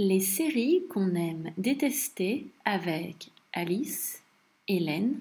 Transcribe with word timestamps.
Les 0.00 0.20
séries 0.20 0.84
qu'on 0.88 1.16
aime 1.16 1.50
détester 1.58 2.46
avec 2.64 3.30
Alice, 3.52 4.22
Hélène 4.68 5.16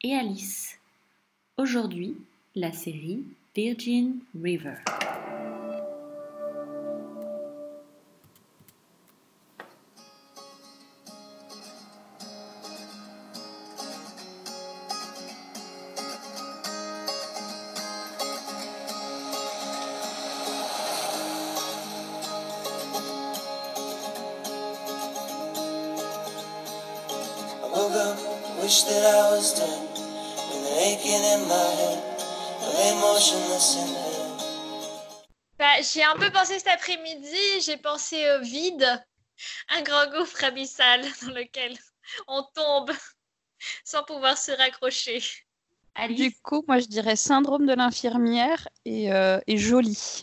et 0.00 0.14
Alice. 0.14 0.78
Aujourd'hui, 1.56 2.14
la 2.54 2.70
série 2.70 3.24
Virgin 3.52 4.20
River. 4.40 4.76
Bah, 35.94 36.00
j'ai 36.00 36.04
un 36.04 36.16
peu 36.16 36.32
pensé 36.32 36.58
cet 36.58 36.68
après-midi, 36.68 37.60
j'ai 37.64 37.76
pensé 37.76 38.24
au 38.36 38.42
vide, 38.42 38.86
un 39.68 39.82
grand 39.82 40.10
gouffre 40.10 40.44
abyssal 40.44 41.02
dans 41.22 41.34
lequel 41.34 41.76
on 42.28 42.42
tombe 42.54 42.92
sans 43.84 44.02
pouvoir 44.04 44.38
se 44.38 44.52
raccrocher. 44.52 45.22
Alice, 45.94 46.18
Du 46.18 46.40
coup, 46.42 46.64
moi, 46.66 46.78
je 46.78 46.86
dirais 46.86 47.16
syndrome 47.16 47.66
de 47.66 47.74
l'infirmière 47.74 48.66
et, 48.84 49.12
euh, 49.12 49.38
et 49.46 49.58
joli. 49.58 50.22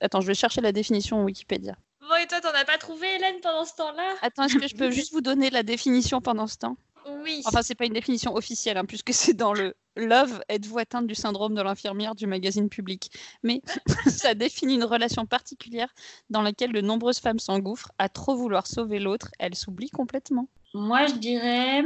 Attends, 0.00 0.22
je 0.22 0.26
vais 0.26 0.34
chercher 0.34 0.62
la 0.62 0.72
définition 0.72 1.22
Wikipédia. 1.24 1.76
Bon, 2.00 2.16
et 2.16 2.26
toi, 2.26 2.40
t'en 2.40 2.54
as 2.54 2.64
pas 2.64 2.78
trouvé, 2.78 3.16
Hélène, 3.16 3.40
pendant 3.42 3.66
ce 3.66 3.74
temps-là? 3.74 4.14
Attends, 4.22 4.44
est-ce 4.44 4.56
que 4.56 4.68
je 4.68 4.74
peux 4.74 4.90
juste 4.90 5.12
vous 5.12 5.20
donner 5.20 5.50
la 5.50 5.62
définition 5.62 6.22
pendant 6.22 6.46
ce 6.46 6.56
temps? 6.56 6.76
Oui. 7.06 7.42
Enfin, 7.44 7.62
c'est 7.62 7.74
pas 7.74 7.86
une 7.86 7.92
définition 7.92 8.34
officielle, 8.34 8.76
hein, 8.76 8.84
puisque 8.84 9.12
c'est 9.14 9.34
dans 9.34 9.52
le 9.52 9.74
Love, 9.96 10.40
êtes-vous 10.48 10.78
atteinte 10.78 11.06
du 11.06 11.14
syndrome 11.14 11.54
de 11.54 11.62
l'infirmière 11.62 12.14
du 12.14 12.26
magazine 12.26 12.68
public? 12.68 13.10
Mais 13.42 13.60
ça 14.06 14.34
définit 14.34 14.74
une 14.74 14.84
relation 14.84 15.26
particulière 15.26 15.92
dans 16.30 16.42
laquelle 16.42 16.72
de 16.72 16.80
nombreuses 16.80 17.18
femmes 17.18 17.38
s'engouffrent 17.40 17.90
à 17.98 18.08
trop 18.08 18.36
vouloir 18.36 18.66
sauver 18.66 18.98
l'autre, 19.00 19.30
elles 19.38 19.54
s'oublient 19.56 19.90
complètement. 19.90 20.48
moi 20.74 21.06
je 21.06 21.14
dirais 21.14 21.82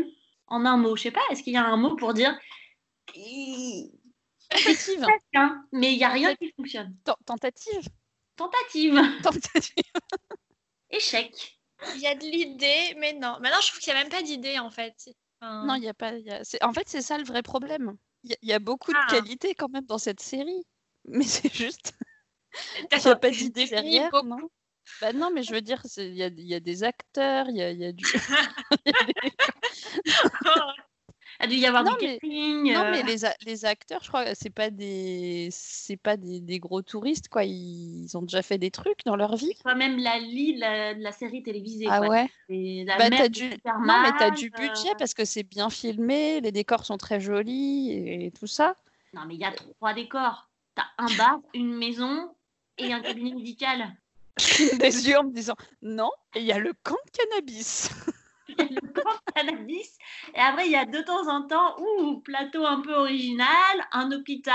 en 0.49 0.65
un 0.67 0.77
mot. 0.77 0.97
Je 0.97 1.03
sais 1.05 1.11
pas, 1.11 1.23
est-ce 1.31 1.43
qu'il 1.43 1.55
y 1.55 1.57
a 1.57 1.65
un 1.65 1.77
mot 1.77 1.97
pour 1.97 2.13
dire. 2.15 2.39
Tentative. 4.51 5.07
Hein, 5.35 5.65
mais 5.73 5.93
il 5.93 5.97
n'y 5.97 6.05
a 6.05 6.11
rien 6.11 6.35
qui 6.37 6.53
fonctionne. 6.57 6.95
Ten- 7.05 7.15
Tentative. 7.25 7.89
Tentative. 8.37 9.01
Tentative. 9.23 9.85
Échec. 10.91 11.54
Il 11.95 12.01
y 12.01 12.07
a 12.07 12.15
de 12.15 12.25
l'idée, 12.25 12.95
mais 12.99 13.13
non. 13.13 13.39
Maintenant, 13.41 13.61
je 13.63 13.69
trouve 13.69 13.81
qu'il 13.81 13.93
n'y 13.93 13.99
a 13.99 14.03
même 14.03 14.11
pas 14.13 14.23
d'idée, 14.23 14.59
en 14.59 14.71
fait. 14.71 14.95
Enfin, 15.41 15.65
Non, 15.67 15.75
il 15.75 15.85
y 15.85 15.89
a 15.89 15.95
pas. 15.95 16.13
y 16.19 16.31
a- 16.31 16.43
En 16.63 16.73
fait, 16.73 16.89
c'est 16.89 17.03
ça 17.03 17.19
le 17.19 17.25
vrai 17.25 17.43
problème. 17.43 17.97
Il 18.23 18.31
y, 18.31 18.33
a- 18.35 18.37
il 18.43 18.49
y 18.49 18.53
a 18.53 18.59
beaucoup 18.59 18.93
Ah. 18.95 19.07
de 19.07 19.17
qualités 19.17 19.55
quand 19.55 19.69
même 19.69 19.85
dans 19.87 19.99
cette 19.99 20.21
série, 20.21 20.63
mais 21.07 21.25
c'est 21.25 21.53
juste. 21.53 21.93
Il 22.93 22.99
n'y 23.05 23.11
a 23.11 23.17
pas 23.17 23.31
d'idée 23.31 23.67
derrière, 23.67 24.11
beaucoup. 24.11 24.29
non? 24.29 24.49
Bah 25.01 25.13
non, 25.13 25.31
mais 25.33 25.43
je 25.43 25.53
veux 25.53 25.61
dire, 25.63 25.83
il 25.97 26.15
y 26.15 26.23
a, 26.23 26.27
il 26.29 26.47
y 26.47 26.55
a 26.55 26.61
des 26.61 26.85
acteurs, 26.85 27.47
il 27.49 27.57
y 27.57 27.63
a, 27.63 27.71
il 27.71 27.81
y 27.81 27.85
a 27.87 27.93
du. 27.93 28.05
y 28.87 28.91
a 28.91 29.05
des- 29.07 29.33
a 31.45 31.47
dû 31.47 31.57
y 31.57 31.67
avoir 31.67 31.85
Non, 31.85 31.93
du 31.93 32.05
mais- 32.05 32.19
casting. 32.19 32.73
Non, 32.73 32.81
euh, 32.81 32.91
mais 32.91 33.03
les, 33.47 33.65
acteurs, 33.65 34.01
je 34.03 34.09
crois, 34.09 34.35
c'est 34.35 34.51
pas 34.51 34.71
des, 34.71 35.49
c'est 35.53 35.97
pas 35.97 36.17
des, 36.17 36.41
des 36.41 36.59
gros 36.59 36.83
touristes, 36.83 37.29
quoi. 37.29 37.45
Ils, 37.45 38.05
ils 38.05 38.17
ont 38.17 38.23
déjà 38.23 38.43
fait 38.43 38.59
des 38.59 38.71
trucs 38.71 39.05
dans 39.05 39.17
leur 39.17 39.37
vie. 39.37 39.55
Toi 39.63 39.75
même 39.75 39.99
la 39.99 40.19
lie 40.19 40.55
de 40.55 40.61
la, 40.61 40.95
la 40.95 41.13
série 41.13 41.43
télévisée. 41.43 41.87
Ah 41.89 41.99
quoi. 41.99 42.09
ouais. 42.09 42.31
C'est 42.49 42.85
la 42.87 42.99
Bah, 42.99 43.11
de 43.11 43.29
du... 43.29 43.51
Superman, 43.53 43.87
Non, 43.87 44.03
mais 44.03 44.19
t'as 44.19 44.31
du 44.31 44.47
euh, 44.55 44.59
budget 44.59 44.91
parce 44.99 45.15
que 45.15 45.25
c'est 45.25 45.43
bien 45.43 45.71
filmé, 45.71 46.41
les 46.41 46.53
décors 46.53 46.85
sont 46.85 46.97
très 46.97 47.21
jolis 47.21 47.93
et, 47.93 48.33
tout 48.39 48.47
ça. 48.47 48.77
Non, 49.13 49.23
mais 49.27 49.35
il 49.35 49.41
y 49.41 49.45
a 49.45 49.53
trois 49.53 49.95
décors. 49.95 50.49
T'as 50.75 50.87
un 50.99 51.07
bar, 51.17 51.39
une 51.55 51.75
maison 51.75 52.35
et 52.79 52.93
un 52.93 53.01
cabinet 53.01 53.35
médical. 53.35 53.95
des 54.81 55.09
yeux 55.09 55.17
en 55.17 55.25
me 55.25 55.33
disant 55.33 55.55
non, 55.83 56.11
et 56.35 56.41
il 56.41 56.47
y 56.47 56.53
a 56.53 56.59
le 56.59 56.73
camp 56.83 56.97
de 57.07 57.11
cannabis. 57.13 57.91
Il 58.59 58.73
y 58.73 58.79
a 58.79 58.81
le 58.83 58.93
camp 58.93 59.11
de 59.11 59.33
cannabis. 59.35 59.99
Et 60.35 60.39
après, 60.41 60.67
il 60.67 60.73
y 60.73 60.77
a 60.77 60.85
de 60.85 61.01
temps 61.01 61.29
en 61.29 61.47
temps, 61.47 61.77
ouh, 61.81 62.21
plateau 62.21 62.65
un 62.67 62.81
peu 62.81 62.95
original, 62.95 63.47
un 63.93 64.11
hôpital, 64.13 64.55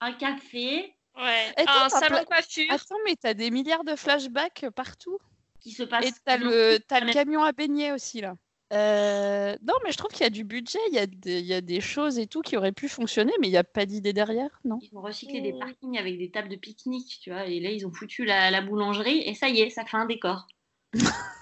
un 0.00 0.12
café 0.12 0.94
Ouais. 1.16 1.52
Et 1.58 1.64
toi, 1.64 1.84
un 1.86 1.88
salon 1.88 2.24
coiffure. 2.24 2.64
Attends, 2.70 2.94
mais 3.04 3.16
t'as 3.16 3.34
des 3.34 3.50
milliards 3.50 3.82
de 3.84 3.96
flashbacks 3.96 4.66
partout. 4.74 5.18
qui 5.60 5.72
se 5.72 5.82
passe. 5.82 6.06
Et 6.06 6.12
t'as 6.24 6.36
le, 6.36 6.78
t'as 6.86 7.00
le 7.00 7.12
camion 7.12 7.42
à 7.42 7.50
baigner 7.52 7.90
aussi 7.92 8.20
là. 8.20 8.36
Euh, 8.72 9.56
non, 9.62 9.74
mais 9.82 9.90
je 9.90 9.96
trouve 9.96 10.10
qu'il 10.12 10.20
y 10.22 10.26
a 10.26 10.30
du 10.30 10.44
budget, 10.44 10.78
il 10.90 10.94
y, 10.94 10.98
a 10.98 11.06
des- 11.06 11.40
il 11.40 11.46
y 11.46 11.54
a 11.54 11.60
des 11.62 11.80
choses 11.80 12.18
et 12.18 12.26
tout 12.28 12.42
qui 12.42 12.54
auraient 12.56 12.70
pu 12.70 12.86
fonctionner, 12.88 13.32
mais 13.40 13.48
il 13.48 13.50
n'y 13.50 13.56
a 13.56 13.64
pas 13.64 13.86
d'idée 13.86 14.12
derrière, 14.12 14.60
non 14.64 14.78
Ils 14.82 14.94
ont 14.96 15.00
recyclé 15.00 15.40
des 15.40 15.54
Mm. 15.54 15.58
parkings 15.58 15.98
avec 15.98 16.18
des 16.18 16.30
tables 16.30 16.50
de 16.50 16.56
pique-nique, 16.56 17.18
tu 17.22 17.30
vois. 17.30 17.46
Et 17.46 17.58
là, 17.60 17.70
ils 17.70 17.84
ont 17.86 17.92
foutu 17.92 18.24
la, 18.26 18.50
la 18.52 18.60
boulangerie 18.60 19.22
et 19.26 19.34
ça 19.34 19.48
y 19.48 19.60
est, 19.62 19.70
ça 19.70 19.84
fait 19.86 19.96
un 19.96 20.04
décor. 20.06 20.46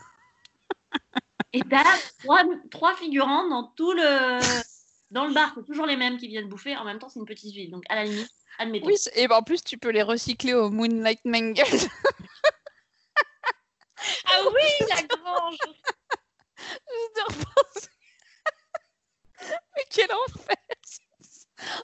et 1.57 1.63
t'as 1.71 1.85
trois, 2.23 2.43
trois 2.71 2.95
figurants 2.97 3.49
dans 3.49 3.65
tout 3.77 3.93
le 3.93 4.39
dans 5.11 5.27
le 5.27 5.33
bar, 5.33 5.53
c'est 5.55 5.65
toujours 5.65 5.87
les 5.87 5.97
mêmes 5.97 6.19
qui 6.19 6.29
viennent 6.29 6.51
bouffer. 6.51 6.77
En 6.77 6.85
même 6.85 6.99
temps, 6.99 7.09
c'est 7.09 7.19
une 7.19 7.25
petite 7.25 7.55
ville, 7.55 7.71
donc 7.71 7.85
à 7.89 7.95
la 7.95 8.05
limite, 8.05 8.31
admettons. 8.59 8.87
Oui, 8.87 8.97
et 9.15 9.27
ben, 9.27 9.37
en 9.37 9.43
plus, 9.43 9.63
tu 9.63 9.79
peux 9.79 9.89
les 9.89 10.03
recycler 10.03 10.53
au 10.53 10.69
Moonlight 10.71 11.25
Mangle. 11.25 11.63
Ah 14.27 14.43
oui, 14.55 14.87
la 14.89 15.03
grange. 15.03 15.57
Juste 16.59 17.17
de 17.17 17.23
repenser. 17.23 17.89
mais 19.75 19.85
quel 19.91 20.13
enfer 20.13 20.57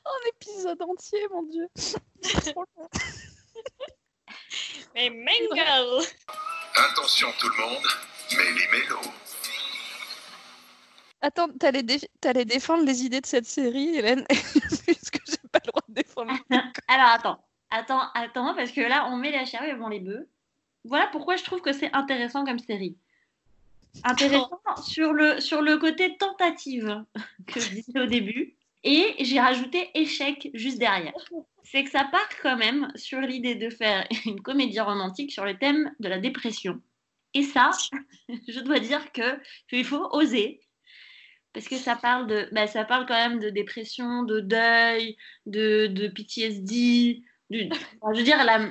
Un 0.05 0.29
épisode 0.29 0.83
entier, 0.83 1.27
mon 1.31 1.43
dieu. 1.45 1.69
Mais 4.95 5.11
Mangle. 5.11 6.07
Attention 6.75 7.29
tout 7.41 7.49
le 7.49 7.57
monde, 7.57 7.87
méli-mélo. 8.37 9.01
Attends, 11.23 11.49
t'allais, 11.59 11.85
dé- 11.85 12.11
t'allais 12.21 12.45
défendre 12.45 12.85
les 12.85 13.05
idées 13.05 13.21
de 13.21 13.27
cette 13.27 13.47
série, 13.47 13.97
Hélène 13.97 14.25
Puisque 14.87 15.21
j'ai 15.27 15.49
pas 15.53 15.61
le 15.65 15.71
droit 15.71 15.83
de 15.89 15.95
défendre. 15.95 16.33
Alors 16.89 17.07
attends, 17.11 17.45
attends, 17.71 18.03
attends, 18.15 18.55
parce 18.55 18.73
que 18.73 18.81
là, 18.81 19.09
on 19.09 19.17
met 19.17 19.31
la 19.31 19.45
charrue 19.45 19.71
avant 19.71 19.89
les 19.89 20.01
bœufs. 20.01 20.29
Voilà 20.85 21.07
pourquoi 21.07 21.37
je 21.37 21.45
trouve 21.45 21.61
que 21.61 21.73
c'est 21.73 21.93
intéressant 21.95 22.45
comme 22.45 22.59
série. 22.59 22.97
Intéressant 24.03 24.61
sur 24.85 25.13
le, 25.13 25.41
sur 25.41 25.63
le 25.63 25.79
côté 25.79 26.17
tentative 26.17 27.05
que 27.47 27.61
je 27.61 27.69
disais 27.69 28.01
au 28.01 28.07
début. 28.07 28.57
Et 28.83 29.15
j'ai 29.21 29.39
rajouté 29.39 29.91
échec 29.95 30.51
juste 30.55 30.79
derrière. 30.79 31.13
C'est 31.63 31.85
que 31.85 31.91
ça 31.91 32.05
part 32.11 32.29
quand 32.43 32.57
même 32.57 32.91
sur 32.97 33.21
l'idée 33.21 33.55
de 33.55 33.71
faire 33.71 34.09
une 34.27 34.41
comédie 34.41 34.81
romantique 34.81 35.31
sur 35.31 35.45
le 35.45 35.57
thème 35.57 35.95
de 36.01 36.09
la 36.09 36.19
dépression. 36.19 36.83
Et 37.33 37.45
ça, 37.45 37.71
je 38.49 38.61
dois 38.61 38.81
dire 38.81 39.13
que 39.13 39.39
qu'il 39.69 39.85
faut 39.85 40.09
oser. 40.11 40.61
Parce 41.53 41.69
que 41.69 41.77
ça 41.77 41.97
parle, 41.97 42.27
de, 42.27 42.49
bah, 42.53 42.67
ça 42.67 42.85
parle 42.85 43.07
quand 43.07 43.15
même 43.15 43.39
de 43.39 43.51
dépression, 43.51 44.23
de 44.25 44.41
deuil, 44.41 45.17
de, 45.47 45.87
de 45.89 46.09
PTSD. 46.09 47.23
du- 47.51 47.71
enfin, 48.01 48.13
je 48.15 48.19
veux 48.19 48.25
dire, 48.25 48.43
la- 48.45 48.71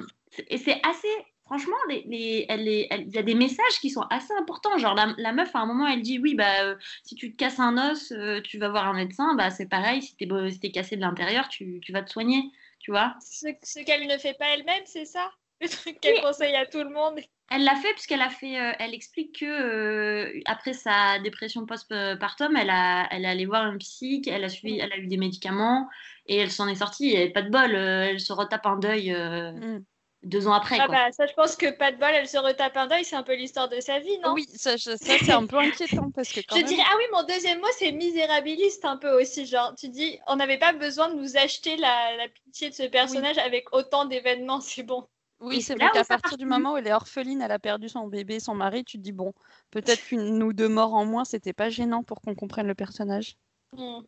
et 0.49 0.57
c'est 0.57 0.79
assez. 0.85 1.07
Franchement, 1.45 1.75
les, 1.89 2.03
les- 2.07 2.45
elle 2.47 2.67
elle- 2.89 3.01
il 3.07 3.13
y 3.13 3.17
a 3.17 3.23
des 3.23 3.35
messages 3.35 3.79
qui 3.81 3.89
sont 3.89 4.01
assez 4.09 4.33
importants. 4.39 4.77
Genre, 4.77 4.95
la, 4.95 5.13
la 5.17 5.33
meuf, 5.33 5.53
à 5.55 5.59
un 5.59 5.65
moment, 5.65 5.85
elle 5.87 6.01
dit 6.01 6.17
Oui, 6.19 6.33
bah, 6.35 6.63
euh, 6.63 6.75
si 7.03 7.15
tu 7.15 7.31
te 7.31 7.35
casses 7.37 7.59
un 7.59 7.77
os, 7.91 8.11
euh, 8.13 8.41
tu 8.41 8.57
vas 8.57 8.69
voir 8.69 8.87
un 8.87 8.93
médecin. 8.93 9.35
Bah, 9.35 9.49
c'est 9.51 9.67
pareil, 9.67 10.01
si 10.01 10.15
t'es 10.15 10.27
si 10.51 10.59
t'es 10.59 10.71
cassé 10.71 10.95
de 10.95 11.01
l'intérieur, 11.01 11.49
tu, 11.49 11.79
tu 11.81 11.91
vas 11.91 12.03
te 12.03 12.09
soigner. 12.09 12.51
Tu 12.79 12.91
vois 12.91 13.15
Ce, 13.19 13.47
ce 13.63 13.79
qu'elle 13.83 14.07
ne 14.07 14.17
fait 14.17 14.33
pas 14.37 14.47
elle-même, 14.55 14.83
c'est 14.85 15.05
ça? 15.05 15.29
Le 15.61 15.69
truc 15.69 15.99
qu'elle 15.99 16.15
Oui. 16.15 16.21
conseille 16.21 16.55
à 16.55 16.65
tout 16.65 16.79
le 16.79 16.89
monde. 16.89 17.19
Elle 17.53 17.63
l'a 17.65 17.75
fait 17.75 17.91
puisqu'elle 17.93 18.21
a 18.21 18.29
fait, 18.29 18.57
euh, 18.59 18.71
elle 18.79 18.93
explique 18.93 19.39
que 19.41 19.45
euh, 19.45 20.39
après 20.45 20.73
sa 20.73 21.19
dépression 21.19 21.65
post-partum, 21.65 22.55
elle 22.55 22.69
a, 22.69 23.07
elle 23.11 23.25
est 23.25 23.27
allée 23.27 23.45
voir 23.45 23.63
un 23.63 23.77
psy, 23.77 24.21
elle 24.27 24.43
a 24.45 24.49
suivi, 24.49 24.79
elle 24.79 24.91
a 24.93 24.97
eu 24.97 25.07
des 25.07 25.17
médicaments 25.17 25.87
et 26.27 26.37
elle 26.37 26.49
s'en 26.51 26.67
est 26.69 26.75
sortie. 26.75 27.09
Et 27.15 27.29
pas 27.29 27.41
de 27.41 27.49
bol, 27.49 27.75
euh, 27.75 28.03
elle 28.09 28.19
se 28.21 28.31
retape 28.33 28.65
un 28.65 28.77
deuil 28.77 29.13
euh, 29.13 29.51
Mm. 29.51 29.83
deux 30.23 30.47
ans 30.47 30.53
après. 30.53 30.77
Ah 30.79 30.85
quoi. 30.85 30.95
bah 30.95 31.11
ça, 31.11 31.25
je 31.27 31.33
pense 31.33 31.57
que 31.57 31.69
pas 31.71 31.91
de 31.91 31.97
bol, 31.97 32.09
elle 32.13 32.27
se 32.29 32.37
retape 32.37 32.77
un 32.77 32.87
deuil, 32.87 33.03
c'est 33.03 33.17
un 33.17 33.23
peu 33.23 33.35
l'histoire 33.35 33.67
de 33.67 33.81
sa 33.81 33.99
vie, 33.99 34.17
non? 34.19 34.33
Oui, 34.33 34.45
ça, 34.55 34.77
ça, 34.77 34.95
c'est 34.97 35.31
un 35.31 35.45
peu 35.45 35.57
inquiétant 35.57 36.09
parce 36.15 36.29
que 36.31 36.39
quand 36.47 36.55
Je 36.55 36.61
même- 36.61 36.69
dirais, 36.69 36.83
ah 36.89 36.95
oui, 36.97 37.03
mon 37.11 37.23
deuxième 37.23 37.59
mot, 37.59 37.67
c'est 37.77 37.91
misérabiliste 37.91 38.85
un 38.85 38.95
peu 38.97 39.11
aussi. 39.19 39.45
Genre, 39.45 39.75
tu 39.77 39.89
dis, 39.89 40.19
on 40.27 40.37
n'avait 40.37 40.57
pas 40.59 40.71
besoin 40.71 41.09
de 41.09 41.15
nous 41.19 41.35
acheter 41.37 41.75
la, 41.75 42.15
la 42.15 42.29
pitié 42.29 42.69
de 42.69 42.75
ce 42.75 42.83
personnage 42.83 43.37
avec 43.39 43.73
autant 43.75 44.05
d'événements, 44.05 44.61
c'est 44.61 44.83
bon. 44.83 45.05
Oui, 45.41 45.61
c'est 45.61 45.75
vrai 45.75 45.89
qu'à 45.89 46.05
partir 46.05 46.37
du 46.37 46.45
moment 46.45 46.73
où 46.73 46.77
elle 46.77 46.87
est 46.87 46.93
orpheline, 46.93 47.41
elle 47.41 47.51
a 47.51 47.59
perdu 47.59 47.89
son 47.89 48.07
bébé, 48.07 48.39
son 48.39 48.55
mari, 48.55 48.85
tu 48.85 48.97
te 48.97 49.01
dis 49.03 49.11
bon, 49.11 49.33
peut-être 49.71 50.03
qu'une 50.03 50.41
ou 50.43 50.53
deux 50.53 50.69
morts 50.69 50.93
en 50.93 51.03
moins, 51.05 51.25
c'était 51.25 51.51
pas 51.53 51.69
gênant 51.69 52.03
pour 52.03 52.21
qu'on 52.21 52.35
comprenne 52.35 52.67
le 52.67 52.75
personnage. 52.75 53.35
Hmm. 53.75 54.01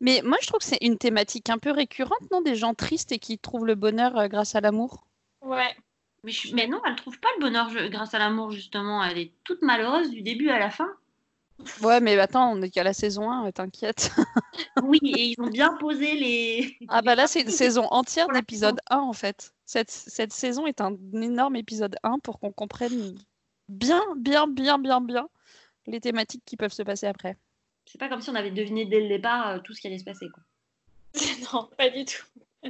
Mais 0.00 0.22
moi, 0.24 0.38
je 0.42 0.46
trouve 0.48 0.60
que 0.60 0.66
c'est 0.66 0.78
une 0.82 0.98
thématique 0.98 1.50
un 1.50 1.58
peu 1.58 1.70
récurrente, 1.72 2.30
non 2.32 2.42
Des 2.42 2.56
gens 2.56 2.74
tristes 2.74 3.12
et 3.12 3.18
qui 3.18 3.38
trouvent 3.38 3.66
le 3.66 3.74
bonheur 3.76 4.16
euh, 4.18 4.28
grâce 4.28 4.54
à 4.54 4.60
l'amour? 4.60 5.06
Ouais. 5.42 5.76
Mais, 6.24 6.32
je- 6.32 6.54
mais 6.54 6.66
non, 6.66 6.80
elle 6.86 6.96
trouve 6.96 7.20
pas 7.20 7.28
le 7.36 7.40
bonheur 7.42 7.70
grâce 7.90 8.14
à 8.14 8.18
l'amour, 8.18 8.50
justement. 8.50 9.02
Elle 9.04 9.18
est 9.18 9.32
toute 9.44 9.62
malheureuse 9.62 10.10
du 10.10 10.22
début 10.22 10.48
à 10.50 10.58
la 10.58 10.70
fin. 10.70 10.88
Ouais, 11.82 12.00
mais 12.00 12.18
attends, 12.18 12.52
on 12.52 12.62
est 12.62 12.70
qu'à 12.70 12.82
la 12.82 12.92
saison 12.92 13.30
1, 13.30 13.50
t'inquiète. 13.52 14.10
Oui, 14.82 14.98
et 15.02 15.24
ils 15.30 15.40
ont 15.40 15.48
bien 15.50 15.74
posé 15.74 16.14
les. 16.14 16.76
Ah 16.88 17.02
bah 17.02 17.14
là, 17.14 17.26
c'est 17.26 17.40
une 17.42 17.50
saison 17.50 17.86
entière 17.90 18.28
d'épisode 18.28 18.80
1 18.90 18.98
en 18.98 19.12
fait. 19.12 19.52
Cette, 19.64 19.90
cette 19.90 20.32
saison 20.32 20.66
est 20.66 20.80
un 20.80 20.96
énorme 21.14 21.56
épisode 21.56 21.96
1 22.02 22.18
pour 22.20 22.38
qu'on 22.38 22.52
comprenne 22.52 23.16
bien, 23.68 24.02
bien, 24.16 24.46
bien, 24.46 24.78
bien, 24.78 25.00
bien 25.00 25.28
les 25.86 26.00
thématiques 26.00 26.44
qui 26.46 26.56
peuvent 26.56 26.72
se 26.72 26.82
passer 26.82 27.06
après. 27.06 27.36
C'est 27.86 27.98
pas 27.98 28.08
comme 28.08 28.20
si 28.20 28.30
on 28.30 28.34
avait 28.34 28.50
deviné 28.50 28.84
dès 28.86 29.00
le 29.00 29.08
départ 29.08 29.48
euh, 29.48 29.58
tout 29.58 29.72
ce 29.74 29.80
qui 29.80 29.86
allait 29.86 29.98
se 29.98 30.04
passer. 30.04 30.26
Quoi. 30.32 30.42
non, 31.52 31.68
pas 31.76 31.90
du 31.90 32.04
tout. 32.04 32.24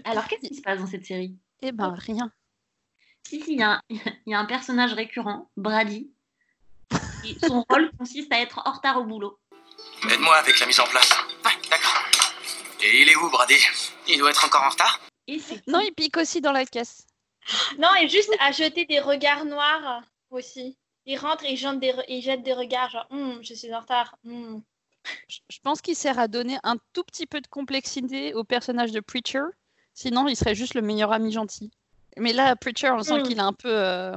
Alors, 0.05 0.27
qu'est-ce 0.27 0.49
qui 0.49 0.55
se 0.55 0.63
passe 0.63 0.81
dans 0.81 0.87
cette 0.87 1.05
série? 1.07 1.37
Eh 1.63 1.73
ben, 1.73 1.95
rien. 1.97 2.33
Si, 3.27 3.41
si, 3.43 3.53
il 3.53 3.59
y, 3.61 3.63
a 3.63 3.73
un- 3.75 3.81
il 3.91 4.01
y 4.27 4.35
a 4.35 4.39
un 4.41 4.45
personnage 4.47 4.93
récurrent, 4.95 5.51
Brady. 5.57 6.11
Son 7.47 7.65
rôle 7.71 7.91
consiste 7.99 8.33
à 8.33 8.41
être 8.41 8.61
en 8.65 8.73
retard 8.73 8.99
au 9.01 9.05
boulot. 9.05 9.39
Aide-moi 10.11 10.37
avec 10.37 10.59
la 10.61 10.67
mise 10.67 10.81
en 10.81 10.87
place. 10.87 11.11
Ouais, 11.45 11.53
d'accord. 11.71 12.03
Et 12.83 13.03
il 13.03 13.09
est 13.09 13.17
où, 13.17 13.31
Brady? 13.31 13.57
Il 14.09 14.19
doit 14.19 14.31
être 14.31 14.45
encore 14.45 14.63
en 14.63 14.69
retard? 14.71 15.01
Et 15.27 15.41
Non, 15.67 15.81
il 15.81 15.93
pique 15.93 16.17
aussi 16.19 16.41
dans 16.41 16.53
la 16.53 16.67
caisse. 16.67 17.07
Non, 17.79 17.89
et 18.01 18.09
juste 18.09 18.31
à 18.41 18.53
jeter 18.53 18.85
des 18.85 19.01
regards 19.01 19.45
noirs 19.45 20.03
aussi. 20.31 20.77
Il 21.07 21.19
rentre 21.19 21.45
et 21.45 21.53
il 21.53 21.57
jette 21.57 21.79
des, 21.81 21.93
re- 21.93 22.05
il 22.09 22.23
jette 22.23 22.43
des 22.43 22.53
regards 22.55 22.91
genre 22.91 23.07
Hum, 23.11 23.39
je 23.43 23.55
suis 23.55 23.73
en 23.75 23.81
retard. 23.81 24.17
hum. 24.27 24.63
Je 25.29 25.59
pense 25.63 25.83
qu'il 25.83 25.95
sert 25.97 26.19
à 26.19 26.29
donner 26.29 26.57
un 26.63 26.77
tout 26.95 27.05
petit 27.05 27.27
peu 27.27 27.41
de 27.43 27.47
complexité 27.47 28.33
au 28.35 28.43
personnage 28.45 28.91
de 28.93 29.01
Preacher. 29.01 29.43
Sinon, 29.93 30.29
il 30.29 30.37
serait 30.37 30.55
juste 30.55 30.75
le 30.75 30.81
meilleur 30.83 31.13
ami 31.13 31.31
gentil. 31.31 31.71
Mais 32.17 32.33
là, 32.33 32.57
Preacher, 32.57 32.91
on 32.91 33.03
sent 33.03 33.19
Mm. 33.21 33.23
qu'il 33.25 33.41
a 33.41 33.45
un 33.45 33.53
peu. 33.53 33.69
euh, 33.69 34.17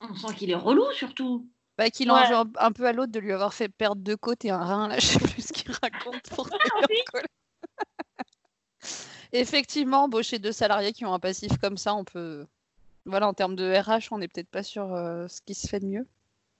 On 0.00 0.14
sent 0.14 0.34
qu'il 0.36 0.50
est 0.50 0.54
relou, 0.54 0.84
surtout. 0.92 1.46
Bah, 1.78 1.90
qu'il 1.90 2.10
en 2.10 2.16
Ouais. 2.16 2.28
veut 2.28 2.50
un, 2.58 2.72
peu 2.72 2.86
à 2.86 2.92
l'autre 2.92 3.12
de 3.12 3.20
lui 3.20 3.32
avoir 3.32 3.54
fait 3.54 3.68
perdre 3.68 4.02
deux 4.02 4.16
côtes 4.16 4.44
et 4.44 4.50
un 4.50 4.58
rein. 4.58 4.88
Là, 4.88 4.98
je 4.98 5.06
sais 5.06 5.18
plus 5.20 5.46
ce 5.46 5.52
qu'il 5.52 5.70
raconte 5.70 6.28
pour 6.30 6.48
Oui. 6.90 6.96
colère. 7.10 7.24
Effectivement, 9.32 10.04
embaucher 10.04 10.38
deux 10.38 10.52
salariés 10.52 10.92
qui 10.92 11.04
ont 11.06 11.14
un 11.14 11.20
passif 11.20 11.56
comme 11.58 11.76
ça, 11.76 11.94
on 11.94 12.04
peut. 12.04 12.46
Voilà, 13.06 13.28
en 13.28 13.34
termes 13.34 13.56
de 13.56 13.72
RH, 13.72 14.08
on 14.10 14.18
n'est 14.18 14.28
peut-être 14.28 14.50
pas 14.50 14.62
sur 14.62 14.92
euh, 14.92 15.28
ce 15.28 15.40
qui 15.40 15.54
se 15.54 15.66
fait 15.68 15.80
de 15.80 15.86
mieux. 15.86 16.06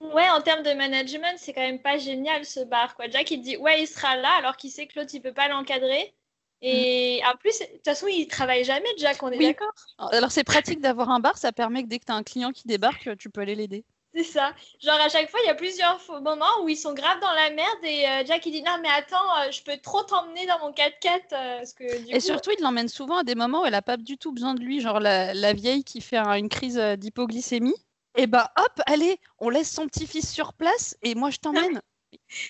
Ouais, 0.01 0.29
en 0.29 0.41
termes 0.41 0.63
de 0.63 0.71
management, 0.71 1.37
c'est 1.37 1.53
quand 1.53 1.61
même 1.61 1.81
pas 1.81 1.97
génial 1.97 2.45
ce 2.45 2.61
bar. 2.61 2.95
Quoi. 2.95 3.09
Jack, 3.09 3.29
il 3.31 3.41
dit 3.41 3.57
Ouais, 3.57 3.81
il 3.81 3.87
sera 3.87 4.15
là 4.15 4.29
alors 4.37 4.55
qu'il 4.55 4.71
sait 4.71 4.87
que 4.87 4.97
l'autre, 4.97 5.11
il 5.13 5.21
peut 5.21 5.33
pas 5.33 5.49
l'encadrer. 5.49 6.13
Et 6.61 7.21
en 7.25 7.35
plus, 7.37 7.59
de 7.59 7.65
toute 7.65 7.85
façon, 7.85 8.07
il 8.07 8.27
travaille 8.27 8.63
jamais, 8.63 8.89
Jack, 8.97 9.21
on 9.23 9.31
est 9.31 9.37
Oui. 9.37 9.47
d'accord 9.47 9.73
Alors, 9.97 10.31
c'est 10.31 10.43
pratique 10.43 10.81
d'avoir 10.81 11.09
un 11.09 11.19
bar, 11.19 11.37
ça 11.37 11.51
permet 11.51 11.83
que 11.83 11.87
dès 11.87 11.99
que 11.99 12.05
tu 12.05 12.11
as 12.11 12.15
un 12.15 12.23
client 12.23 12.51
qui 12.51 12.67
débarque, 12.67 13.17
tu 13.17 13.29
peux 13.29 13.41
aller 13.41 13.55
l'aider. 13.55 13.85
C'est 14.13 14.23
ça. 14.23 14.55
Genre, 14.81 14.99
à 14.99 15.07
chaque 15.09 15.29
fois, 15.29 15.39
il 15.43 15.47
y 15.47 15.49
a 15.49 15.55
plusieurs 15.55 15.99
moments 16.21 16.63
où 16.63 16.69
ils 16.69 16.75
sont 16.77 16.93
grave 16.93 17.19
dans 17.19 17.31
la 17.31 17.51
merde 17.51 17.77
et 17.83 18.07
euh, 18.07 18.23
Jack, 18.25 18.43
il 18.47 18.51
dit 18.51 18.63
Non, 18.63 18.77
mais 18.81 18.89
attends, 18.89 19.37
euh, 19.41 19.51
je 19.51 19.61
peux 19.61 19.77
trop 19.77 20.01
t'emmener 20.03 20.47
dans 20.47 20.57
mon 20.59 20.71
4x4. 20.73 21.31
euh, 21.33 21.57
parce 21.59 21.73
que, 21.73 21.83
du 22.05 22.09
Et 22.09 22.19
coup, 22.19 22.19
surtout, 22.19 22.49
il 22.57 22.61
l'emmène 22.63 22.87
souvent 22.89 23.17
à 23.19 23.23
des 23.23 23.35
moments 23.35 23.61
où 23.61 23.65
elle 23.65 23.75
a 23.75 23.83
pas 23.83 23.97
du 23.97 24.17
tout 24.17 24.31
besoin 24.31 24.55
de 24.55 24.61
lui, 24.61 24.81
genre 24.81 24.99
la, 24.99 25.33
la 25.35 25.53
vieille 25.53 25.83
qui 25.83 26.01
fait 26.01 26.17
un- 26.17 26.33
une 26.37 26.49
crise 26.49 26.77
d'hypoglycémie. 26.77 27.75
Et 28.15 28.25
ben 28.25 28.47
hop, 28.57 28.81
allez, 28.87 29.19
on 29.37 29.49
laisse 29.49 29.71
son 29.71 29.87
petit-fils 29.87 30.31
sur 30.31 30.53
place 30.53 30.97
et 31.03 31.13
moi 31.13 31.29
je 31.29 31.37
t'emmène. 31.37 31.79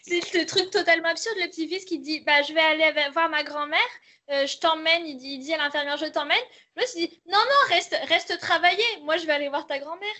C'est 0.04 0.34
le 0.34 0.46
truc 0.46 0.70
totalement 0.72 1.10
absurde, 1.10 1.36
le 1.40 1.48
petit-fils 1.50 1.84
qui 1.84 2.00
dit 2.00 2.22
bah, 2.22 2.42
Je 2.44 2.54
vais 2.54 2.62
aller 2.62 3.10
voir 3.12 3.30
ma 3.30 3.44
grand-mère, 3.44 3.80
euh, 4.32 4.48
je 4.48 4.58
t'emmène. 4.58 5.06
Il 5.06 5.18
dit, 5.18 5.32
il 5.34 5.40
dit 5.40 5.54
à 5.54 5.58
l'infirmière 5.58 5.98
Je 5.98 6.06
t'emmène. 6.06 6.38
L'autre 6.78 6.90
il 6.96 7.10
dit 7.10 7.22
Non, 7.28 7.38
non, 7.38 7.76
reste, 7.76 7.96
reste 8.08 8.40
travailler. 8.40 8.84
Moi, 9.04 9.18
je 9.18 9.26
vais 9.26 9.34
aller 9.34 9.50
voir 9.50 9.68
ta 9.68 9.80
grand-mère. 9.80 10.16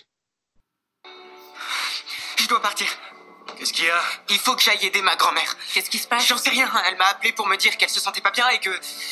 Je 2.36 2.46
dois 2.46 2.60
partir. 2.62 2.86
Qu'est-ce 3.58 3.72
qu'il 3.74 3.84
y 3.84 3.90
a? 3.90 4.00
Il 4.30 4.38
faut 4.38 4.56
que 4.56 4.62
j'aille 4.62 4.86
aider 4.86 5.02
ma 5.02 5.16
grand-mère. 5.16 5.54
Qu'est-ce 5.74 5.90
qui 5.90 5.98
se 5.98 6.06
passe? 6.08 6.26
J'en 6.26 6.38
sais 6.38 6.48
rien. 6.48 6.70
Elle 6.86 6.96
m'a 6.96 7.06
appelé 7.08 7.32
pour 7.32 7.46
me 7.46 7.56
dire 7.56 7.76
qu'elle 7.76 7.90
se 7.90 8.00
sentait 8.00 8.22
pas 8.22 8.30
bien 8.30 8.48
et 8.48 8.58
que 8.58 8.70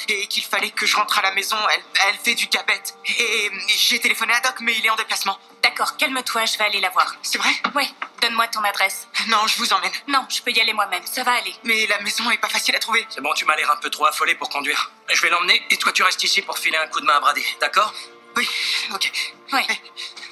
et 0.09 0.27
qu'il 0.27 0.43
fallait 0.45 0.71
que 0.71 0.87
je 0.87 0.97
rentre 0.97 1.19
à 1.19 1.23
la 1.23 1.33
maison. 1.33 1.57
Elle, 1.71 1.83
elle 2.09 2.17
fait 2.17 2.35
du 2.35 2.47
diabète. 2.47 2.95
Et 3.05 3.51
j'ai 3.69 4.01
téléphoné 4.01 4.33
à 4.33 4.41
Doc, 4.41 4.55
mais 4.61 4.75
il 4.75 4.87
est 4.87 4.91
en 4.91 4.97
déplacement. 4.97 5.39
D'accord, 5.63 5.97
calme-toi, 5.99 6.47
je 6.47 6.57
vais 6.57 6.65
aller 6.65 6.81
la 6.81 6.89
voir. 6.91 7.15
C'est 7.23 7.37
vrai? 7.37 7.51
Ouais, 7.75 7.89
donne-moi 8.23 8.49
ton 8.49 8.63
adresse. 8.65 9.07
Non, 9.27 9.47
je 9.47 9.59
vous 9.59 9.71
emmène. 9.75 9.93
Non, 10.07 10.25
je 10.31 10.41
peux 10.41 10.51
y 10.51 10.61
aller 10.61 10.73
moi-même, 10.73 11.05
ça 11.05 11.25
va 11.25 11.33
aller. 11.33 11.55
Mais 11.65 11.87
la 11.87 12.01
maison 12.01 12.31
est 12.31 12.39
pas 12.39 12.49
facile 12.49 12.75
à 12.75 12.79
trouver. 12.79 13.07
C'est 13.11 13.21
bon, 13.21 13.35
tu 13.35 13.45
m'as 13.45 13.57
l'air 13.57 13.71
un 13.71 13.77
peu 13.77 13.91
trop 13.91 14.07
affolé 14.07 14.35
pour 14.35 14.49
conduire. 14.49 14.91
Je 15.13 15.21
vais 15.21 15.29
l'emmener 15.29 15.63
et 15.69 15.77
toi 15.77 15.93
tu 15.93 16.03
restes 16.03 16.23
ici 16.25 16.41
pour 16.41 16.57
filer 16.57 16.79
un 16.79 16.87
coup 16.87 17.01
de 17.01 17.07
main 17.07 17.17
à 17.17 17.21
Brady, 17.21 17.45
d'accord? 17.61 17.93
Oui, 18.37 18.49
ok. 18.95 19.13
Ouais, 19.53 19.67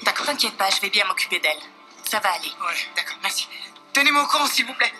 D'accord. 0.03 0.25
t'inquiète 0.25 0.57
pas, 0.57 0.69
je 0.69 0.79
vais 0.81 0.89
bien 0.89 1.05
m'occuper 1.05 1.39
d'elle. 1.39 1.59
Ça 2.09 2.19
va 2.19 2.29
aller. 2.33 2.47
Ouais. 2.47 2.75
D'accord, 2.95 3.17
merci. 3.21 3.47
Tenez-moi 3.93 4.23
au 4.23 4.27
courant, 4.27 4.45
s'il 4.47 4.65
vous 4.65 4.73
plaît. 4.73 4.91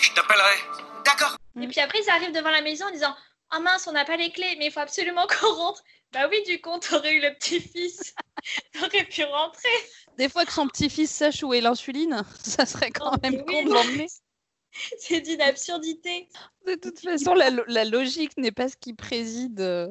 Je 0.00 0.12
t'appellerai. 0.12 0.56
D'accord. 1.04 1.36
Et 1.60 1.66
puis 1.68 1.80
après, 1.80 1.98
ils 2.04 2.10
arrivent 2.10 2.32
devant 2.32 2.50
la 2.50 2.62
maison 2.62 2.86
en 2.86 2.90
disant 2.90 3.14
Ah 3.50 3.60
mince, 3.60 3.86
on 3.86 3.92
n'a 3.92 4.04
pas 4.04 4.16
les 4.16 4.30
clés, 4.32 4.56
mais 4.58 4.66
il 4.66 4.72
faut 4.72 4.80
absolument 4.80 5.26
qu'on 5.40 5.54
rentre. 5.54 5.82
Bah 6.12 6.26
oui, 6.28 6.42
du 6.46 6.60
coup, 6.60 6.76
t'aurais 6.80 7.14
eu 7.14 7.20
le 7.20 7.32
petit-fils. 7.34 8.14
T'aurais 8.72 9.04
pu 9.04 9.22
rentrer. 9.22 9.68
Des 10.18 10.28
fois 10.28 10.44
que 10.44 10.52
son 10.52 10.66
petit-fils 10.66 11.08
sache 11.10 11.42
où 11.44 11.54
est 11.54 11.60
l'insuline, 11.60 12.22
ça 12.42 12.66
serait 12.66 12.90
quand 12.90 13.12
Oh, 13.14 13.16
même 13.22 13.44
oui, 13.46 13.54
con 13.54 13.62
de 13.64 13.72
l'emmener. 13.74 14.06
C'est 14.98 15.20
d'une 15.20 15.40
absurdité. 15.42 16.28
De 16.66 16.74
toute 16.74 16.98
façon, 17.00 17.34
la, 17.34 17.50
lo- 17.50 17.64
la 17.68 17.84
logique 17.84 18.36
n'est 18.36 18.50
pas 18.52 18.68
ce 18.68 18.76
qui 18.76 18.94
préside. 18.94 19.60
euh. 19.60 19.88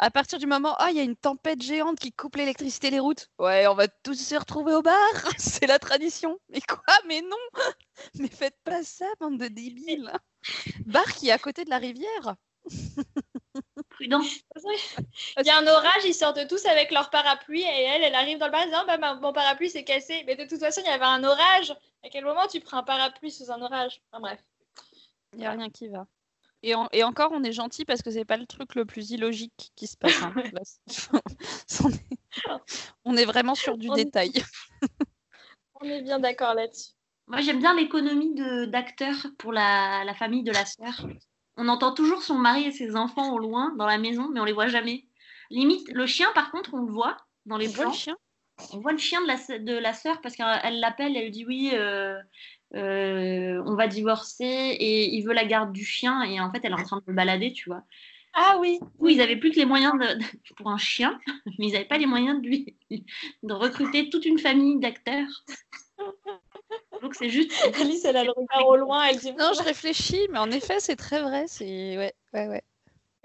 À 0.00 0.10
partir 0.12 0.38
du 0.38 0.46
moment, 0.46 0.76
ah, 0.78 0.90
il 0.90 0.96
y 0.96 1.00
a 1.00 1.02
une 1.02 1.16
tempête 1.16 1.60
géante 1.60 1.98
qui 1.98 2.12
coupe 2.12 2.36
l'électricité 2.36 2.90
les 2.90 3.00
routes. 3.00 3.30
Ouais, 3.38 3.66
on 3.66 3.74
va 3.74 3.88
tous 3.88 4.14
se 4.14 4.34
retrouver 4.36 4.72
au 4.74 4.82
bar. 4.82 4.94
C'est 5.38 5.66
la 5.66 5.80
tradition. 5.80 6.38
Mais 6.50 6.60
quoi? 6.60 6.94
Mais 7.06 7.20
non 7.20 7.36
Mais 8.14 8.28
faites 8.28 8.56
pas 8.62 8.84
ça, 8.84 9.06
bande 9.18 9.38
de 9.38 9.48
débiles. 9.48 10.12
Bar 10.86 11.12
qui 11.14 11.28
est 11.28 11.32
à 11.32 11.38
côté 11.38 11.64
de 11.64 11.70
la 11.70 11.78
rivière. 11.78 12.36
Prudent. 13.90 14.20
Il 15.38 15.46
y 15.46 15.50
a 15.50 15.58
un 15.58 15.66
orage, 15.66 16.04
ils 16.04 16.14
sortent 16.14 16.46
tous 16.46 16.64
avec 16.66 16.92
leur 16.92 17.10
parapluie 17.10 17.62
et 17.62 17.82
elle, 17.82 18.04
elle 18.04 18.14
arrive 18.14 18.38
dans 18.38 18.46
le 18.46 18.52
bar 18.52 18.62
en 18.62 18.66
disant 18.66 18.86
bah, 18.86 18.98
ma- 18.98 19.14
mon 19.14 19.32
parapluie 19.32 19.70
s'est 19.70 19.84
cassé. 19.84 20.22
Mais 20.26 20.36
de 20.36 20.44
toute 20.44 20.60
façon, 20.60 20.80
il 20.84 20.88
y 20.88 20.92
avait 20.92 21.04
un 21.04 21.24
orage. 21.24 21.72
À 22.04 22.08
quel 22.08 22.24
moment 22.24 22.46
tu 22.46 22.60
prends 22.60 22.78
un 22.78 22.82
parapluie 22.84 23.32
sous 23.32 23.50
un 23.50 23.60
orage? 23.62 24.00
Enfin 24.12 24.20
bref. 24.20 24.40
Il 25.32 25.40
n'y 25.40 25.46
a 25.46 25.50
rien 25.50 25.70
qui 25.70 25.88
va. 25.88 26.06
Et, 26.62 26.74
en- 26.74 26.88
et 26.92 27.04
encore, 27.04 27.30
on 27.32 27.42
est 27.44 27.52
gentil 27.52 27.84
parce 27.84 28.02
que 28.02 28.10
c'est 28.10 28.24
pas 28.24 28.36
le 28.36 28.46
truc 28.46 28.74
le 28.74 28.84
plus 28.84 29.10
illogique 29.10 29.70
qui 29.76 29.86
se 29.86 29.96
passe. 29.96 30.20
hein. 30.22 30.32
Là, 30.52 30.60
on, 31.84 31.88
est... 31.90 32.18
on 33.04 33.16
est 33.16 33.24
vraiment 33.24 33.54
sur 33.54 33.78
du 33.78 33.88
On 33.88 33.94
est- 33.94 34.04
détail. 34.04 34.32
On 35.80 35.84
est 35.86 36.02
bien 36.02 36.18
d'accord 36.18 36.54
là-dessus. 36.54 36.92
Moi, 37.28 37.40
j'aime 37.42 37.58
bien 37.60 37.74
l'économie 37.74 38.34
de- 38.34 38.64
d'acteurs 38.64 39.26
pour 39.38 39.52
la, 39.52 40.02
la 40.04 40.14
famille 40.14 40.42
de 40.42 40.50
la 40.52 40.64
sœur. 40.64 41.06
On 41.56 41.68
entend 41.68 41.92
toujours 41.92 42.22
son 42.22 42.36
mari 42.36 42.64
et 42.64 42.72
ses 42.72 42.96
enfants 42.96 43.32
au 43.32 43.38
loin 43.38 43.74
dans 43.76 43.86
la 43.86 43.98
maison, 43.98 44.28
mais 44.32 44.40
on 44.40 44.44
les 44.44 44.52
voit 44.52 44.68
jamais. 44.68 45.06
Limite, 45.50 45.88
le 45.92 46.06
chien, 46.06 46.28
par 46.34 46.50
contre, 46.50 46.74
on 46.74 46.82
le 46.82 46.92
voit 46.92 47.16
dans 47.46 47.56
les 47.56 47.68
On 47.68 47.72
voit 47.72 47.84
le 47.84 47.90
plans. 47.90 47.96
chien 47.98 48.16
On 48.72 48.78
voit 48.80 48.92
le 48.92 48.98
chien 48.98 49.20
de 49.22 49.26
la, 49.26 49.58
de 49.58 49.72
la 49.78 49.92
sœur 49.92 50.20
parce 50.20 50.34
qu'elle 50.36 50.80
l'appelle, 50.80 51.16
elle 51.16 51.24
lui 51.24 51.30
dit 51.30 51.44
oui, 51.46 51.70
euh, 51.74 52.18
euh, 52.74 53.62
on 53.66 53.74
va 53.74 53.86
divorcer 53.86 54.44
et 54.44 55.14
il 55.14 55.22
veut 55.22 55.32
la 55.32 55.44
garde 55.44 55.72
du 55.72 55.84
chien 55.84 56.22
et 56.22 56.40
en 56.40 56.50
fait, 56.52 56.60
elle 56.64 56.72
est 56.72 56.80
en 56.80 56.84
train 56.84 56.98
de 56.98 57.04
le 57.06 57.14
balader, 57.14 57.52
tu 57.52 57.68
vois. 57.68 57.82
Ah 58.34 58.58
oui. 58.60 58.78
Oui, 58.98 59.14
ils 59.14 59.20
avaient 59.20 59.36
plus 59.36 59.50
que 59.50 59.56
les 59.56 59.64
moyens 59.64 59.94
de, 59.94 60.18
de- 60.18 60.54
pour 60.56 60.68
un 60.70 60.78
chien, 60.78 61.18
mais 61.58 61.66
ils 61.68 61.72
n'avaient 61.72 61.86
pas 61.86 61.98
les 61.98 62.06
moyens 62.06 62.40
de 62.42 62.46
lui 62.46 62.76
de 63.42 63.52
recruter 63.52 64.10
toute 64.10 64.24
une 64.26 64.38
famille 64.38 64.78
d'acteurs. 64.78 65.44
Donc 67.02 67.14
c'est 67.14 67.30
juste. 67.30 67.52
Alice, 67.80 68.04
elle 68.04 68.16
a 68.16 68.24
le 68.24 68.32
regard 68.32 68.66
au 68.66 68.76
loin. 68.76 69.04
Elle 69.04 69.18
dit 69.18 69.32
Non, 69.32 69.52
je 69.58 69.62
réfléchis, 69.62 70.26
mais 70.30 70.38
en 70.38 70.50
effet, 70.50 70.80
c'est 70.80 70.96
très 70.96 71.22
vrai. 71.22 71.46
C'est 71.48 71.96
ouais, 71.96 72.14
ouais, 72.34 72.48
ouais. 72.48 72.62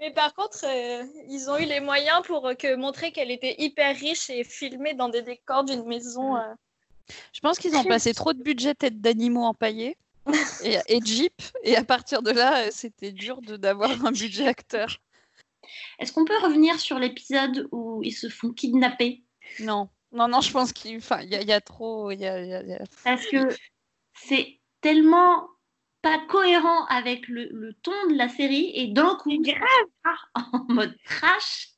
Mais 0.00 0.12
par 0.12 0.34
contre, 0.34 0.64
euh, 0.64 1.04
ils 1.28 1.48
ont 1.50 1.56
eu 1.56 1.64
les 1.64 1.80
moyens 1.80 2.22
pour 2.24 2.46
euh, 2.46 2.54
que 2.54 2.74
montrer 2.76 3.12
qu'elle 3.12 3.30
était 3.30 3.54
hyper 3.58 3.96
riche 3.96 4.28
et 4.30 4.42
filmée 4.44 4.94
dans 4.94 5.08
des 5.08 5.22
décors 5.22 5.64
d'une 5.64 5.84
maison. 5.86 6.36
euh. 6.36 6.54
Je 7.32 7.40
pense 7.40 7.58
qu'ils 7.58 7.76
ont 7.76 7.84
passé 7.84 8.14
trop 8.14 8.32
de 8.32 8.42
budget 8.42 8.74
tête 8.74 9.00
d'animaux 9.00 9.44
empaillés 9.44 9.96
et, 10.62 10.78
et 10.88 11.00
Jeep, 11.04 11.34
et 11.62 11.76
à 11.76 11.84
partir 11.84 12.22
de 12.22 12.30
là, 12.30 12.70
c'était 12.70 13.12
dur 13.12 13.42
de 13.42 13.56
d'avoir 13.56 14.04
un 14.06 14.12
budget 14.12 14.46
acteur. 14.46 14.98
Est-ce 15.98 16.12
qu'on 16.12 16.24
peut 16.24 16.38
revenir 16.42 16.80
sur 16.80 16.98
l'épisode 16.98 17.68
où 17.72 18.02
ils 18.02 18.12
se 18.12 18.28
font 18.28 18.50
kidnapper? 18.50 19.22
Non, 19.60 19.88
non, 20.12 20.28
non, 20.28 20.40
je 20.40 20.50
pense 20.50 20.72
qu'il 20.72 20.96
enfin, 20.96 21.20
il 21.22 21.32
y, 21.32 21.44
y 21.44 21.52
a 21.52 21.60
trop. 21.60 22.10
il 22.10 22.20
Y 22.20 22.26
a, 22.26 22.40
il 22.42 22.48
y 22.48 22.54
a- 22.54 22.62
il 22.62 22.68
y 22.68 22.72
a- 22.72 22.84
Parce 23.04 23.26
que 23.26 23.48
c'est 24.14 24.60
tellement 24.80 25.48
pas 26.02 26.18
cohérent 26.28 26.84
avec 26.86 27.28
le, 27.28 27.48
le 27.50 27.72
ton 27.74 27.92
de 28.10 28.14
la 28.16 28.28
série 28.28 28.70
et 28.74 28.88
d'un 28.88 29.16
coup, 29.16 29.30
en 30.34 30.64
mode 30.68 30.96
trash, 31.04 31.68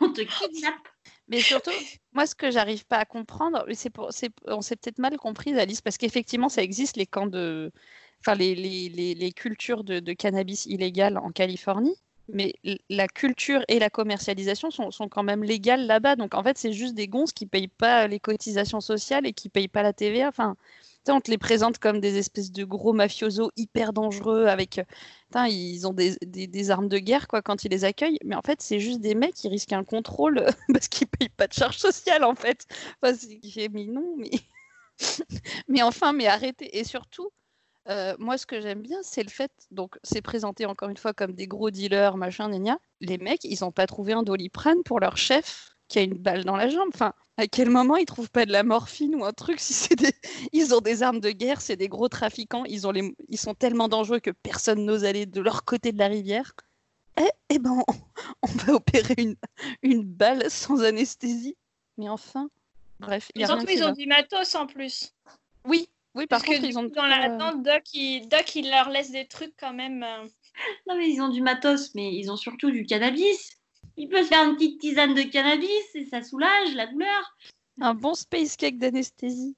on 0.00 0.12
te 0.12 0.20
kidnappe. 0.20 0.88
Mais 1.32 1.42
surtout, 1.42 1.72
moi, 2.12 2.26
ce 2.26 2.34
que 2.34 2.50
j'arrive 2.50 2.86
pas 2.86 2.98
à 2.98 3.04
comprendre, 3.06 3.64
c'est 3.72 3.90
pour, 3.90 4.10
on 4.46 4.60
s'est 4.62 4.76
peut-être 4.76 4.98
mal 4.98 5.16
compris, 5.18 5.58
Alice, 5.58 5.80
parce 5.80 5.98
qu'effectivement, 5.98 6.48
ça 6.50 6.62
existe 6.62 6.96
les 6.96 7.06
camps 7.06 7.26
de, 7.26 7.72
enfin, 8.20 8.34
les, 8.36 8.54
les, 8.54 8.88
les, 8.90 9.14
les 9.14 9.32
cultures 9.32 9.84
de, 9.84 10.00
de 10.00 10.12
cannabis 10.14 10.66
illégal 10.66 11.18
en 11.18 11.32
Californie. 11.32 11.96
mais 12.28 12.54
la 12.90 13.08
culture 13.08 13.62
et 13.68 13.78
la 13.80 13.90
commercialisation 13.90 14.70
sont, 14.70 14.90
sont 14.92 15.08
quand 15.08 15.24
même 15.24 15.44
légales 15.44 15.86
là-bas. 15.86 16.16
Donc 16.16 16.34
en 16.34 16.42
fait, 16.44 16.58
c'est 16.58 16.72
juste 16.74 16.94
des 16.94 17.08
gonzes 17.08 17.32
qui 17.32 17.46
payent 17.46 17.68
pas 17.68 18.06
les 18.08 18.20
cotisations 18.20 18.80
sociales 18.80 19.26
et 19.26 19.32
qui 19.34 19.48
payent 19.50 19.68
pas 19.68 19.82
la 19.82 19.92
TVA. 19.92 20.28
Enfin, 20.28 20.56
on 21.08 21.20
te 21.20 21.30
les 21.30 21.38
présente 21.38 21.78
comme 21.78 22.00
des 22.00 22.18
espèces 22.18 22.52
de 22.52 22.64
gros 22.64 22.92
mafiosos 22.92 23.50
hyper 23.56 23.92
dangereux 23.92 24.46
avec. 24.46 24.78
euh, 24.78 25.48
ils 25.48 25.86
ont 25.86 25.92
des, 25.92 26.70
armes 26.70 26.88
de 26.88 26.98
guerre 26.98 27.28
quoi 27.28 27.42
quand 27.42 27.64
ils 27.64 27.70
les 27.70 27.84
accueillent. 27.84 28.18
Mais 28.24 28.36
en 28.36 28.42
fait, 28.42 28.60
c'est 28.62 28.80
juste 28.80 29.00
des 29.00 29.14
mecs 29.14 29.34
qui 29.34 29.48
risquent 29.48 29.72
un 29.72 29.84
contrôle 29.84 30.46
parce 30.72 30.88
qu'ils 30.88 31.08
payent 31.08 31.28
pas 31.28 31.46
de 31.46 31.52
charges 31.52 31.78
sociales 31.78 32.24
en 32.24 32.34
fait. 32.34 32.66
Non, 33.02 34.16
mais. 34.18 34.30
mais 35.68 35.82
enfin, 35.82 36.12
mais 36.12 36.26
arrêtez. 36.26 36.78
Et 36.78 36.84
surtout. 36.84 37.30
Euh, 37.88 38.14
moi, 38.20 38.38
ce 38.38 38.46
que 38.46 38.60
j'aime 38.60 38.80
bien, 38.80 38.98
c'est 39.02 39.24
le 39.24 39.28
fait, 39.28 39.50
donc 39.72 39.98
c'est 40.04 40.22
présenté 40.22 40.66
encore 40.66 40.88
une 40.88 40.96
fois 40.96 41.12
comme 41.12 41.32
des 41.32 41.48
gros 41.48 41.70
dealers, 41.70 42.16
machin, 42.16 42.48
gna 42.48 42.58
gna. 42.60 42.78
Les 43.00 43.18
mecs, 43.18 43.42
ils 43.42 43.58
n'ont 43.62 43.72
pas 43.72 43.88
trouvé 43.88 44.12
un 44.12 44.22
doliprane 44.22 44.84
pour 44.84 45.00
leur 45.00 45.16
chef 45.16 45.72
qui 45.92 45.98
a 45.98 46.02
une 46.02 46.16
balle 46.16 46.44
dans 46.44 46.56
la 46.56 46.70
jambe. 46.70 46.88
Enfin, 46.94 47.12
à 47.36 47.46
quel 47.46 47.68
moment 47.68 47.96
ils 47.96 48.06
trouvent 48.06 48.30
pas 48.30 48.46
de 48.46 48.52
la 48.52 48.62
morphine 48.62 49.14
ou 49.14 49.24
un 49.24 49.32
truc 49.32 49.60
si 49.60 49.74
c'est 49.74 49.94
des... 49.94 50.12
Ils 50.52 50.74
ont 50.74 50.80
des 50.80 51.02
armes 51.02 51.20
de 51.20 51.30
guerre, 51.30 51.60
c'est 51.60 51.76
des 51.76 51.88
gros 51.88 52.08
trafiquants, 52.08 52.64
ils, 52.64 52.86
ont 52.86 52.92
les... 52.92 53.14
ils 53.28 53.38
sont 53.38 53.54
tellement 53.54 53.88
dangereux 53.88 54.18
que 54.20 54.30
personne 54.30 54.84
n'ose 54.86 55.04
aller 55.04 55.26
de 55.26 55.40
leur 55.40 55.64
côté 55.64 55.92
de 55.92 55.98
la 55.98 56.08
rivière. 56.08 56.54
Eh, 57.20 57.28
eh 57.50 57.58
ben, 57.58 57.82
on, 57.86 57.92
on 58.42 58.46
va 58.46 58.72
opérer 58.74 59.14
une, 59.18 59.36
une 59.82 60.02
balle 60.02 60.50
sans 60.50 60.82
anesthésie. 60.82 61.56
Mais 61.98 62.08
enfin, 62.08 62.48
bref, 62.98 63.30
y 63.34 63.44
a 63.44 63.54
rien 63.54 63.64
ils 63.68 63.82
ont 63.82 63.88
va. 63.88 63.92
du 63.92 64.06
matos 64.06 64.54
en 64.54 64.66
plus. 64.66 65.12
Oui, 65.66 65.88
oui, 66.14 66.26
par 66.26 66.40
Parce 66.40 66.56
que 66.56 66.58
du 66.58 66.68
ils 66.68 66.78
ont... 66.78 66.88
coup, 66.88 66.94
dans 66.94 67.06
la 67.06 67.28
euh, 67.28 67.34
attente, 67.36 67.62
Doc, 67.62 67.82
il, 67.92 68.28
Doc, 68.28 68.56
il 68.56 68.70
leur 68.70 68.88
laisse 68.88 69.10
des 69.10 69.26
trucs 69.26 69.54
quand 69.60 69.74
même. 69.74 70.02
euh. 70.02 70.24
Non, 70.88 70.96
mais 70.96 71.10
ils 71.10 71.20
ont 71.20 71.28
du 71.28 71.42
matos, 71.42 71.94
mais 71.94 72.14
ils 72.14 72.30
ont 72.30 72.36
surtout 72.36 72.70
du 72.70 72.86
cannabis. 72.86 73.61
Il 73.96 74.08
peut 74.08 74.22
se 74.22 74.28
faire 74.28 74.44
une 74.44 74.54
petite 74.56 74.80
tisane 74.80 75.14
de 75.14 75.22
cannabis 75.22 75.94
et 75.94 76.06
ça 76.06 76.22
soulage 76.22 76.74
la 76.74 76.86
douleur. 76.86 77.36
Un 77.80 77.94
bon 77.94 78.14
space 78.14 78.56
cake 78.56 78.78
d'anesthésie. 78.78 79.56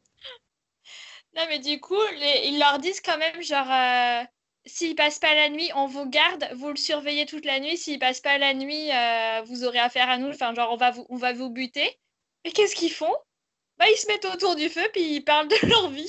Non, 1.36 1.42
mais 1.48 1.58
du 1.58 1.80
coup, 1.80 2.00
les- 2.18 2.48
ils 2.48 2.58
leur 2.58 2.78
disent 2.78 3.00
quand 3.00 3.18
même, 3.18 3.42
genre, 3.42 3.70
euh, 3.70 4.24
s'il 4.66 4.94
passe 4.94 5.18
pas 5.18 5.34
la 5.34 5.48
nuit, 5.50 5.68
on 5.74 5.86
vous 5.86 6.06
garde, 6.08 6.48
vous 6.54 6.68
le 6.70 6.76
surveillez 6.76 7.26
toute 7.26 7.44
la 7.44 7.58
nuit. 7.60 7.76
S'il 7.76 7.98
passe 7.98 8.20
pas 8.20 8.38
la 8.38 8.54
nuit, 8.54 8.90
euh, 8.92 9.42
vous 9.46 9.64
aurez 9.64 9.80
affaire 9.80 10.08
à 10.08 10.18
nous. 10.18 10.28
Enfin, 10.28 10.54
genre, 10.54 10.72
on 10.72 10.76
va 10.76 10.90
vous, 10.92 11.06
on 11.08 11.16
va 11.16 11.32
vous 11.32 11.50
buter. 11.50 11.98
Et 12.44 12.52
qu'est-ce 12.52 12.74
qu'ils 12.76 12.92
font? 12.92 13.14
Bah, 13.78 13.86
ils 13.90 13.96
se 13.96 14.06
mettent 14.06 14.26
autour 14.26 14.54
du 14.54 14.68
feu, 14.68 14.86
puis 14.92 15.02
ils 15.16 15.24
parlent 15.24 15.48
de 15.48 15.66
leur 15.66 15.90
vie. 15.90 16.06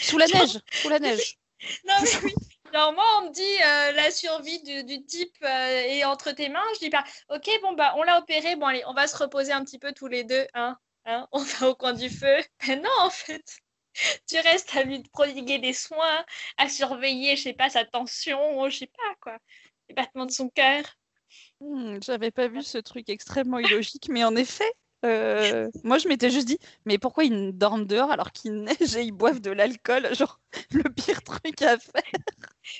Sous 0.00 0.16
la 0.16 0.26
neige, 0.26 0.58
sous 0.72 0.88
la 0.88 0.98
neige. 0.98 1.36
Non, 1.86 1.94
mais 2.02 2.10
oui. 2.24 2.34
Genre, 2.72 2.92
moi, 2.92 3.04
on 3.20 3.26
me 3.28 3.32
dit 3.32 3.42
euh, 3.42 3.92
la 3.92 4.10
survie 4.10 4.62
du, 4.62 4.84
du 4.84 5.04
type 5.04 5.34
euh, 5.42 5.46
est 5.46 6.04
entre 6.04 6.32
tes 6.32 6.48
mains. 6.48 6.62
Je 6.74 6.80
dis 6.80 6.90
pas, 6.90 7.04
ok, 7.30 7.48
bon, 7.62 7.72
bah, 7.74 7.94
on 7.96 8.02
l'a 8.02 8.18
opéré. 8.18 8.56
Bon, 8.56 8.66
allez, 8.66 8.82
on 8.86 8.92
va 8.94 9.06
se 9.06 9.16
reposer 9.16 9.52
un 9.52 9.64
petit 9.64 9.78
peu 9.78 9.92
tous 9.92 10.08
les 10.08 10.24
deux. 10.24 10.46
Hein, 10.54 10.76
hein, 11.06 11.26
on 11.32 11.38
va 11.38 11.70
au 11.70 11.74
coin 11.74 11.92
du 11.92 12.10
feu. 12.10 12.36
Mais 12.68 12.76
non, 12.76 12.90
en 13.00 13.10
fait. 13.10 13.44
Tu 14.28 14.38
restes 14.40 14.76
à 14.76 14.82
lui 14.82 15.02
prodiguer 15.04 15.58
des 15.58 15.72
soins, 15.72 16.24
à 16.58 16.68
surveiller, 16.68 17.34
je 17.36 17.42
sais 17.44 17.54
pas, 17.54 17.70
sa 17.70 17.86
tension, 17.86 18.68
je 18.68 18.78
sais 18.80 18.86
pas, 18.88 19.14
quoi. 19.22 19.38
Les 19.88 19.94
battements 19.94 20.26
de 20.26 20.32
son 20.32 20.50
cœur. 20.50 20.84
Hmm, 21.60 21.98
J'avais 22.02 22.30
pas 22.30 22.48
vu 22.48 22.62
ce 22.62 22.78
truc 22.78 23.08
extrêmement 23.08 23.58
illogique, 23.58 24.08
mais 24.10 24.24
en 24.24 24.36
effet, 24.36 24.70
euh, 25.04 25.70
moi 25.84 25.98
je 25.98 26.08
m'étais 26.08 26.30
juste 26.30 26.46
dit, 26.46 26.58
mais 26.84 26.98
pourquoi 26.98 27.24
ils 27.24 27.52
dorment 27.56 27.86
dehors 27.86 28.10
alors 28.10 28.32
qu'il 28.32 28.52
neige 28.62 28.96
et 28.96 29.02
ils 29.02 29.12
boivent 29.12 29.40
de 29.40 29.50
l'alcool? 29.50 30.14
Genre, 30.14 30.40
le 30.72 30.82
pire 30.92 31.22
truc 31.22 31.62
à 31.62 31.78
faire. 31.78 32.02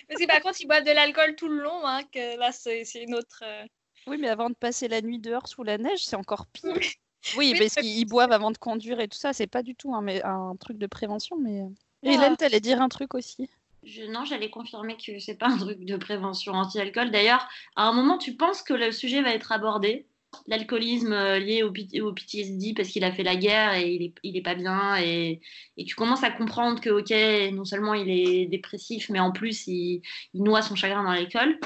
Parce 0.09 0.21
que 0.21 0.27
par 0.27 0.41
contre, 0.41 0.61
ils 0.61 0.67
boivent 0.67 0.85
de 0.85 0.91
l'alcool 0.93 1.35
tout 1.37 1.49
le 1.49 1.63
long, 1.63 1.87
hein, 1.87 2.03
que 2.13 2.39
là, 2.39 2.53
c'est 2.53 2.83
une 3.03 3.15
autre. 3.15 3.43
euh, 3.45 3.65
Oui, 4.07 4.19
mais 4.19 4.29
avant 4.29 4.51
de 4.51 4.55
passer 4.55 4.89
la 4.89 5.01
nuit 5.01 5.19
dehors 5.19 5.49
sous 5.49 5.63
la 5.63 5.79
neige, 5.79 6.05
c'est 6.05 6.17
encore 6.17 6.47
pire. 6.47 6.73
Oui, 6.75 6.97
Oui, 7.37 7.55
parce 7.59 7.75
qu'ils 7.75 8.07
boivent 8.07 8.33
avant 8.33 8.51
de 8.51 8.59
conduire 8.59 9.01
et 9.01 9.09
tout 9.09 9.19
ça, 9.19 9.33
c'est 9.33 9.47
pas 9.49 9.63
du 9.63 9.75
tout 9.75 9.95
un, 9.95 10.01
mais 10.03 10.23
un 10.23 10.55
truc 10.61 10.79
de 10.79 10.87
prévention, 10.87 11.37
mais. 11.39 11.61
euh. 11.61 11.69
Ah. 12.05 12.11
Hélène, 12.13 12.37
t'allais 12.37 12.61
dire 12.61 12.81
un 12.81 12.89
truc 12.89 13.15
aussi. 13.15 13.51
Je, 13.83 14.03
non, 14.05 14.25
j'allais 14.25 14.51
confirmer 14.51 14.97
que 14.97 15.19
c'est 15.19 15.37
pas 15.37 15.49
un 15.49 15.59
truc 15.59 15.85
de 15.85 15.97
prévention 15.97 16.53
anti-alcool. 16.53 17.11
D'ailleurs, 17.11 17.49
à 17.77 17.85
un 17.89 17.93
moment, 17.93 18.19
tu 18.19 18.37
penses 18.37 18.63
que 18.63 18.75
le 18.75 18.93
sujet 18.93 19.23
va 19.23 19.31
être 19.33 19.53
abordé? 19.53 20.07
L'alcoolisme 20.47 21.13
euh, 21.13 21.39
lié 21.39 21.63
au, 21.63 21.73
PTSD 21.73 22.75
parce 22.75 22.89
qu'il 22.89 23.05
a 23.05 23.13
fait 23.13 23.23
la 23.23 23.37
guerre 23.37 23.75
et 23.75 23.93
il 23.93 24.03
est, 24.03 24.15
il 24.23 24.37
est 24.37 24.43
pas 24.43 24.55
bien. 24.55 24.97
Et, 24.97 25.41
et 25.77 25.85
tu 25.85 25.95
commences 25.95 26.23
à 26.23 26.31
comprendre 26.31 26.81
que, 26.81 26.91
ok, 26.91 27.55
non 27.55 27.65
seulement 27.65 27.95
il 27.95 28.11
est 28.11 28.47
dépressif, 28.47 29.09
mais 29.11 29.21
en 29.21 29.33
plus, 29.33 29.67
il, 29.67 30.03
il 30.35 30.43
noie 30.43 30.63
son 30.63 30.75
chagrin 30.75 31.03
dans 31.03 31.13
l'alcool. 31.13 31.59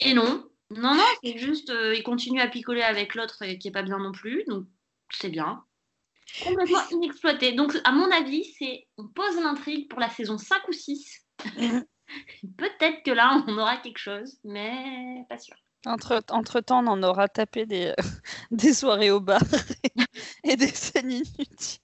Et 0.00 0.14
non. 0.14 0.44
Non, 0.70 0.94
non, 0.94 1.04
c'est 1.22 1.36
juste, 1.36 1.70
euh, 1.70 1.96
il 1.96 2.02
continue 2.04 2.40
à 2.40 2.46
picoler 2.46 2.82
avec 2.82 3.16
l'autre 3.16 3.44
qui 3.58 3.68
est 3.68 3.72
pas 3.72 3.82
bien 3.82 3.98
non 3.98 4.12
plus. 4.12 4.44
Donc, 4.46 4.66
c'est 5.10 5.28
bien. 5.28 5.64
Complètement 6.44 6.88
inexploité. 6.92 7.52
Donc, 7.52 7.76
à 7.84 7.92
mon 7.92 8.10
avis, 8.12 8.44
c'est 8.56 8.86
on 8.96 9.08
pose 9.08 9.36
l'intrigue 9.42 9.88
pour 9.88 9.98
la 9.98 10.08
saison 10.08 10.38
5 10.38 10.68
ou 10.68 10.72
6. 10.72 11.26
Peut-être 12.56 13.02
que 13.04 13.10
là, 13.10 13.44
on 13.46 13.58
aura 13.58 13.76
quelque 13.78 13.98
chose, 13.98 14.38
mais 14.44 15.24
pas 15.28 15.38
sûr. 15.38 15.56
Entre, 15.86 16.22
entre 16.30 16.60
temps, 16.60 16.84
on 16.84 16.88
en 16.88 17.02
aura 17.02 17.28
tapé 17.28 17.66
des, 17.66 17.94
des 18.50 18.74
soirées 18.74 19.10
au 19.10 19.20
bar 19.20 19.42
et, 19.84 19.92
et 20.52 20.56
des 20.56 20.68
scènes 20.68 21.12
inutiles. 21.12 21.80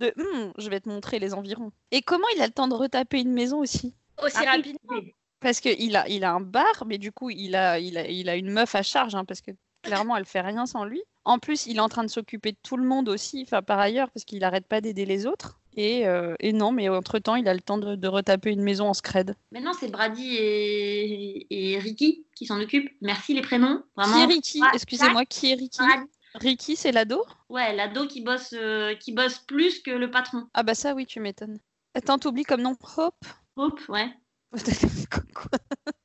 De 0.00 0.12
Hum, 0.18 0.52
je 0.58 0.68
vais 0.70 0.80
te 0.80 0.88
montrer 0.88 1.18
les 1.18 1.34
environs. 1.34 1.70
Et 1.90 2.02
comment 2.02 2.26
il 2.34 2.42
a 2.42 2.46
le 2.46 2.52
temps 2.52 2.68
de 2.68 2.74
retaper 2.74 3.20
une 3.20 3.32
maison 3.32 3.58
aussi? 3.58 3.94
Aussi 4.22 4.36
Après, 4.38 4.56
rapidement. 4.56 5.00
Parce 5.40 5.60
qu'il 5.60 5.96
a, 5.96 6.08
il 6.08 6.24
a 6.24 6.32
un 6.32 6.40
bar, 6.40 6.84
mais 6.86 6.98
du 6.98 7.12
coup, 7.12 7.30
il 7.30 7.54
a, 7.54 7.78
il 7.78 7.98
a, 7.98 8.08
il 8.08 8.28
a 8.28 8.36
une 8.36 8.50
meuf 8.50 8.74
à 8.74 8.82
charge, 8.82 9.14
hein, 9.14 9.24
parce 9.24 9.40
que 9.40 9.50
clairement, 9.82 10.16
elle 10.16 10.24
fait 10.24 10.40
rien 10.40 10.66
sans 10.66 10.84
lui. 10.84 11.02
En 11.24 11.38
plus, 11.38 11.66
il 11.66 11.76
est 11.76 11.80
en 11.80 11.88
train 11.88 12.02
de 12.02 12.08
s'occuper 12.08 12.52
de 12.52 12.58
tout 12.62 12.76
le 12.76 12.84
monde 12.84 13.08
aussi, 13.08 13.42
enfin 13.46 13.62
par 13.62 13.78
ailleurs, 13.78 14.10
parce 14.10 14.24
qu'il 14.24 14.42
arrête 14.44 14.66
pas 14.66 14.80
d'aider 14.80 15.04
les 15.04 15.26
autres. 15.26 15.60
Et, 15.76 16.06
euh, 16.06 16.34
et 16.40 16.52
non, 16.52 16.70
mais 16.72 16.88
entre-temps, 16.88 17.34
il 17.36 17.48
a 17.48 17.54
le 17.54 17.60
temps 17.60 17.78
de, 17.78 17.96
de 17.96 18.08
retaper 18.08 18.50
une 18.50 18.62
maison 18.62 18.88
en 18.88 18.94
scred. 18.94 19.34
Maintenant, 19.50 19.72
c'est 19.72 19.90
Brady 19.90 20.36
et, 20.36 21.72
et 21.74 21.78
Ricky 21.78 22.26
qui 22.36 22.46
s'en 22.46 22.60
occupent. 22.60 22.90
Merci 23.00 23.34
les 23.34 23.42
prénoms. 23.42 23.82
Vraiment. 23.96 24.14
Qui 24.14 24.22
est 24.22 24.26
Ricky 24.26 24.60
Ah, 24.62 24.70
Excusez-moi, 24.74 25.24
qui 25.24 25.50
est 25.50 25.54
Ricky 25.54 25.78
Brady. 25.78 26.10
Ricky, 26.36 26.76
c'est 26.76 26.92
l'ado? 26.92 27.24
Ouais, 27.48 27.74
l'ado 27.74 28.06
qui 28.06 28.20
bosse, 28.20 28.54
euh, 28.54 28.94
qui 28.96 29.12
bosse 29.12 29.38
plus 29.38 29.80
que 29.80 29.90
le 29.92 30.10
patron. 30.10 30.48
Ah 30.54 30.62
bah 30.64 30.74
ça, 30.74 30.94
oui, 30.94 31.06
tu 31.06 31.20
m'étonnes. 31.20 31.58
Attends, 31.94 32.18
t'oublies 32.18 32.42
comme 32.44 32.62
nom 32.62 32.76
Hope? 32.96 33.24
Hope, 33.56 33.80
ouais. 33.88 34.08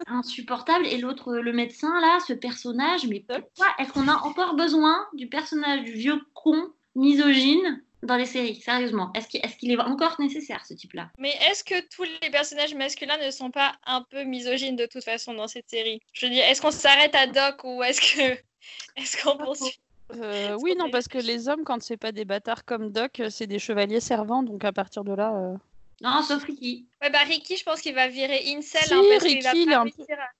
Insupportable. 0.07 0.85
Et 0.87 0.97
l'autre, 0.97 1.33
le 1.35 1.53
médecin, 1.53 1.99
là, 2.01 2.19
ce 2.27 2.33
personnage, 2.33 3.07
mais 3.07 3.19
pourquoi 3.27 3.67
est-ce 3.79 3.91
qu'on 3.93 4.07
a 4.07 4.15
encore 4.23 4.55
besoin 4.55 4.97
du 5.13 5.27
personnage 5.29 5.83
du 5.83 5.93
vieux 5.93 6.19
con 6.33 6.69
misogyne? 6.95 7.83
Dans 8.03 8.15
les 8.15 8.25
séries 8.25 8.61
Sérieusement, 8.61 9.11
est-ce 9.13 9.27
qu'il 9.27 9.41
est, 9.43 9.57
qu'il 9.57 9.71
est 9.71 9.77
encore 9.79 10.15
nécessaire, 10.19 10.65
ce 10.65 10.73
type-là? 10.73 11.09
Mais 11.17 11.33
est-ce 11.49 11.63
que 11.63 11.75
tous 11.93 12.05
les 12.21 12.29
personnages 12.29 12.73
masculins 12.75 13.17
ne 13.23 13.31
sont 13.31 13.51
pas 13.51 13.75
un 13.85 14.03
peu 14.09 14.23
misogynes 14.23 14.75
de 14.75 14.85
toute 14.85 15.03
façon 15.03 15.33
dans 15.33 15.47
cette 15.47 15.69
série? 15.69 15.99
Je 16.13 16.25
veux 16.25 16.31
dire, 16.31 16.45
est-ce 16.45 16.61
qu'on 16.61 16.71
s'arrête 16.71 17.15
à 17.15 17.27
Doc 17.27 17.63
ou 17.63 17.83
est-ce 17.83 17.99
que 18.01 18.39
est-ce 18.95 19.21
qu'on 19.21 19.37
poursuit? 19.37 19.79
Euh, 20.15 20.57
oui, 20.59 20.75
non, 20.75 20.89
parce 20.89 21.07
que 21.07 21.19
les 21.19 21.49
hommes, 21.49 21.63
quand 21.63 21.81
c'est 21.83 21.97
pas 21.97 22.11
des 22.11 22.25
bâtards 22.25 22.65
comme 22.65 22.89
Doc, 22.89 23.19
euh, 23.19 23.29
c'est 23.29 23.45
des 23.47 23.59
chevaliers 23.59 23.99
servants, 23.99 24.41
donc 24.41 24.63
à 24.65 24.71
partir 24.73 25.03
de 25.03 25.13
là. 25.13 25.35
euh, 25.35 25.55
Non, 26.01 26.23
sauf 26.23 26.43
Ricky. 26.45 26.87
Ouais, 27.01 27.11
bah 27.11 27.19
Ricky, 27.27 27.57
je 27.57 27.63
pense 27.63 27.79
qu'il 27.81 27.93
va 27.93 28.07
virer 28.07 28.41
Incel 28.47 28.81
Si, 28.85 28.93
hein, 28.93 29.01
parce 29.07 29.23
va 29.23 29.27
Ricky, 29.29 29.61
il 29.63 29.69
est 29.69 29.71
pas 29.71 29.81
un 29.81 29.85
à- 29.85 29.87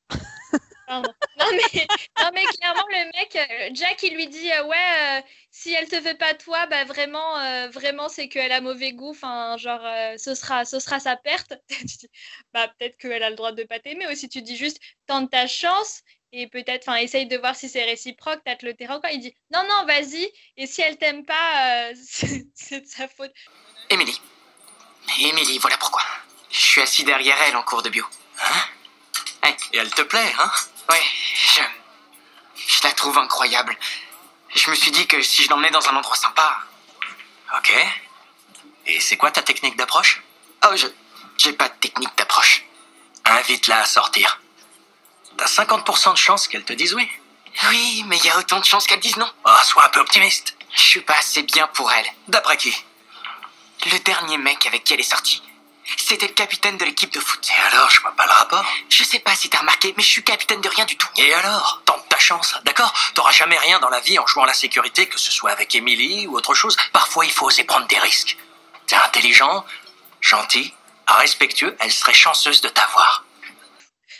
Non 0.90 1.04
mais, 2.34 2.44
clairement 2.58 2.86
le 2.90 3.06
mec, 3.18 3.36
euh, 3.36 3.70
Jack 3.74 4.04
il 4.04 4.16
lui 4.16 4.28
dit 4.28 4.52
euh, 4.52 4.64
ouais 4.66 4.78
euh, 4.78 5.22
si 5.52 5.72
elle 5.74 5.88
te 5.88 5.96
veut 5.96 6.18
pas 6.18 6.34
toi 6.34 6.66
bah 6.66 6.84
vraiment 6.84 7.70
vraiment 7.70 8.10
c'est 8.10 8.28
qu'elle 8.28 8.52
a 8.52 8.62
mauvais 8.62 8.94
goût. 8.94 9.12
Enfin 9.12 9.58
genre 9.58 9.82
ce 10.18 10.36
sera 10.36 10.66
ce 10.66 10.80
sera 10.80 11.00
sa 11.00 11.16
perte. 11.16 11.54
Tu 11.70 11.86
dis, 11.86 12.10
bah 12.54 12.68
peut-être 12.68 12.98
qu'elle 12.98 13.24
a 13.24 13.30
le 13.30 13.36
droit 13.36 13.52
de 13.52 13.64
pas 13.64 13.80
t'aimer. 13.80 14.08
Aussi 14.08 14.30
tu 14.30 14.42
dis 14.42 14.58
juste 14.58 14.80
tente 15.08 15.32
ta 15.32 15.48
chance 15.48 16.02
et 16.32 16.48
peut-être 16.48 16.88
enfin 16.88 16.98
essaye 16.98 17.28
de 17.28 17.38
voir 17.38 17.56
si 17.56 17.70
c'est 17.70 17.84
réciproque 17.84 18.44
tâte 18.44 18.64
le 18.64 18.74
terrain 18.74 19.00
quoi. 19.00 19.12
Il 19.12 19.20
dit 19.20 19.34
non 19.52 19.64
non 19.68 19.86
vas-y. 19.86 20.32
Et 20.58 20.68
si 20.68 20.82
elle 20.82 20.98
t'aime 20.98 21.26
pas 21.26 21.92
c'est 22.56 22.82
de 22.82 22.88
sa 22.88 23.08
faute. 23.08 23.34
Émilie. 23.90 24.20
Émilie, 25.20 25.58
voilà 25.60 25.78
pourquoi. 25.78 26.04
Je 26.52 26.60
suis 26.60 26.82
assis 26.82 27.04
derrière 27.04 27.38
elle 27.48 27.56
en 27.56 27.64
cours 27.64 27.82
de 27.82 27.90
bio. 27.90 28.06
Hein? 28.40 28.70
Et 29.74 29.78
elle 29.78 29.92
te 29.92 30.02
plaît, 30.02 30.34
hein? 30.40 30.52
Ouais, 30.90 31.04
je. 31.56 31.62
Je 32.68 32.84
la 32.84 32.92
trouve 32.94 33.18
incroyable. 33.18 33.78
Je 34.56 34.70
me 34.70 34.76
suis 34.76 34.92
dit 34.92 35.08
que 35.08 35.22
si 35.22 35.44
je 35.44 35.50
l'emmenais 35.50 35.72
dans 35.72 35.88
un 35.88 35.96
endroit 35.96 36.16
sympa. 36.16 36.58
Ok. 37.58 37.74
Et 38.88 39.00
c'est 39.00 39.18
quoi 39.18 39.32
ta 39.32 39.42
technique 39.42 39.78
d'approche? 39.78 40.24
Oh, 40.66 40.76
je. 40.76 40.88
J'ai 41.38 41.54
pas 41.54 41.70
de 41.70 41.76
technique 41.76 42.16
d'approche. 42.18 42.64
Invite-la 43.26 43.82
à 43.82 43.86
sortir. 43.86 44.40
T'as 45.38 45.46
50% 45.46 46.12
de 46.14 46.18
chance 46.18 46.48
qu'elle 46.48 46.66
te 46.66 46.74
dise 46.74 46.94
oui. 46.94 47.10
Oui, 47.70 48.04
mais 48.08 48.18
il 48.18 48.26
y 48.26 48.30
a 48.30 48.38
autant 48.38 48.60
de 48.60 48.66
chances 48.66 48.88
qu'elle 48.88 49.00
dise 49.00 49.18
non. 49.18 49.32
Oh, 49.46 49.64
sois 49.64 49.86
un 49.86 49.90
peu 49.90 50.00
optimiste. 50.00 50.56
Je 50.74 50.82
suis 50.82 51.02
pas 51.02 51.18
assez 51.18 51.44
bien 51.44 51.68
pour 51.68 51.92
elle. 51.92 52.06
D'après 52.28 52.58
qui? 52.58 52.76
Le 53.92 54.00
dernier 54.00 54.38
mec 54.38 54.66
avec 54.66 54.84
qui 54.84 54.94
elle 54.94 55.00
est 55.00 55.04
sortie. 55.04 55.42
C'était 55.98 56.28
le 56.28 56.34
capitaine 56.34 56.78
de 56.78 56.86
l'équipe 56.86 57.12
de 57.12 57.20
foot. 57.20 57.48
Et 57.50 57.74
alors, 57.74 57.90
je 57.90 58.02
vois 58.02 58.16
pas 58.16 58.26
le 58.26 58.32
rapport. 58.32 58.66
Je 58.90 59.04
sais 59.04 59.20
pas 59.20 59.36
si 59.36 59.50
t'as 59.50 59.60
remarqué, 59.60 59.94
mais 59.98 60.04
je 60.04 60.10
suis 60.10 60.24
capitaine 60.24 60.62
de 60.62 60.70
rien 60.70 60.86
du 60.86 60.98
tout. 60.98 61.08
Et 61.18 61.34
alors? 61.34 61.82
Tente 61.86 62.08
ta 62.10 62.20
chance, 62.20 62.56
d'accord 62.66 62.94
T'auras 63.14 63.32
jamais 63.32 63.58
rien 63.58 63.80
dans 63.80 63.90
la 63.90 64.00
vie 64.00 64.20
en 64.20 64.28
jouant 64.28 64.44
à 64.44 64.48
la 64.48 64.54
sécurité, 64.54 65.08
que 65.08 65.20
ce 65.20 65.32
soit 65.32 65.52
avec 65.52 65.74
Emily 65.76 66.28
ou 66.28 66.36
autre 66.36 66.54
chose. 66.54 66.78
Parfois, 66.94 67.26
il 67.26 67.32
faut 67.32 67.46
oser 67.46 67.64
prendre 67.64 67.88
des 67.88 68.00
risques. 68.00 68.38
T'es 68.88 68.96
intelligent, 68.96 69.66
gentil, 70.22 70.74
respectueux, 71.08 71.76
elle 71.80 71.92
serait 71.92 72.14
chanceuse 72.14 72.62
de 72.62 72.70
t'avoir. 72.70 73.26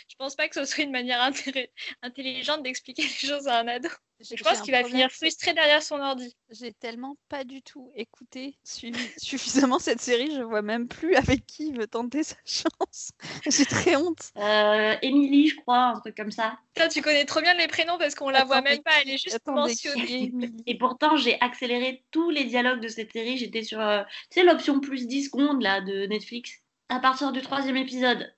Je 0.08 0.16
pense 0.16 0.34
pas 0.34 0.48
que 0.48 0.54
ce 0.54 0.64
soit 0.64 0.84
une 0.84 0.92
manière 0.92 1.22
intelligente 2.02 2.62
d'expliquer 2.62 3.02
les 3.02 3.28
choses 3.28 3.48
à 3.48 3.58
un 3.58 3.68
ado. 3.68 3.88
Je 4.20 4.42
pense 4.42 4.60
qu'il 4.60 4.72
va 4.72 4.84
finir 4.84 5.10
frustré 5.10 5.54
derrière 5.54 5.82
son 5.82 5.98
ordi. 6.00 6.36
J'ai 6.50 6.72
tellement 6.72 7.16
pas 7.28 7.44
du 7.44 7.62
tout 7.62 7.90
écouté, 7.94 8.58
suivi 8.64 8.98
suffisamment 9.16 9.78
cette 9.78 10.00
série, 10.00 10.34
je 10.34 10.42
vois 10.42 10.62
même 10.62 10.88
plus 10.88 11.14
avec 11.14 11.46
qui 11.46 11.68
il 11.68 11.78
veut 11.78 11.86
tenter 11.86 12.22
sa 12.22 12.36
chance. 12.44 13.12
J'ai 13.48 13.64
très 13.64 13.96
honte. 13.96 14.30
Euh, 14.36 14.94
Émilie, 15.02 15.48
je 15.48 15.56
crois, 15.56 15.94
un 15.94 16.00
truc 16.00 16.16
comme 16.16 16.30
ça. 16.30 16.58
Toi, 16.74 16.88
tu 16.88 17.00
connais 17.00 17.24
trop 17.24 17.40
bien 17.40 17.54
les 17.54 17.68
prénoms 17.68 17.98
parce 17.98 18.14
qu'on 18.14 18.28
la 18.28 18.44
voit 18.44 18.60
même 18.60 18.82
pas, 18.82 18.92
elle 19.02 19.10
est 19.10 19.18
juste 19.18 19.36
Attendez, 19.36 19.72
mentionnée. 19.72 20.32
Et 20.66 20.76
pourtant, 20.76 21.16
j'ai 21.16 21.40
accéléré 21.40 22.04
tous 22.10 22.30
les 22.30 22.44
dialogues 22.44 22.80
de 22.80 22.88
cette 22.88 23.12
série. 23.12 23.38
J'étais 23.38 23.62
sur, 23.62 23.80
euh, 23.80 24.02
tu 24.30 24.40
sais, 24.40 24.44
l'option 24.44 24.80
plus 24.80 25.06
10 25.06 25.26
secondes 25.26 25.62
là 25.62 25.80
de 25.80 26.06
Netflix. 26.06 26.52
À 26.88 26.98
partir 26.98 27.32
du 27.32 27.40
troisième 27.40 27.76
épisode. 27.76 28.34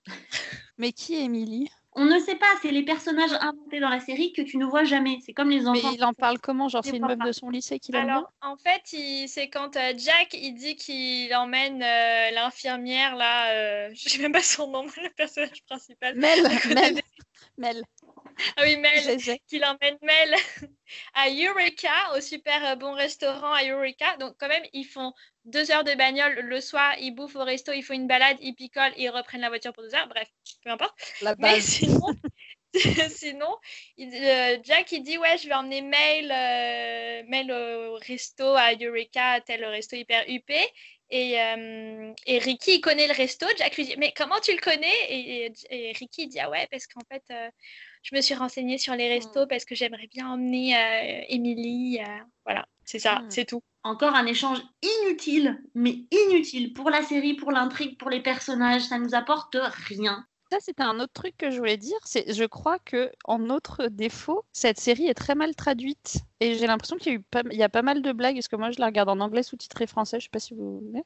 Mais 0.76 0.92
qui 0.92 1.14
est 1.14 1.24
Emily 1.24 1.70
On 1.94 2.06
ne 2.06 2.18
sait 2.18 2.36
pas, 2.36 2.46
c'est 2.62 2.70
les 2.70 2.84
personnages 2.84 3.32
inventés 3.40 3.78
dans 3.78 3.90
la 3.90 4.00
série 4.00 4.32
que 4.32 4.40
tu 4.40 4.56
ne 4.56 4.64
vois 4.64 4.84
jamais. 4.84 5.18
C'est 5.26 5.34
comme 5.34 5.50
les 5.50 5.60
Mais 5.60 5.68
enfants. 5.68 5.92
il 5.92 6.02
en 6.04 6.14
parle 6.14 6.38
comment 6.38 6.68
Genre, 6.68 6.82
Je 6.82 6.90
c'est 6.90 6.96
une 6.96 7.06
meuf 7.06 7.18
pas. 7.18 7.26
de 7.26 7.32
son 7.32 7.50
lycée 7.50 7.78
qui 7.78 7.92
bien 7.92 8.02
Alors, 8.08 8.32
en 8.40 8.56
fait, 8.56 8.80
il- 8.94 9.28
c'est 9.28 9.50
quand 9.50 9.76
euh, 9.76 9.92
Jack, 9.98 10.32
il 10.32 10.54
dit 10.54 10.74
qu'il 10.76 11.34
emmène 11.34 11.82
euh, 11.82 12.30
l'infirmière, 12.30 13.14
là, 13.16 13.50
euh, 13.52 13.90
je 13.94 14.08
sais 14.08 14.18
même 14.22 14.32
pas 14.32 14.42
son 14.42 14.68
nom, 14.70 14.84
le 14.96 15.10
personnage 15.14 15.62
principal. 15.68 16.16
Mel, 16.16 16.42
Mel, 16.74 16.94
des- 16.94 17.02
Mel, 17.58 17.82
Ah 18.56 18.62
oui, 18.62 18.76
Mel, 18.76 19.02
je 19.02 19.18
sais. 19.18 19.40
qu'il 19.48 19.64
emmène 19.64 19.98
Mel 20.02 20.34
à 21.14 21.28
Eureka, 21.30 22.16
au 22.16 22.20
super 22.20 22.64
euh, 22.64 22.76
bon 22.76 22.92
restaurant 22.94 23.52
à 23.52 23.64
Eureka. 23.64 24.16
Donc, 24.18 24.34
quand 24.38 24.48
même, 24.48 24.64
ils 24.72 24.84
font 24.84 25.12
deux 25.44 25.70
heures 25.70 25.84
de 25.84 25.94
bagnole 25.94 26.34
le 26.40 26.60
soir, 26.60 26.94
ils 26.98 27.12
bouffent 27.12 27.36
au 27.36 27.44
resto, 27.44 27.72
ils 27.72 27.82
font 27.82 27.94
une 27.94 28.06
balade, 28.06 28.36
ils 28.40 28.54
picolent, 28.54 28.92
ils 28.96 29.10
reprennent 29.10 29.40
la 29.42 29.48
voiture 29.48 29.72
pour 29.72 29.82
deux 29.82 29.94
heures. 29.94 30.08
Bref, 30.08 30.28
peu 30.64 30.70
importe. 30.70 30.94
La 31.20 31.34
Mais 31.38 31.60
sinon, 31.60 32.00
sinon 33.10 33.54
il- 33.98 34.14
euh, 34.14 34.56
Jack 34.64 34.92
il 34.92 35.02
dit 35.02 35.18
ouais 35.18 35.36
je 35.36 35.46
vais 35.46 35.52
emmener 35.54 35.82
Mail, 35.82 36.30
euh, 36.32 37.22
Mail 37.28 37.52
au 37.52 37.94
resto 37.96 38.44
à 38.54 38.72
Eureka, 38.74 39.40
tel 39.42 39.64
resto 39.66 39.94
hyper 39.96 40.24
huppé. 40.26 40.58
Et, 41.14 41.38
euh, 41.40 42.10
et 42.26 42.38
Ricky 42.38 42.76
il 42.76 42.80
connaît 42.80 43.06
le 43.06 43.12
resto. 43.12 43.46
Jack 43.58 43.76
lui 43.76 43.84
dit 43.84 43.94
mais 43.98 44.14
comment 44.16 44.40
tu 44.42 44.52
le 44.52 44.60
connais? 44.60 44.96
Et, 45.10 45.44
et- 45.70 45.88
et 45.88 45.92
Ricky 45.92 46.26
dit 46.26 46.40
ah 46.40 46.48
ouais 46.50 46.66
parce 46.70 46.86
qu'en 46.86 47.02
fait 47.12 47.22
euh, 47.30 47.50
je 48.02 48.16
me 48.16 48.22
suis 48.22 48.34
renseignée 48.34 48.78
sur 48.78 48.94
les 48.94 49.08
restos 49.10 49.46
parce 49.46 49.64
que 49.66 49.74
j'aimerais 49.74 50.06
bien 50.08 50.26
emmener 50.28 50.74
euh, 50.74 51.24
Emily. 51.28 52.00
euh, 52.00 52.04
voilà 52.46 52.64
c'est 52.86 52.98
ça 52.98 53.20
Mm. 53.20 53.30
c'est 53.30 53.44
tout. 53.44 53.62
Encore 53.84 54.14
un 54.14 54.26
échange 54.26 54.58
inutile, 54.82 55.60
mais 55.74 55.96
inutile 56.12 56.72
pour 56.72 56.88
la 56.88 57.02
série, 57.02 57.34
pour 57.34 57.50
l'intrigue, 57.52 57.98
pour 57.98 58.10
les 58.10 58.20
personnages. 58.22 58.82
Ça 58.82 58.98
nous 58.98 59.14
apporte 59.14 59.56
rien. 59.88 60.24
Ça, 60.52 60.58
c'était 60.60 60.82
un 60.82 61.00
autre 61.00 61.12
truc 61.14 61.34
que 61.36 61.50
je 61.50 61.58
voulais 61.58 61.78
dire. 61.78 61.96
C'est, 62.04 62.32
je 62.32 62.44
crois 62.44 62.78
que 62.78 63.10
en 63.24 63.48
autre 63.50 63.86
défaut, 63.88 64.44
cette 64.52 64.78
série 64.78 65.06
est 65.08 65.14
très 65.14 65.34
mal 65.34 65.54
traduite. 65.56 66.18
Et 66.42 66.54
j'ai 66.56 66.66
l'impression 66.66 66.96
qu'il 66.96 67.12
y 67.12 67.14
a 67.14 67.18
eu 67.18 67.22
pas, 67.22 67.42
il 67.50 67.56
y 67.58 67.62
a 67.62 67.68
pas 67.68 67.82
mal 67.82 68.02
de 68.02 68.12
blagues, 68.12 68.34
parce 68.36 68.48
que 68.48 68.56
moi, 68.56 68.70
je 68.70 68.80
la 68.80 68.86
regarde 68.86 69.08
en 69.08 69.20
anglais 69.20 69.42
sous-titré 69.42 69.86
français. 69.86 70.18
Je 70.18 70.24
sais 70.24 70.30
pas 70.30 70.38
si 70.40 70.54
vous 70.54 70.80
voulez. 70.80 71.02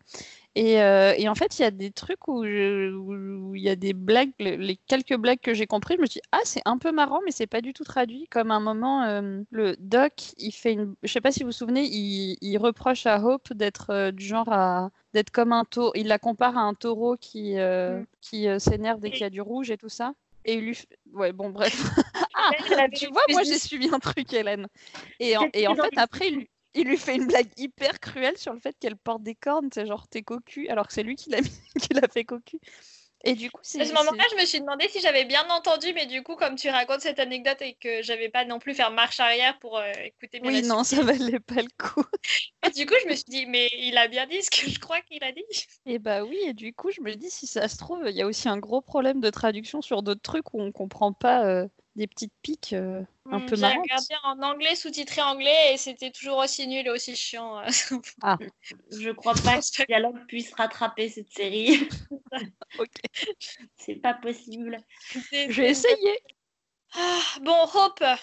Et, 0.55 0.81
euh, 0.83 1.12
et 1.16 1.28
en 1.28 1.35
fait, 1.35 1.59
il 1.59 1.62
y 1.62 1.64
a 1.64 1.71
des 1.71 1.90
trucs 1.90 2.28
où, 2.28 2.45
je- 2.45 2.93
où 2.95 3.55
il 3.55 3.62
y 3.62 3.69
a 3.69 3.76
des 3.76 3.93
blagues, 3.93 4.31
le- 4.40 4.57
les 4.57 4.76
quelques 4.87 5.16
blagues 5.16 5.40
que 5.40 5.55
j'ai 5.55 5.66
compris, 5.66 5.97
je 5.97 6.00
me 6.02 6.07
dis 6.07 6.21
ah 6.33 6.38
c'est 6.45 6.62
un 6.64 6.78
peu 6.78 6.93
marrant, 6.93 7.21
mais 7.25 7.33
c'est 7.33 7.47
pas 7.47 7.61
du 7.61 7.73
tout 7.75 7.85
traduit. 7.85 8.26
Comme 8.31 8.50
un 8.50 8.61
moment, 8.61 9.02
euh, 9.05 9.43
le 9.50 9.76
Doc, 9.78 10.33
il 10.38 10.52
fait 10.52 10.73
une, 10.73 10.95
je 11.02 11.12
sais 11.12 11.21
pas 11.21 11.33
si 11.33 11.40
vous 11.40 11.49
vous 11.49 11.52
souvenez, 11.52 11.85
il, 11.85 12.38
il 12.40 12.57
reproche 12.59 13.07
à 13.07 13.21
Hope 13.23 13.52
d'être 13.52 13.90
euh, 13.90 14.11
du 14.12 14.25
genre 14.25 14.50
à 14.52 14.90
d'être 15.14 15.31
comme 15.31 15.52
un 15.52 15.64
taureau. 15.64 15.93
Il 15.95 16.07
la 16.09 16.19
compare 16.19 16.57
à 16.59 16.62
un 16.62 16.75
taureau 16.75 17.16
qui 17.21 17.59
euh, 17.59 18.00
Mm. 18.00 18.07
qui 18.23 18.49
euh, 18.49 18.59
s'énerve 18.59 19.00
dès 19.00 19.11
qu'il 19.11 19.21
y 19.21 19.25
a 19.25 19.31
du 19.31 19.40
rouge 19.40 19.71
et 19.71 19.76
tout 19.78 19.88
ça. 19.90 20.14
Et 20.46 20.54
il 20.54 20.64
lui, 20.64 20.78
ouais 21.12 21.32
bon 21.32 21.50
bref. 21.50 21.74
ah, 22.35 22.50
tu 22.94 23.09
vois, 23.09 23.22
moi 23.30 23.42
j'ai 23.42 23.59
suivi 23.59 23.88
un 23.92 23.98
truc, 23.98 24.32
Hélène. 24.32 24.68
Et 25.18 25.37
en, 25.37 25.48
et 25.52 25.66
fait 25.66 25.98
après 25.98 26.28
il 26.28 26.37
lui, 26.37 26.50
il 26.74 26.87
lui 26.87 26.96
fait 26.96 27.16
une 27.16 27.26
blague 27.26 27.48
hyper 27.56 27.98
cruelle 27.98 28.38
sur 28.38 28.52
le 28.52 28.61
fait 28.61 28.76
qu'elle 28.78 28.96
porte 28.96 29.22
des 29.22 29.35
cornes, 29.35 29.68
c'est 29.74 29.87
genre 29.87 30.06
t'es 30.09 30.22
cocu, 30.22 30.68
alors 30.68 30.87
que 30.87 30.92
c'est 30.92 31.02
lui 31.02 31.16
qui 31.16 31.30
l'a 31.30 31.38
qui 31.80 31.94
l'a 31.94 32.06
fait 32.09 32.24
cocu. 32.24 32.59
Et 33.27 33.35
du 33.35 33.51
coup 33.51 33.61
c'est 33.62 33.81
À 33.81 33.85
ce 33.85 33.93
moment-là, 33.93 34.25
je 34.31 34.41
me 34.41 34.47
suis 34.47 34.61
demandé 34.61 34.87
si 34.89 35.01
j'avais 35.01 35.25
bien 35.25 35.45
entendu, 35.51 35.93
mais 35.95 36.07
du 36.07 36.23
coup, 36.23 36.37
comme 36.37 36.55
tu 36.55 36.69
racontes 36.71 37.01
cette 37.01 37.19
anecdote 37.19 37.61
et 37.61 37.75
que 37.75 38.01
j'avais 38.03 38.29
pas 38.29 38.45
non 38.45 38.61
plus 38.61 38.73
faire 38.73 38.93
marche 38.93 39.19
arrière 39.19 39.59
pour 39.59 39.79
euh, 39.79 39.91
écouter 40.05 40.39
bien 40.39 40.51
oui 40.51 40.62
non 40.62 40.85
ça 40.85 41.03
valait 41.03 41.41
pas 41.41 41.62
le 41.62 41.69
coup. 41.77 42.05
Et 42.67 42.71
du 42.71 42.87
coup, 42.87 42.95
je 43.03 43.09
me 43.09 43.15
suis 43.15 43.25
dit, 43.29 43.47
mais 43.47 43.69
il 43.79 43.97
a 43.99 44.09
bien 44.09 44.27
dit 44.27 44.43
ce 44.43 44.51
que 44.51 44.71
je 44.71 44.79
crois 44.79 45.01
qu'il 45.03 45.23
a 45.23 45.33
dit. 45.33 45.45
Et 45.87 45.99
bah 45.99 46.25
oui, 46.25 46.39
et 46.47 46.53
du 46.53 46.73
coup, 46.73 46.91
je 46.91 47.01
me 47.01 47.15
dis, 47.15 47.31
si 47.31 47.47
ça 47.47 47.69
se 47.69 47.77
trouve, 47.77 48.03
il 48.09 48.17
y 48.17 48.23
a 48.23 48.27
aussi 48.27 48.49
un 48.49 48.59
gros 48.59 48.81
problème 48.81 49.21
de 49.21 49.31
traduction 49.31 49.83
sur 49.83 50.03
d'autres 50.03 50.23
trucs 50.23 50.53
où 50.53 50.61
on 50.61 50.73
comprend 50.73 51.12
pas 51.12 51.47
euh, 51.47 51.69
des 51.96 52.06
petites 52.06 52.32
piques 52.42 52.72
euh, 52.74 53.02
un 53.30 53.40
peu 53.40 53.56
J'ai 53.56 53.62
marrantes. 53.62 53.78
regardé 53.82 54.14
en 54.22 54.42
anglais, 54.42 54.74
sous-titré 54.76 55.22
anglais, 55.22 55.72
et 55.74 55.76
c'était 55.78 56.11
toujours 56.12 56.37
aussi 56.38 56.66
nul 56.68 56.87
et 56.87 56.90
aussi 56.90 57.16
chiant. 57.16 57.59
euh. 57.59 57.66
Je 58.92 59.11
crois 59.11 59.35
pas 59.35 59.59
que 59.61 59.80
le 59.80 59.87
dialogue 59.88 60.26
puisse 60.28 60.52
rattraper 60.54 61.09
cette 61.09 61.32
série. 61.32 61.88
Ok. 62.78 62.90
C'est 63.76 63.94
pas 63.96 64.12
possible. 64.14 64.78
Je 65.12 65.61
vais 65.62 65.70
essayer. 65.70 66.18
Ah, 66.94 67.20
bon, 67.42 67.56
Hope, 67.74 68.00
la 68.00 68.18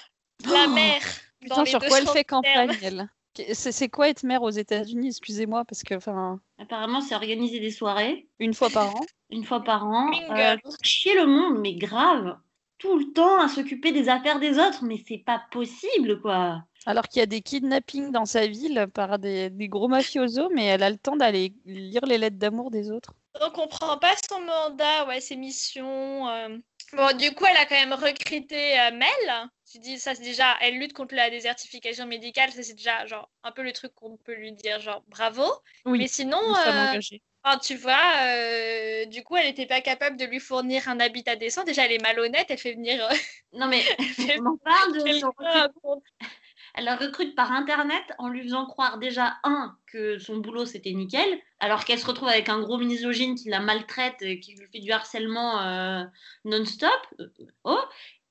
Oh, 0.67 0.69
mère. 0.69 1.01
dans 1.47 1.63
Putain, 1.63 1.63
les 1.63 1.69
sur 1.71 1.79
quoi 1.79 1.97
elle 1.97 2.03
200 2.05 2.13
fait 2.13 2.23
campagne, 2.23 2.77
elle? 2.83 3.09
C'est 3.55 3.89
quoi 3.89 4.09
être 4.09 4.21
mère 4.23 4.43
aux 4.43 4.51
États-Unis? 4.51 5.07
Excusez-moi, 5.07 5.65
parce 5.65 5.81
que, 5.81 5.95
enfin, 5.95 6.39
Apparemment, 6.59 7.01
c'est 7.01 7.15
organiser 7.15 7.59
des 7.59 7.71
soirées 7.71 8.27
une 8.37 8.53
fois 8.53 8.69
par 8.69 8.95
an. 8.95 9.01
une 9.31 9.43
fois 9.43 9.63
par 9.63 9.87
an. 9.87 10.11
Euh, 10.31 10.55
chier 10.83 11.15
le 11.15 11.25
monde, 11.25 11.59
mais 11.59 11.73
grave. 11.73 12.37
Tout 12.77 12.99
le 12.99 13.13
temps 13.13 13.39
à 13.41 13.47
s'occuper 13.47 13.91
des 13.91 14.09
affaires 14.09 14.39
des 14.39 14.59
autres, 14.59 14.83
mais 14.83 15.03
c'est 15.07 15.23
pas 15.25 15.41
possible, 15.51 16.21
quoi. 16.21 16.63
Alors 16.85 17.07
qu'il 17.07 17.19
y 17.19 17.23
a 17.23 17.25
des 17.25 17.41
kidnappings 17.41 18.11
dans 18.11 18.25
sa 18.25 18.45
ville 18.47 18.87
par 18.93 19.17
des, 19.19 19.49
des 19.49 19.67
gros 19.69 19.87
mafiosos, 19.87 20.49
mais 20.53 20.65
elle 20.65 20.83
a 20.83 20.89
le 20.89 20.97
temps 20.97 21.15
d'aller 21.15 21.55
lire 21.65 22.05
les 22.05 22.17
lettres 22.17 22.37
d'amour 22.37 22.71
des 22.71 22.91
autres. 22.91 23.13
On 23.41 23.49
comprend 23.51 23.97
pas 23.97 24.13
son 24.29 24.41
mandat, 24.41 25.07
ouais, 25.07 25.21
ses 25.21 25.35
missions. 25.35 26.27
euh. 26.29 26.57
Bon, 26.95 27.15
du 27.17 27.33
coup, 27.33 27.45
elle 27.45 27.57
a 27.57 27.65
quand 27.65 27.75
même 27.75 27.93
recruté 27.93 28.79
euh, 28.79 28.91
Mel. 28.91 29.49
Tu 29.71 29.79
dis, 29.79 29.99
ça, 29.99 30.13
c'est 30.13 30.21
déjà, 30.21 30.55
elle 30.61 30.77
lutte 30.77 30.93
contre 30.93 31.15
la 31.15 31.29
désertification 31.29 32.05
médicale. 32.05 32.51
Ça, 32.51 32.61
c'est 32.61 32.75
déjà, 32.75 33.05
genre, 33.07 33.29
un 33.43 33.51
peu 33.51 33.63
le 33.63 33.71
truc 33.73 33.93
qu'on 33.95 34.17
peut 34.17 34.35
lui 34.35 34.51
dire, 34.51 34.79
genre, 34.79 35.03
bravo. 35.07 35.43
Oui, 35.85 35.97
Mais 35.99 36.07
sinon, 36.07 36.37
euh, 36.37 36.99
enfin, 37.43 37.57
tu 37.57 37.75
vois, 37.75 37.99
euh, 38.27 39.05
du 39.05 39.23
coup, 39.23 39.35
elle 39.35 39.47
n'était 39.47 39.65
pas 39.65 39.81
capable 39.81 40.17
de 40.17 40.25
lui 40.25 40.39
fournir 40.39 40.87
un 40.87 40.99
habitat 40.99 41.35
décent. 41.35 41.63
Déjà, 41.63 41.85
elle 41.85 41.93
est 41.93 42.01
malhonnête. 42.03 42.45
Elle 42.49 42.59
fait 42.59 42.73
venir. 42.73 43.03
euh, 43.03 43.15
Non, 43.53 43.67
mais 43.67 43.81
on 44.39 44.45
en 44.45 44.57
parle 44.57 44.93
de 44.93 45.11
son 45.13 45.33
Elle 46.73 46.85
la 46.85 46.95
recrute 46.95 47.35
par 47.35 47.51
internet 47.51 48.03
en 48.17 48.29
lui 48.29 48.43
faisant 48.43 48.65
croire 48.65 48.97
déjà, 48.97 49.37
un, 49.43 49.77
que 49.87 50.17
son 50.17 50.37
boulot 50.37 50.65
c'était 50.65 50.91
nickel, 50.91 51.39
alors 51.59 51.85
qu'elle 51.85 51.99
se 51.99 52.05
retrouve 52.05 52.29
avec 52.29 52.49
un 52.49 52.61
gros 52.61 52.77
misogyne 52.77 53.35
qui 53.35 53.49
la 53.49 53.59
maltraite, 53.59 54.21
et 54.21 54.39
qui 54.39 54.55
lui 54.55 54.67
fait 54.71 54.79
du 54.79 54.91
harcèlement 54.91 55.61
euh, 55.61 56.03
non-stop. 56.45 56.89
euh, 57.19 57.27
oh. 57.63 57.81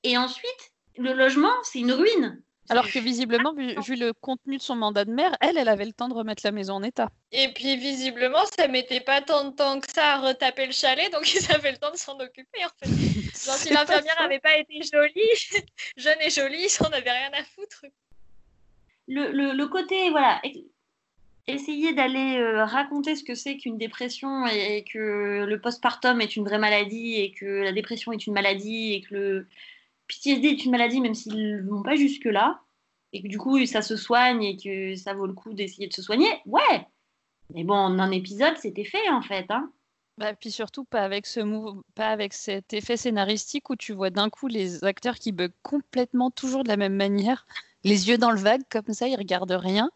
Et 0.03 0.17
ensuite, 0.17 0.73
le 0.97 1.13
logement, 1.13 1.53
c'est 1.63 1.79
une 1.79 1.93
ruine. 1.93 2.41
Alors 2.69 2.89
que 2.89 2.99
visiblement, 2.99 3.53
vu, 3.53 3.75
vu 3.81 3.95
le 3.95 4.13
contenu 4.13 4.57
de 4.57 4.61
son 4.61 4.75
mandat 4.75 5.03
de 5.03 5.11
mère, 5.11 5.35
elle, 5.41 5.57
elle 5.57 5.67
avait 5.67 5.85
le 5.85 5.91
temps 5.91 6.07
de 6.07 6.13
remettre 6.13 6.43
la 6.45 6.51
maison 6.51 6.75
en 6.75 6.83
état. 6.83 7.09
Et 7.31 7.51
puis, 7.53 7.75
visiblement, 7.75 8.45
ça 8.57 8.67
mettait 8.67 9.01
pas 9.01 9.21
tant 9.21 9.49
de 9.49 9.55
temps 9.55 9.79
que 9.79 9.91
ça 9.91 10.13
à 10.13 10.19
retaper 10.19 10.65
le 10.65 10.71
chalet. 10.71 11.11
Donc, 11.11 11.33
ils 11.33 11.51
avaient 11.51 11.71
le 11.71 11.77
temps 11.77 11.91
de 11.91 11.97
s'en 11.97 12.17
occuper, 12.19 12.63
en 12.63 12.69
fait. 12.79 12.89
Genre, 13.45 13.55
si 13.55 13.73
l'infirmière 13.73 14.15
n'avait 14.19 14.39
pas 14.39 14.57
été 14.57 14.81
jolie, 14.81 15.21
jeune 15.97 16.21
et 16.21 16.29
jolie, 16.29 16.67
ils 16.67 16.85
en 16.85 16.89
avaient 16.91 17.11
rien 17.11 17.31
à 17.33 17.43
foutre. 17.43 17.85
Le, 19.07 19.65
côté, 19.65 20.09
voilà, 20.09 20.41
essayer 21.47 21.93
d'aller 21.93 22.37
euh, 22.37 22.63
raconter 22.63 23.15
ce 23.15 23.23
que 23.23 23.35
c'est 23.35 23.57
qu'une 23.57 23.77
dépression 23.77 24.47
et, 24.47 24.77
et 24.77 24.83
que 24.83 25.45
le 25.45 25.61
postpartum 25.61 26.21
est 26.21 26.35
une 26.35 26.45
vraie 26.45 26.59
maladie 26.59 27.15
et 27.15 27.31
que 27.31 27.45
la 27.45 27.73
dépression 27.73 28.11
est 28.13 28.25
une 28.25 28.33
maladie 28.33 28.93
et 28.93 29.01
que 29.01 29.13
le 29.13 29.47
PTSD 30.07 30.47
est 30.47 30.65
une 30.65 30.71
maladie, 30.71 31.01
même 31.01 31.15
s'ils 31.15 31.57
ne 31.63 31.69
vont 31.69 31.83
pas 31.83 31.95
jusque-là, 31.95 32.61
et 33.11 33.21
que 33.21 33.27
du 33.27 33.37
coup 33.37 33.63
ça 33.65 33.81
se 33.81 33.95
soigne 33.95 34.43
et 34.43 34.57
que 34.57 34.95
ça 34.95 35.13
vaut 35.13 35.27
le 35.27 35.33
coup 35.33 35.53
d'essayer 35.53 35.87
de 35.87 35.93
se 35.93 36.01
soigner, 36.01 36.29
ouais. 36.45 36.87
Mais 37.53 37.63
bon, 37.63 37.75
en 37.75 37.99
un 37.99 38.11
épisode, 38.11 38.57
c'était 38.57 38.85
fait 38.85 39.09
en 39.09 39.21
fait. 39.21 39.45
Hein. 39.49 39.71
Bah, 40.17 40.33
puis 40.33 40.51
surtout 40.51 40.85
pas 40.85 41.01
avec 41.01 41.25
ce 41.25 41.39
move, 41.39 41.81
pas 41.95 42.09
avec 42.09 42.33
cet 42.33 42.73
effet 42.73 42.97
scénaristique 42.97 43.69
où 43.69 43.75
tu 43.75 43.93
vois 43.93 44.11
d'un 44.11 44.29
coup 44.29 44.47
les 44.47 44.83
acteurs 44.83 45.15
qui 45.15 45.31
bug 45.31 45.51
complètement 45.63 46.29
toujours 46.29 46.63
de 46.63 46.69
la 46.69 46.77
même 46.77 46.95
manière, 46.95 47.47
les 47.83 48.09
yeux 48.09 48.17
dans 48.17 48.31
le 48.31 48.39
vague 48.39 48.63
comme 48.69 48.93
ça, 48.93 49.07
ils 49.07 49.15
regardent 49.15 49.51
rien. 49.51 49.91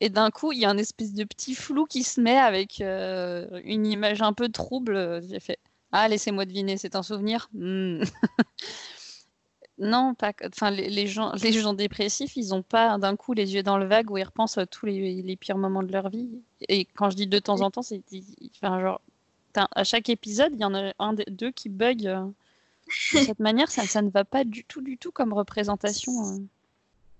Et 0.00 0.10
d'un 0.10 0.30
coup, 0.30 0.52
il 0.52 0.58
y 0.58 0.64
a 0.64 0.70
un 0.70 0.78
espèce 0.78 1.12
de 1.14 1.24
petit 1.24 1.54
flou 1.54 1.84
qui 1.86 2.02
se 2.02 2.20
met 2.20 2.38
avec 2.38 2.80
euh, 2.80 3.60
une 3.64 3.86
image 3.86 4.22
un 4.22 4.32
peu 4.32 4.48
trouble. 4.48 5.22
J'ai 5.28 5.40
fait 5.40 5.58
Ah, 5.92 6.08
laissez-moi 6.08 6.44
deviner, 6.44 6.76
c'est 6.76 6.96
un 6.96 7.02
souvenir 7.02 7.48
Hmm. 7.52 8.02
Non, 9.78 10.14
pas. 10.14 10.32
Enfin, 10.46 10.70
les, 10.70 10.88
les 10.88 11.06
gens, 11.06 11.32
les 11.42 11.52
gens 11.52 11.72
dépressifs, 11.74 12.36
ils 12.36 12.48
n'ont 12.50 12.62
pas 12.62 12.98
d'un 12.98 13.16
coup 13.16 13.32
les 13.32 13.54
yeux 13.54 13.62
dans 13.62 13.78
le 13.78 13.86
vague 13.86 14.10
où 14.10 14.18
ils 14.18 14.24
repensent 14.24 14.58
à 14.58 14.66
tous 14.66 14.86
les, 14.86 15.22
les 15.22 15.36
pires 15.36 15.58
moments 15.58 15.82
de 15.82 15.90
leur 15.92 16.08
vie. 16.08 16.28
Et 16.68 16.84
quand 16.84 17.10
je 17.10 17.16
dis 17.16 17.26
de 17.26 17.38
temps 17.38 17.60
en 17.62 17.70
temps, 17.70 17.82
c'est 17.82 18.02
enfin, 18.56 18.80
genre 18.80 19.00
à 19.74 19.84
chaque 19.84 20.08
épisode, 20.08 20.52
il 20.54 20.60
y 20.60 20.64
en 20.64 20.74
a 20.74 20.92
un 20.98 21.12
des 21.12 21.24
deux 21.26 21.50
qui 21.50 21.68
bug 21.68 22.06
euh, 22.06 22.24
de 23.14 23.18
cette 23.26 23.40
manière. 23.40 23.70
Ça, 23.70 23.86
ça 23.86 24.02
ne 24.02 24.10
va 24.10 24.24
pas 24.24 24.44
du 24.44 24.64
tout, 24.64 24.82
du 24.82 24.98
tout 24.98 25.12
comme 25.12 25.32
représentation. 25.32 26.12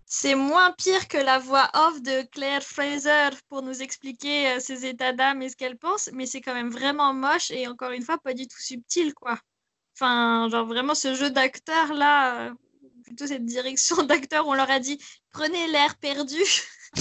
C'est 0.07 0.35
moins 0.35 0.73
pire 0.73 1.09
que 1.09 1.17
la 1.17 1.39
voix 1.39 1.71
off 1.75 2.03
de 2.03 2.23
Claire 2.31 2.63
Fraser 2.63 3.31
pour 3.49 3.63
nous 3.63 3.83
expliquer 3.83 4.49
euh, 4.53 4.61
ses 4.61 4.85
états 4.87 5.13
d'âme 5.13 5.41
et 5.43 5.49
ce 5.49 5.57
qu'elle 5.57 5.79
pense, 5.79 6.11
mais 6.13 6.27
c'est 6.27 6.41
quand 6.43 6.55
même 6.55 6.71
vraiment 6.71 7.15
moche 7.15 7.51
et 7.51 7.67
encore 7.67 7.93
une 7.93 8.03
fois 8.03 8.19
pas 8.19 8.35
du 8.35 8.47
tout 8.47 8.61
subtil 8.61 9.15
quoi. 9.15 9.39
Enfin, 9.95 10.49
genre 10.51 10.67
vraiment 10.67 10.95
ce 10.95 11.15
jeu 11.15 11.31
d'acteur 11.31 11.95
là, 11.95 12.49
euh, 12.49 12.55
plutôt 13.05 13.27
cette 13.27 13.45
direction 13.47 14.03
d'acteur, 14.03 14.47
on 14.47 14.55
leur 14.55 14.71
a 14.71 14.81
dit 14.81 14.99
prenez 15.33 15.67
l'air 15.69 15.97
perdu. 15.97 16.41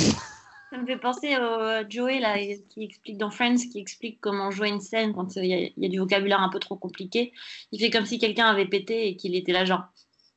Ça 0.71 0.77
me 0.77 0.85
fait 0.85 0.97
penser 0.97 1.35
au 1.35 1.41
euh, 1.41 1.83
Joey 1.89 2.21
là, 2.21 2.37
qui 2.69 2.83
explique 2.85 3.17
dans 3.17 3.29
Friends, 3.29 3.57
qui 3.57 3.77
explique 3.77 4.21
comment 4.21 4.51
jouer 4.51 4.69
une 4.69 4.79
scène 4.79 5.13
quand 5.13 5.35
il 5.35 5.45
y, 5.45 5.53
a- 5.53 5.57
il 5.59 5.73
y 5.75 5.85
a 5.85 5.89
du 5.89 5.99
vocabulaire 5.99 6.39
un 6.39 6.47
peu 6.49 6.59
trop 6.59 6.77
compliqué. 6.77 7.33
Il 7.73 7.79
fait 7.81 7.89
comme 7.89 8.05
si 8.05 8.19
quelqu'un 8.19 8.45
avait 8.45 8.67
pété 8.67 9.09
et 9.09 9.17
qu'il 9.17 9.35
était 9.35 9.51
là 9.51 9.65
genre. 9.65 9.83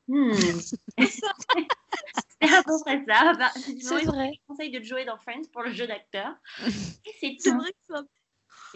Hmm. 0.09 0.33
c'est 2.49 2.55
à 2.55 2.63
peu 2.63 2.73
près 2.85 3.05
ça. 3.09 3.33
Bah, 3.35 3.51
C'est 3.55 4.05
vrai. 4.05 4.31
le 4.33 4.47
conseil 4.49 4.71
de 4.71 4.83
Joey 4.83 5.05
dans 5.05 5.19
Friends 5.19 5.45
pour 5.53 5.63
le 5.63 5.73
jeu 5.73 5.87
d'acteur. 5.87 6.35
Et 7.07 7.13
c'est 7.21 7.37
tout. 7.51 7.57
vrai 7.57 7.73
que 7.73 7.95
ça- 7.95 8.03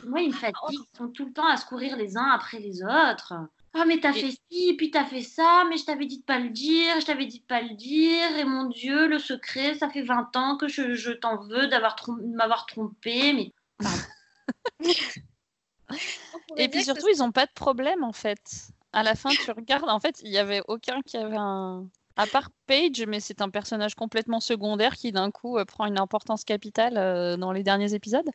Moi, 0.04 0.20
ils 0.22 0.28
me 0.28 0.35
fatiguent. 0.35 0.81
Ils 0.92 0.96
sont 0.96 1.09
tout 1.09 1.26
le 1.26 1.33
temps 1.33 1.46
à 1.46 1.57
se 1.57 1.66
courir 1.66 1.96
les 1.96 2.16
uns 2.16 2.31
après 2.33 2.59
les 2.59 2.83
autres. 2.83 3.35
Ah, 3.74 3.85
mais 3.85 4.00
t'as 4.00 4.12
Et- 4.14 4.20
fait 4.20 4.37
ci, 4.50 4.74
puis 4.76 4.90
t'as 4.90 5.04
fait 5.04 5.20
ça, 5.22 5.64
mais 5.68 5.76
je 5.76 5.85
t'avais 5.85 6.07
dit 6.07 6.20
de 6.20 6.24
pas 6.24 6.38
le 6.38 6.48
dire, 6.48 7.00
je 7.00 7.07
t'avais 7.07 7.26
dit 7.26 7.40
de 7.40 7.44
pas 7.46 7.61
le 7.61 7.74
dire, 7.74 8.37
et 8.38 8.44
mon 8.44 8.64
Dieu, 8.64 9.07
le 9.09 9.18
secret, 9.18 9.74
ça 9.74 9.90
fait 9.90 10.02
20 10.02 10.35
ans 10.37 10.57
que 10.57 10.68
je, 10.68 10.94
je 10.94 11.11
t'en 11.12 11.37
veux 11.46 11.66
d'avoir 11.68 11.94
trom- 11.94 12.20
de 12.20 12.35
m'avoir 12.35 12.64
trompé, 12.66 13.33
mais 13.35 13.52
Et 16.57 16.68
puis 16.68 16.83
surtout, 16.85 17.09
ils 17.14 17.18
n'ont 17.18 17.33
pas 17.33 17.46
de 17.46 17.52
problème 17.52 18.04
en 18.04 18.12
fait. 18.12 18.40
À 18.92 19.02
la 19.02 19.14
fin, 19.14 19.31
tu 19.31 19.50
regardes, 19.50 19.88
en 19.88 20.00
fait, 20.00 20.16
il 20.22 20.31
n'y 20.31 20.38
avait 20.38 20.62
aucun 20.68 21.00
qui 21.02 21.16
avait 21.16 21.37
un. 21.38 21.87
À 22.18 22.26
part 22.26 22.50
Paige, 22.66 23.04
mais 23.07 23.20
c'est 23.20 23.40
un 23.40 23.48
personnage 23.48 23.94
complètement 23.94 24.40
secondaire 24.40 24.96
qui 24.96 25.12
d'un 25.12 25.31
coup 25.31 25.57
euh, 25.57 25.64
prend 25.64 25.87
une 25.87 25.98
importance 25.98 26.44
capitale 26.44 26.98
euh, 26.98 27.37
dans 27.37 27.52
les 27.52 27.62
derniers 27.62 27.94
épisodes. 27.94 28.28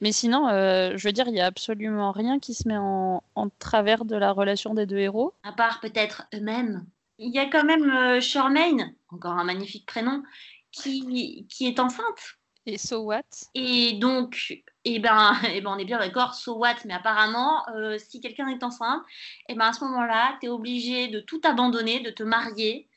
Mais 0.00 0.12
sinon, 0.12 0.48
euh, 0.48 0.96
je 0.96 1.06
veux 1.06 1.12
dire, 1.12 1.28
il 1.28 1.32
n'y 1.32 1.40
a 1.40 1.46
absolument 1.46 2.12
rien 2.12 2.38
qui 2.38 2.54
se 2.54 2.66
met 2.66 2.76
en, 2.78 3.22
en 3.34 3.48
travers 3.58 4.04
de 4.06 4.16
la 4.16 4.32
relation 4.32 4.74
des 4.74 4.86
deux 4.86 4.98
héros. 4.98 5.34
à 5.42 5.52
part 5.52 5.80
peut-être 5.80 6.26
eux-mêmes. 6.34 6.86
Il 7.18 7.34
y 7.34 7.38
a 7.38 7.46
quand 7.46 7.64
même 7.64 7.90
euh, 7.90 8.20
Charmaine, 8.20 8.94
encore 9.08 9.32
un 9.32 9.44
magnifique 9.44 9.86
prénom, 9.86 10.22
qui, 10.70 11.46
qui 11.48 11.66
est 11.66 11.80
enceinte. 11.80 12.36
Et 12.66 12.78
so 12.78 13.02
what? 13.04 13.22
Et 13.54 13.94
donc, 13.94 14.62
eh 14.84 14.98
ben, 14.98 15.34
eh 15.52 15.60
ben, 15.60 15.70
on 15.70 15.78
est 15.78 15.84
bien 15.84 15.98
d'accord, 15.98 16.34
so 16.34 16.56
what, 16.56 16.76
mais 16.84 16.94
apparemment, 16.94 17.66
euh, 17.70 17.96
si 17.98 18.20
quelqu'un 18.20 18.48
est 18.48 18.62
enceinte, 18.62 19.02
eh 19.48 19.54
ben, 19.54 19.66
à 19.66 19.72
ce 19.72 19.84
moment-là, 19.84 20.36
tu 20.40 20.46
es 20.46 20.48
obligé 20.50 21.08
de 21.08 21.20
tout 21.20 21.40
abandonner, 21.44 22.00
de 22.00 22.10
te 22.10 22.22
marier, 22.22 22.88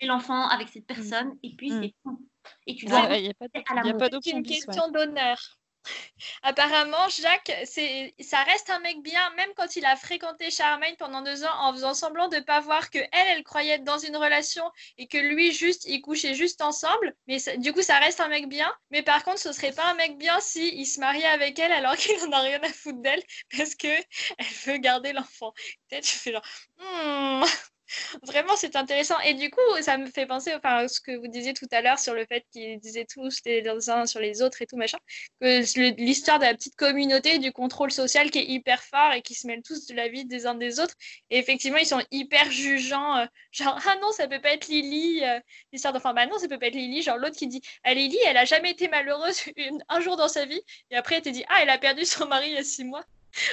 Et 0.00 0.06
l'enfant 0.06 0.48
avec 0.48 0.68
cette 0.68 0.86
personne, 0.86 1.36
et 1.42 1.54
puis 1.56 1.70
Mm. 1.70 1.82
c'est 1.82 1.94
tout. 2.04 2.26
Et 2.66 2.74
tu 2.74 2.86
dois 2.86 3.02
ouais, 3.08 3.20
Il 3.20 3.24
n'y 3.24 3.30
a 3.30 3.34
pas, 3.34 3.44
à 3.44 3.48
il 3.54 3.60
y 3.60 3.70
a 3.70 3.74
l'amour. 3.74 3.98
pas 3.98 4.08
C'est 4.22 4.30
une 4.30 4.36
ouais. 4.38 4.42
question 4.42 4.88
d'honneur. 4.90 5.38
Apparemment, 6.42 7.08
Jacques, 7.08 7.52
c'est, 7.64 8.14
ça 8.20 8.42
reste 8.42 8.68
un 8.70 8.80
mec 8.80 9.02
bien, 9.02 9.30
même 9.36 9.48
quand 9.56 9.76
il 9.76 9.84
a 9.86 9.96
fréquenté 9.96 10.50
Charmaine 10.50 10.94
pendant 10.98 11.22
deux 11.22 11.42
ans, 11.44 11.54
en 11.58 11.72
faisant 11.72 11.94
semblant 11.94 12.28
de 12.28 12.38
pas 12.40 12.60
voir 12.60 12.90
que 12.90 12.98
elle, 12.98 13.28
elle 13.28 13.42
croyait 13.44 13.72
être 13.76 13.84
dans 13.84 13.98
une 13.98 14.16
relation 14.16 14.64
et 14.98 15.06
que 15.06 15.16
lui, 15.16 15.52
juste, 15.52 15.84
ils 15.86 16.02
couchaient 16.02 16.34
juste 16.34 16.60
ensemble. 16.60 17.14
Mais 17.26 17.38
ça- 17.38 17.56
du 17.56 17.72
coup, 17.72 17.80
ça 17.82 17.98
reste 17.98 18.20
un 18.20 18.28
mec 18.28 18.48
bien. 18.48 18.70
Mais 18.90 19.02
par 19.02 19.24
contre, 19.24 19.38
ce 19.38 19.52
serait 19.52 19.72
pas 19.72 19.90
un 19.90 19.94
mec 19.94 20.18
bien 20.18 20.38
si 20.40 20.68
il 20.74 20.86
se 20.86 21.00
mariait 21.00 21.24
avec 21.24 21.58
elle 21.58 21.72
alors 21.72 21.96
qu'il 21.96 22.18
en 22.24 22.32
a 22.32 22.40
rien 22.40 22.60
à 22.62 22.68
foutre 22.68 23.00
d'elle 23.00 23.22
parce 23.56 23.74
que 23.74 23.88
elle 24.38 24.46
veut 24.66 24.76
garder 24.78 25.12
l'enfant. 25.14 25.52
Peut-être 25.88 26.04
tu 26.04 26.16
fais 26.16 26.32
genre, 26.32 26.44
Hmm. 26.78 27.44
Vraiment, 28.22 28.56
c'est 28.56 28.76
intéressant. 28.76 29.18
Et 29.20 29.34
du 29.34 29.50
coup, 29.50 29.60
ça 29.80 29.98
me 29.98 30.06
fait 30.06 30.26
penser 30.26 30.54
enfin, 30.54 30.76
à 30.84 30.88
ce 30.88 31.00
que 31.00 31.16
vous 31.16 31.26
disiez 31.28 31.54
tout 31.54 31.66
à 31.72 31.80
l'heure 31.80 31.98
sur 31.98 32.14
le 32.14 32.24
fait 32.26 32.44
qu'ils 32.52 32.78
disaient 32.78 33.06
tous 33.06 33.40
les 33.44 33.62
uns 33.88 34.06
sur 34.06 34.20
les 34.20 34.42
autres 34.42 34.62
et 34.62 34.66
tout 34.66 34.76
machin. 34.76 34.98
Que 35.40 36.00
l'histoire 36.00 36.38
de 36.38 36.44
la 36.44 36.54
petite 36.54 36.76
communauté, 36.76 37.38
du 37.38 37.52
contrôle 37.52 37.90
social 37.90 38.30
qui 38.30 38.38
est 38.38 38.46
hyper 38.46 38.82
fort 38.82 39.12
et 39.12 39.22
qui 39.22 39.34
se 39.34 39.46
mêlent 39.46 39.62
tous 39.62 39.86
de 39.86 39.94
la 39.94 40.08
vie 40.08 40.24
des 40.24 40.46
uns 40.46 40.54
des 40.54 40.80
autres. 40.80 40.94
Et 41.30 41.38
effectivement, 41.38 41.78
ils 41.78 41.86
sont 41.86 42.02
hyper 42.10 42.50
jugeants. 42.50 43.16
euh, 43.18 43.26
genre, 43.52 43.78
ah 43.86 43.96
non, 44.00 44.12
ça 44.12 44.28
peut 44.28 44.40
pas 44.40 44.52
être 44.52 44.68
Lily. 44.68 45.24
euh, 45.24 45.40
l'histoire 45.72 45.92
d'enfant, 45.92 46.14
bah 46.14 46.26
non, 46.26 46.38
ça 46.38 46.48
peut 46.48 46.58
pas 46.58 46.66
être 46.68 46.74
Lily. 46.74 47.02
Genre, 47.02 47.16
l'autre 47.18 47.36
qui 47.36 47.46
dit, 47.48 47.60
ah 47.84 47.94
Lily, 47.94 48.18
elle 48.26 48.36
a 48.36 48.44
jamais 48.44 48.70
été 48.70 48.88
malheureuse 48.88 49.40
un 49.88 50.00
jour 50.00 50.16
dans 50.16 50.28
sa 50.28 50.46
vie. 50.46 50.60
Et 50.90 50.96
après, 50.96 51.16
elle 51.16 51.22
te 51.22 51.28
dit, 51.28 51.44
ah, 51.48 51.58
elle 51.62 51.70
a 51.70 51.78
perdu 51.78 52.04
son 52.04 52.26
mari 52.26 52.48
il 52.50 52.54
y 52.54 52.58
a 52.58 52.64
six 52.64 52.84
mois. 52.84 53.04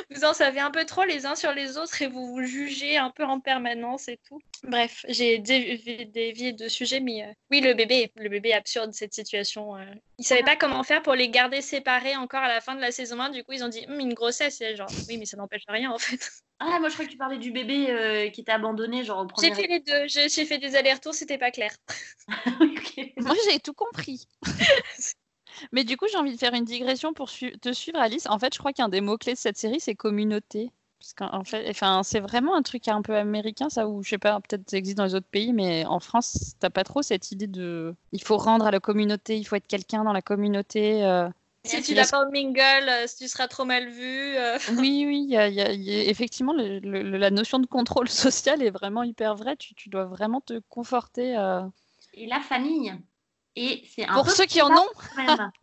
Vous 0.09 0.23
en 0.25 0.33
savez 0.33 0.59
un 0.59 0.71
peu 0.71 0.85
trop 0.85 1.03
les 1.03 1.25
uns 1.25 1.35
sur 1.35 1.53
les 1.53 1.77
autres 1.77 2.01
et 2.01 2.07
vous 2.07 2.27
vous 2.27 2.43
jugez 2.43 2.97
un 2.97 3.09
peu 3.11 3.23
en 3.23 3.39
permanence 3.39 4.07
et 4.07 4.17
tout. 4.27 4.39
Bref, 4.63 5.05
j'ai 5.07 5.37
dévié, 5.39 6.05
dévié 6.05 6.53
de 6.53 6.67
sujet, 6.67 6.99
mais 6.99 7.23
euh, 7.23 7.31
oui, 7.51 7.61
le 7.61 7.73
bébé, 7.73 8.11
le 8.15 8.29
bébé 8.29 8.53
absurde 8.53 8.93
cette 8.93 9.13
situation. 9.13 9.75
euh. 9.75 9.85
Ils 10.17 10.25
savaient 10.25 10.43
pas 10.43 10.55
comment 10.55 10.83
faire 10.83 11.01
pour 11.03 11.13
les 11.13 11.29
garder 11.29 11.61
séparés 11.61 12.15
encore 12.15 12.41
à 12.41 12.47
la 12.47 12.61
fin 12.61 12.75
de 12.75 12.81
la 12.81 12.91
saison 12.91 13.19
1. 13.19 13.29
Du 13.29 13.43
coup, 13.43 13.53
ils 13.53 13.63
ont 13.63 13.67
dit 13.69 13.85
Hum, 13.87 13.99
une 13.99 14.13
grossesse. 14.13 14.61
Et 14.61 14.75
genre, 14.75 14.89
oui, 15.07 15.17
mais 15.17 15.25
ça 15.25 15.37
n'empêche 15.37 15.63
rien 15.67 15.91
en 15.91 15.97
fait. 15.99 16.19
Ah, 16.59 16.79
moi 16.79 16.89
je 16.89 16.95
crois 16.95 17.05
que 17.05 17.11
tu 17.11 17.17
parlais 17.17 17.37
du 17.37 17.51
bébé 17.51 17.91
euh, 17.91 18.29
qui 18.31 18.41
était 18.41 18.51
abandonné, 18.51 19.03
genre 19.03 19.19
au 19.19 19.27
premier. 19.27 19.49
J'ai 19.49 19.53
fait 19.53 19.67
les 19.67 19.79
deux. 19.79 20.07
J'ai 20.07 20.45
fait 20.45 20.57
des 20.57 20.75
allers-retours, 20.75 21.13
c'était 21.13 21.37
pas 21.37 21.51
clair. 21.51 21.71
Moi, 23.17 23.35
j'ai 23.49 23.59
tout 23.59 23.73
compris. 23.73 24.27
Mais 25.71 25.83
du 25.83 25.97
coup, 25.97 26.05
j'ai 26.11 26.17
envie 26.17 26.33
de 26.33 26.39
faire 26.39 26.53
une 26.53 26.65
digression 26.65 27.13
pour 27.13 27.29
su- 27.29 27.57
te 27.59 27.71
suivre, 27.73 27.99
Alice. 27.99 28.27
En 28.29 28.39
fait, 28.39 28.53
je 28.53 28.59
crois 28.59 28.73
qu'un 28.73 28.89
des 28.89 29.01
mots-clés 29.01 29.33
de 29.33 29.37
cette 29.37 29.57
série, 29.57 29.79
c'est 29.79 29.95
communauté. 29.95 30.71
Parce 30.99 31.13
qu'en 31.13 31.43
fait, 31.43 31.69
enfin, 31.69 32.01
c'est 32.03 32.19
vraiment 32.19 32.55
un 32.55 32.63
truc 32.63 32.87
un 32.87 33.03
peu 33.03 33.15
américain, 33.15 33.69
ça, 33.69 33.87
ou 33.87 34.01
je 34.03 34.09
sais 34.09 34.17
pas, 34.17 34.39
peut-être 34.39 34.67
ça 34.69 34.77
existe 34.77 34.97
dans 34.97 35.05
les 35.05 35.13
autres 35.13 35.27
pays, 35.29 35.53
mais 35.53 35.85
en 35.85 35.99
France, 35.99 36.55
t'as 36.59 36.71
pas 36.71 36.83
trop 36.83 37.03
cette 37.03 37.31
idée 37.31 37.45
de. 37.45 37.93
Il 38.13 38.23
faut 38.23 38.37
rendre 38.37 38.65
à 38.65 38.71
la 38.71 38.79
communauté, 38.79 39.37
il 39.37 39.43
faut 39.43 39.55
être 39.55 39.67
quelqu'un 39.67 40.03
dans 40.03 40.11
la 40.13 40.23
communauté. 40.23 41.05
euh. 41.05 41.29
Si 41.63 41.81
tu 41.83 41.93
l'as 41.93 42.07
pas 42.07 42.25
au 42.25 42.31
mingle, 42.31 42.59
euh, 42.89 43.05
tu 43.15 43.27
seras 43.27 43.47
trop 43.47 43.65
mal 43.65 43.89
vu. 43.89 44.35
euh. 44.37 44.57
Oui, 44.77 45.03
oui, 45.05 45.23
il 45.27 45.29
y 45.29 45.37
a, 45.37 45.47
y 45.49 45.61
a- 45.61 45.71
il 45.71 45.83
y 45.83 45.99
a- 45.99 46.03
effectivement, 46.09 46.53
le- 46.53 46.79
le- 46.79 47.03
la 47.17 47.29
notion 47.29 47.59
de 47.59 47.67
contrôle 47.67 48.07
social 48.09 48.63
est 48.63 48.71
vraiment 48.71 49.03
hyper 49.03 49.35
vraie. 49.35 49.55
Tu, 49.57 49.75
tu 49.75 49.89
dois 49.89 50.05
vraiment 50.05 50.41
te 50.41 50.59
conforter. 50.69 51.37
euh, 51.37 51.61
Et 52.13 52.25
la 52.25 52.39
famille. 52.39 52.93
Et 53.59 53.83
c'est 53.89 54.05
un 54.05 54.13
Pour 54.13 54.25
peu 54.25 54.29
ceux 54.29 54.45
qui 54.45 54.61
en 54.61 54.69
ont. 54.69 54.87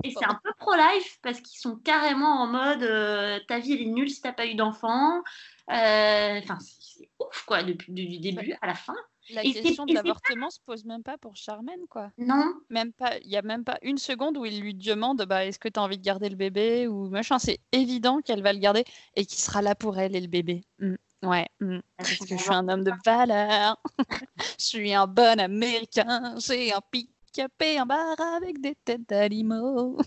Et 0.03 0.11
c'est 0.11 0.25
un 0.25 0.41
peu 0.43 0.53
pro-life 0.59 1.19
parce 1.23 1.41
qu'ils 1.41 1.61
sont 1.61 1.77
carrément 1.77 2.43
en 2.43 2.49
mode 2.49 2.83
euh, 2.83 3.39
ta 3.47 3.61
vie 3.61 3.75
elle 3.75 3.83
est 3.83 3.87
nulle 3.87 4.11
si 4.11 4.21
t'as 4.21 4.33
pas 4.33 4.47
eu 4.47 4.57
d'enfant. 4.57 5.23
Euh, 5.71 6.41
Enfin, 6.43 6.59
c'est 6.61 7.09
ouf 7.21 7.45
quoi, 7.47 7.63
depuis 7.63 7.93
du 7.93 8.19
début 8.19 8.55
à 8.61 8.67
la 8.67 8.75
fin. 8.75 8.97
la 9.31 9.45
Et 9.45 9.53
question 9.53 9.87
de 9.87 9.95
l'avortement 9.95 10.51
se 10.51 10.59
pose 10.67 10.85
même 10.85 11.05
pas 11.05 11.19
pour 11.19 11.37
Charmaine, 11.37 11.87
quoi. 11.89 12.11
Non, 12.19 12.53
Même 12.69 12.93
pas, 12.93 13.17
il 13.19 13.31
y 13.31 13.37
a 13.37 13.43
même 13.43 13.63
pas 13.63 13.79
une 13.83 13.99
seconde 13.99 14.37
où 14.39 14.45
il 14.45 14.61
lui 14.61 14.75
demande 14.75 15.25
bah, 15.29 15.45
est-ce 15.45 15.61
que 15.61 15.69
tu 15.69 15.79
as 15.79 15.83
envie 15.85 15.97
de 15.99 16.03
garder 16.03 16.29
le 16.29 16.37
bébé 16.37 16.89
ou 16.89 17.09
machin. 17.09 17.39
C'est 17.39 17.61
évident 17.71 18.21
qu'elle 18.23 18.43
va 18.43 18.53
le 18.53 18.59
garder 18.59 18.85
et 19.15 19.25
qu'il 19.25 19.39
sera 19.39 19.63
là 19.63 19.77
pour 19.77 19.99
elle 20.01 20.17
et 20.17 20.21
le 20.21 20.27
bébé. 20.29 20.65
Mm, 20.81 20.97
Ouais, 21.23 21.47
mm. 21.61 21.79
parce 21.97 22.17
que 22.17 22.27
je 22.27 22.43
suis 22.43 22.53
un 22.53 22.69
homme 22.69 22.85
de 22.85 22.93
valeur. 23.07 23.81
je 24.59 24.65
suis 24.65 24.93
un 24.93 25.07
bon 25.07 25.39
américain. 25.41 26.35
J'ai 26.39 26.73
un 26.73 26.81
pick-up 26.91 27.14
un 27.39 27.87
bar 27.87 28.21
avec 28.37 28.61
des 28.61 28.75
têtes 28.85 29.09
d'animaux. 29.09 29.99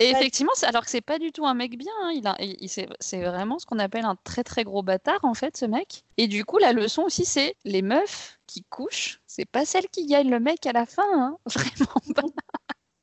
Et 0.00 0.10
effectivement, 0.10 0.52
alors 0.62 0.84
que 0.84 0.90
c'est 0.90 1.00
pas 1.00 1.18
du 1.18 1.30
tout 1.32 1.46
un 1.46 1.54
mec 1.54 1.78
bien. 1.78 1.92
hein, 2.02 2.10
Il 2.14 2.26
a, 2.26 2.36
il- 2.40 2.56
il- 2.60 2.68
c'est 2.68 3.22
vraiment 3.22 3.58
ce 3.58 3.66
qu'on 3.66 3.78
appelle 3.78 4.04
un 4.04 4.16
très 4.24 4.42
très 4.44 4.64
gros 4.64 4.82
bâtard 4.82 5.20
en 5.24 5.34
fait, 5.34 5.56
ce 5.56 5.64
mec. 5.64 6.04
Et 6.16 6.26
du 6.26 6.44
coup, 6.44 6.58
la 6.58 6.72
leçon 6.72 7.02
aussi, 7.02 7.24
c'est 7.24 7.54
les 7.64 7.82
meufs 7.82 8.38
qui 8.46 8.64
couchent, 8.64 9.20
c'est 9.26 9.44
pas 9.46 9.64
celles 9.64 9.88
qui 9.88 10.06
gagnent 10.06 10.30
le 10.30 10.40
mec 10.40 10.66
à 10.66 10.72
la 10.72 10.86
fin. 10.86 11.06
hein, 11.14 11.38
Vraiment 11.46 12.02
pas. 12.14 12.22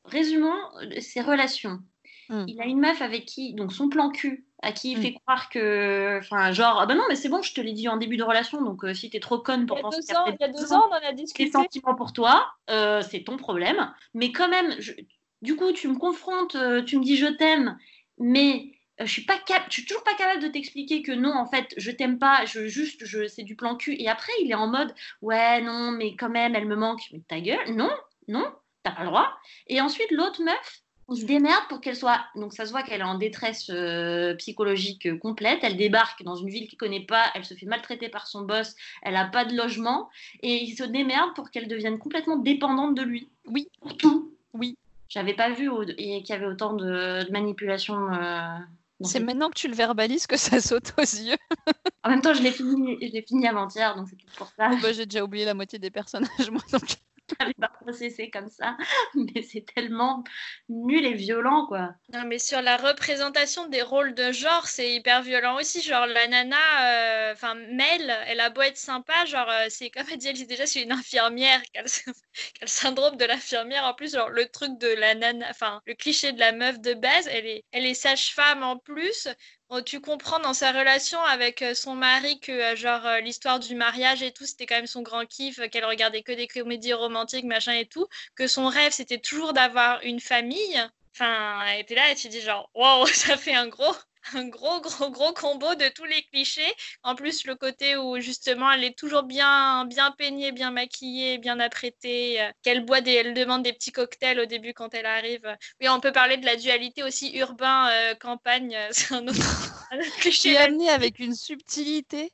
résumons 0.06 0.54
euh, 0.82 1.00
ses 1.02 1.22
relations. 1.22 1.80
Hmm. 2.30 2.46
Il 2.48 2.60
a 2.62 2.66
une 2.66 2.80
meuf 2.80 3.02
avec 3.02 3.26
qui, 3.26 3.54
donc 3.54 3.72
son 3.72 3.88
plan 3.90 4.10
cul, 4.10 4.46
à 4.62 4.72
qui 4.72 4.92
il 4.94 4.98
Hmm. 4.98 5.02
fait 5.02 5.14
croire 5.14 5.50
que, 5.50 6.18
enfin, 6.20 6.52
genre, 6.52 6.80
ah 6.82 6.86
bah 6.86 6.96
non, 6.96 7.04
mais 7.10 7.16
c'est 7.16 7.30
bon, 7.30 7.42
je 7.42 7.54
te 7.54 7.62
l'ai 7.62 7.74
dit 7.74 7.88
en 7.88 7.98
début 7.98 8.18
de 8.18 8.24
relation, 8.24 8.62
donc 8.64 8.84
euh, 8.84 8.94
si 8.94 9.10
t'es 9.10 9.20
trop 9.20 9.40
conne 9.40 9.62
Il 9.62 9.68
pour 9.68 9.78
y 9.78 9.80
a 9.80 9.84
penser 9.84 10.16
ans, 10.16 10.26
il 10.28 10.38
y 10.40 10.44
a 10.44 10.48
deux 10.48 10.74
ans, 10.74 10.84
on 10.90 10.94
en 10.94 10.98
a 10.98 11.10
les 11.10 11.16
discuté. 11.16 11.52
sentiments 11.52 11.96
pour 11.96 12.14
toi, 12.14 12.52
euh, 12.70 13.02
c'est 13.02 13.24
ton 13.24 13.38
problème. 13.38 13.94
Mais 14.14 14.32
quand 14.32 14.50
même, 14.50 14.76
je- 14.80 14.94
du 15.42 15.56
coup, 15.56 15.72
tu 15.72 15.88
me 15.88 15.98
confrontes, 15.98 16.56
euh, 16.56 16.84
tu 16.84 16.98
me 16.98 17.04
dis 17.04 17.18
je 17.18 17.28
t'aime, 17.28 17.78
mais 18.18 18.72
je 19.00 19.06
suis 19.06 19.24
pas 19.26 19.38
cap- 19.38 19.66
je 19.70 19.74
suis 19.74 19.86
toujours 19.86 20.04
pas 20.04 20.14
capable 20.16 20.42
de 20.42 20.48
t'expliquer 20.48 21.02
que 21.04 21.12
non, 21.12 21.34
en 21.34 21.46
fait, 21.46 21.74
je 21.78 21.92
t'aime 21.92 22.18
pas, 22.18 22.46
je 22.46 22.68
juste, 22.68 23.06
je, 23.06 23.28
c'est 23.28 23.44
du 23.44 23.56
plan 23.56 23.76
cul. 23.76 23.96
Et 24.00 24.08
après, 24.08 24.32
il 24.42 24.50
est 24.50 24.56
en 24.56 24.68
mode, 24.68 24.94
ouais, 25.22 25.62
non, 25.62 25.92
mais 25.92 26.16
quand 26.16 26.30
même, 26.30 26.56
elle 26.56 26.68
me 26.68 26.76
manque. 26.76 27.02
Mais 27.12 27.20
ta 27.28 27.40
gueule, 27.42 27.76
non, 27.76 27.92
non, 28.30 28.46
t'as 28.84 28.92
pas 28.92 29.02
le 29.02 29.08
droit. 29.10 29.32
Et 29.68 29.82
ensuite, 29.82 30.10
l'autre 30.12 30.42
meuf, 30.44 30.82
On 31.08 31.16
se 31.16 31.24
démerde 31.26 31.64
pour 31.70 31.82
qu'elle 31.82 31.96
soit. 31.96 32.20
Donc 32.36 32.54
ça 32.54 32.66
se 32.66 32.72
voit 32.72 32.82
qu'elle 32.82 33.02
est 33.02 33.04
en 33.04 33.18
détresse 33.18 33.70
euh, 33.70 34.34
psychologique 34.36 35.06
euh, 35.06 35.18
complète. 35.18 35.60
Elle 35.62 35.78
débarque 35.78 36.24
dans 36.24 36.36
une 36.36 36.50
ville 36.50 36.68
qu'elle 36.68 36.80
connaît 36.80 37.06
pas. 37.06 37.26
Elle 37.36 37.46
se 37.46 37.54
fait 37.54 37.68
maltraiter 37.68 38.10
par 38.10 38.26
son 38.28 38.42
boss. 38.42 38.76
Elle 39.04 39.14
n'a 39.14 39.26
pas 39.26 39.46
de 39.46 39.56
logement 39.56 40.10
et 40.42 40.64
il 40.64 40.76
se 40.76 40.84
démerde 40.84 41.36
pour 41.36 41.52
qu'elle 41.52 41.68
devienne 41.68 42.00
complètement 42.00 42.38
dépendante 42.38 42.96
de 42.96 43.04
lui. 43.04 43.30
Oui. 43.46 43.70
Pour 43.82 43.96
tout. 43.98 44.32
Oui. 44.54 44.78
J'avais 45.08 45.36
pas 45.36 45.52
vu 45.52 45.70
qu'il 45.96 46.26
y 46.28 46.32
avait 46.34 46.48
autant 46.48 46.74
de, 46.74 47.24
de 47.24 47.32
manipulation. 47.32 48.12
euh, 48.12 48.58
C'est 49.02 49.20
maintenant 49.20 49.50
que 49.50 49.56
tu 49.60 49.68
le 49.68 49.76
verbalises 49.76 50.26
que 50.26 50.38
ça 50.38 50.60
saute 50.60 50.94
aux 50.98 51.02
yeux. 51.02 51.38
En 52.04 52.10
même 52.10 52.22
temps, 52.22 52.36
je 52.36 52.44
l'ai 52.44 52.52
fini, 52.52 52.98
je 53.02 53.22
fini 53.28 53.48
avant-hier, 53.48 53.96
donc 53.96 54.08
c'est 54.08 54.36
pour 54.38 54.48
ça. 54.56 54.70
Bah, 54.80 54.94
J'ai 54.94 55.08
déjà 55.08 55.24
oublié 55.24 55.44
la 55.44 55.56
moitié 55.56 55.80
des 55.80 55.90
personnages, 55.90 56.52
moi. 56.52 56.62
Donc... 56.72 56.84
N'avais 57.40 57.54
pas 57.56 57.70
processé 57.70 58.30
comme 58.30 58.50
ça, 58.50 58.78
mais 59.16 59.42
c'est 59.42 59.66
tellement 59.74 60.24
nul 60.70 61.06
et 61.06 61.14
violent, 61.14 61.66
quoi. 61.66 61.96
Non, 62.14 62.24
mais 62.26 62.38
sur 62.38 62.62
la 62.62 62.78
représentation 62.78 63.68
des 63.68 63.82
rôles 63.82 64.14
de 64.14 64.32
genre, 64.32 64.68
c'est 64.68 64.94
hyper 64.94 65.24
violent 65.24 65.58
aussi. 65.58 65.82
Genre, 65.82 66.06
la 66.06 66.28
nana, 66.28 67.30
euh, 67.30 67.34
enfin, 67.34 67.56
Mel, 67.56 68.16
elle 68.28 68.40
a 68.40 68.50
beau 68.50 68.62
être 68.62 68.78
sympa, 68.78 69.26
genre, 69.26 69.50
euh, 69.50 69.66
c'est 69.70 69.90
comme 69.90 70.06
elle 70.12 70.18
dit, 70.18 70.28
elle 70.28 70.36
dit 70.36 70.46
déjà, 70.46 70.68
c'est 70.68 70.84
une 70.84 70.92
infirmière, 70.92 71.62
le 71.76 72.68
syndrome 72.68 73.18
de 73.18 73.26
l'infirmière. 73.26 73.86
En 73.86 73.94
plus, 73.96 74.14
genre, 74.14 74.30
le 74.30 74.48
truc 74.48 74.78
de 74.78 74.88
la 74.88 75.16
nana, 75.16 75.48
enfin, 75.50 75.82
le 75.86 75.96
cliché 75.96 76.32
de 76.32 76.40
la 76.40 76.52
meuf 76.52 76.80
de 76.80 76.94
base, 76.94 77.28
elle 77.28 77.48
est, 77.48 77.66
elle 77.72 77.86
est 77.86 77.96
sage-femme 77.96 78.64
en 78.64 78.78
plus. 78.78 79.28
Bon, 79.70 79.82
tu 79.84 80.00
comprends 80.00 80.40
dans 80.40 80.54
sa 80.54 80.72
relation 80.72 81.20
avec 81.22 81.62
euh, 81.62 81.74
son 81.74 81.96
mari 81.96 82.40
que, 82.40 82.52
euh, 82.52 82.76
genre, 82.76 83.06
euh, 83.06 83.20
l'histoire 83.20 83.60
du 83.60 83.74
mariage 83.76 84.22
et 84.24 84.32
tout, 84.32 84.46
c'était 84.46 84.66
quand 84.68 84.76
même 84.76 84.86
son 84.88 85.02
grand 85.02 85.26
kiff, 85.26 85.60
qu'elle 85.70 85.86
regardait 85.86 86.22
que 86.24 86.32
des 86.32 86.48
comédies 86.48 86.94
romantiques, 86.94 87.46
machin 87.46 87.74
et 87.74 87.86
tout, 87.88 88.08
que 88.36 88.48
son 88.48 88.68
rêve, 88.68 88.92
c'était 88.92 89.18
toujours 89.20 89.54
d'avoir 89.54 90.02
une 90.04 90.20
famille. 90.20 90.80
Enfin, 91.16 91.64
elle 91.68 91.82
était 91.82 91.96
là 91.96 92.12
et 92.12 92.16
tu 92.16 92.28
dis 92.28 92.42
genre, 92.42 92.70
wow, 92.76 93.06
ça 93.14 93.38
fait 93.38 93.56
un 93.56 93.68
gros, 93.68 93.96
un 94.34 94.48
gros, 94.48 94.82
gros, 94.82 95.12
gros 95.12 95.34
combo 95.34 95.76
de 95.76 95.90
tous 95.90 96.06
les 96.06 96.24
clichés. 96.24 96.74
En 97.04 97.16
plus, 97.16 97.46
le 97.46 97.56
côté 97.56 97.96
où 97.98 98.20
justement 98.20 98.72
elle 98.72 98.84
est 98.84 98.98
toujours 98.98 99.24
bien, 99.24 99.86
bien 99.86 100.12
peignée, 100.12 100.52
bien 100.52 100.72
maquillée, 100.72 101.38
bien 101.38 101.60
apprêtée, 101.60 102.42
euh, 102.42 102.50
qu'elle 102.64 102.86
boit 102.86 103.02
des, 103.02 103.14
elle 103.14 103.34
demande 103.34 103.64
des 103.64 103.74
petits 103.74 103.92
cocktails 103.92 104.40
au 104.40 104.46
début 104.46 104.74
quand 104.74 104.94
elle 104.94 105.06
arrive. 105.06 105.56
Oui, 105.82 105.90
on 105.90 106.00
peut 106.00 106.12
parler 106.12 106.38
de 106.38 106.46
la 106.46 106.56
dualité 106.56 107.04
aussi 107.04 107.36
urbain-campagne, 107.38 108.78
c'est 108.92 109.14
un 109.14 109.28
autre, 109.28 109.86
un 109.92 110.00
autre 110.00 110.16
cliché. 110.20 110.58
Amené 110.58 110.90
avec 110.90 111.20
une 111.20 111.36
subtilité 111.36 112.32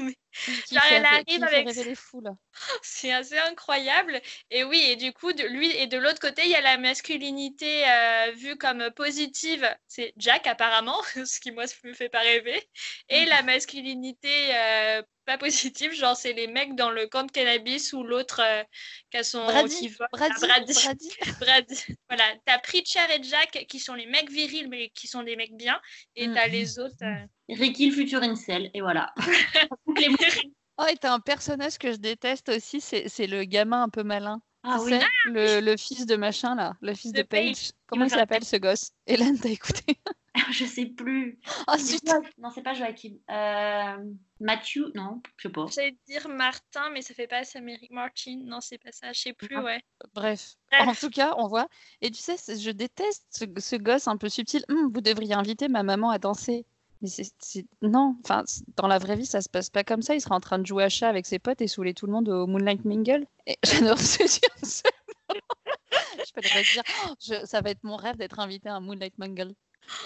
Mais 0.00 0.12
qui 0.12 0.27
Genre, 0.70 0.82
fait, 0.82 0.94
elle 0.94 1.06
arrive 1.06 1.44
avec-. 1.44 1.68
C'est 2.82 3.12
assez 3.12 3.38
incroyable. 3.38 4.20
Et 4.50 4.64
oui, 4.64 4.82
et 4.88 4.96
du 4.96 5.12
coup, 5.12 5.32
de 5.32 5.44
lui 5.44 5.70
et 5.76 5.86
de 5.86 5.98
l'autre 5.98 6.20
côté, 6.20 6.42
il 6.44 6.50
y 6.50 6.54
a 6.54 6.60
la 6.60 6.78
masculinité 6.78 7.88
euh, 7.88 8.32
vue 8.32 8.56
comme 8.56 8.90
positive. 8.90 9.68
C'est 9.86 10.12
Jack 10.16 10.46
apparemment, 10.46 11.00
ce 11.24 11.40
qui 11.40 11.52
moi 11.52 11.64
me 11.84 11.94
fait 11.94 12.08
pas 12.08 12.20
rêver. 12.20 12.62
Et 13.08 13.24
la 13.26 13.42
masculinité 13.42 14.54
euh, 14.54 15.02
pas 15.28 15.38
positive, 15.38 15.92
genre 15.92 16.16
c'est 16.16 16.32
les 16.32 16.46
mecs 16.46 16.74
dans 16.74 16.90
le 16.90 17.06
camp 17.06 17.24
de 17.24 17.30
cannabis 17.30 17.92
ou 17.92 18.02
l'autre 18.02 18.40
euh, 18.42 18.62
qui 19.10 19.18
a 19.18 19.22
son 19.22 19.44
Brady, 19.44 19.76
qui 19.78 19.88
vole- 19.88 20.08
Brady, 20.12 20.34
Ah, 20.42 20.46
Brady. 20.46 20.72
Brady. 20.72 21.08
Brady. 21.40 21.84
Voilà, 22.08 22.24
t'as 22.46 22.58
Preacher 22.58 23.00
et 23.14 23.22
Jack 23.22 23.66
qui 23.68 23.78
sont 23.78 23.94
les 23.94 24.06
mecs 24.06 24.30
virils 24.30 24.68
mais 24.70 24.88
qui 24.90 25.06
sont 25.06 25.22
des 25.22 25.36
mecs 25.36 25.54
bien, 25.54 25.78
et 26.16 26.26
Mm. 26.28 26.34
t'as 26.34 26.46
les 26.48 26.78
autres. 26.78 26.96
euh, 27.02 27.26
Ricky 27.50 27.90
le 27.90 27.94
futur 27.94 28.22
incel, 28.22 28.70
et 28.74 28.80
voilà. 28.80 29.12
Toutes 29.86 30.00
les. 30.00 30.08
Oh, 30.80 30.84
et 30.88 30.96
t'as 30.96 31.12
un 31.12 31.18
personnage 31.20 31.76
que 31.76 31.90
je 31.90 31.96
déteste 31.96 32.48
aussi, 32.50 32.80
c'est 32.80 33.08
c'est 33.08 33.26
le 33.26 33.42
gamin 33.44 33.82
un 33.82 33.88
peu 33.88 34.04
malin. 34.04 34.40
Ah 34.64 34.78
Tu 34.84 34.92
oui. 34.92 35.00
le, 35.26 35.60
le 35.60 35.76
fils 35.76 36.04
de 36.06 36.16
machin 36.16 36.54
là, 36.54 36.74
le 36.80 36.94
fils 36.94 37.12
de, 37.12 37.18
De 37.18 37.22
Paige. 37.26 37.54
Paige. 37.56 37.70
Comment 37.86 38.04
il 38.04 38.10
s'appelle 38.10 38.44
ce 38.44 38.56
gosse? 38.56 38.90
Hélène, 39.06 39.38
t'as 39.38 39.48
écouté? 39.50 39.98
Je 40.52 40.64
sais 40.66 40.86
plus. 40.86 41.38
Oh, 41.66 41.72
C'est 41.76 41.84
zut. 41.98 42.06
Jo- 42.06 42.22
Non, 42.38 42.50
c'est 42.54 42.62
pas 42.62 42.74
Joachim. 42.74 43.14
Euh... 43.30 43.96
Matthew 44.40 44.92
Non, 44.94 45.20
je 45.36 45.48
sais 45.48 45.52
pas. 45.52 45.66
J'allais 45.74 45.96
dire 46.06 46.28
Martin, 46.28 46.90
mais 46.92 47.02
ça 47.02 47.12
fait 47.14 47.26
pas 47.26 47.42
Amérique 47.56 47.90
Martin. 47.90 48.38
Non, 48.44 48.60
c'est 48.60 48.78
pas 48.78 48.92
ça, 48.92 49.12
je 49.12 49.20
sais 49.20 49.32
plus, 49.32 49.56
Ah. 49.56 49.62
ouais. 49.62 49.82
Bref. 50.14 50.54
Bref. 50.70 50.88
En 50.88 50.94
tout 50.94 51.10
cas, 51.10 51.34
on 51.38 51.48
voit. 51.48 51.66
Et 52.02 52.10
tu 52.10 52.20
sais, 52.20 52.36
je 52.56 52.70
déteste 52.70 53.26
ce, 53.30 53.44
ce 53.58 53.76
gosse 53.76 54.06
un 54.06 54.16
peu 54.16 54.28
subtil. 54.28 54.64
Hum, 54.68 54.90
vous 54.92 55.00
devriez 55.00 55.34
inviter 55.34 55.66
ma 55.68 55.82
maman 55.82 56.10
à 56.10 56.18
danser. 56.18 56.66
Non, 57.82 58.16
enfin, 58.24 58.44
dans 58.76 58.88
la 58.88 58.98
vraie 58.98 59.16
vie, 59.16 59.26
ça 59.26 59.40
se 59.40 59.48
passe 59.48 59.70
pas 59.70 59.84
comme 59.84 60.02
ça. 60.02 60.14
Il 60.14 60.20
sera 60.20 60.34
en 60.34 60.40
train 60.40 60.58
de 60.58 60.66
jouer 60.66 60.84
à 60.84 60.88
chat 60.88 61.08
avec 61.08 61.26
ses 61.26 61.38
potes 61.38 61.60
et 61.60 61.68
saouler 61.68 61.94
tout 61.94 62.06
le 62.06 62.12
monde 62.12 62.28
au 62.28 62.46
Moonlight 62.46 62.84
Mingle. 62.84 63.26
J'adore 63.64 63.98
ce 63.98 64.24
dire 64.24 64.50
ça. 64.62 64.88
Je 66.26 66.32
peux 66.32 66.40
te 66.40 66.72
dire, 66.72 66.82
oh, 67.06 67.46
ça 67.46 67.60
va 67.60 67.70
être 67.70 67.84
mon 67.84 67.96
rêve 67.96 68.16
d'être 68.16 68.40
invité 68.40 68.68
à 68.68 68.76
un 68.76 68.80
Moonlight 68.80 69.16
Mingle. 69.18 69.54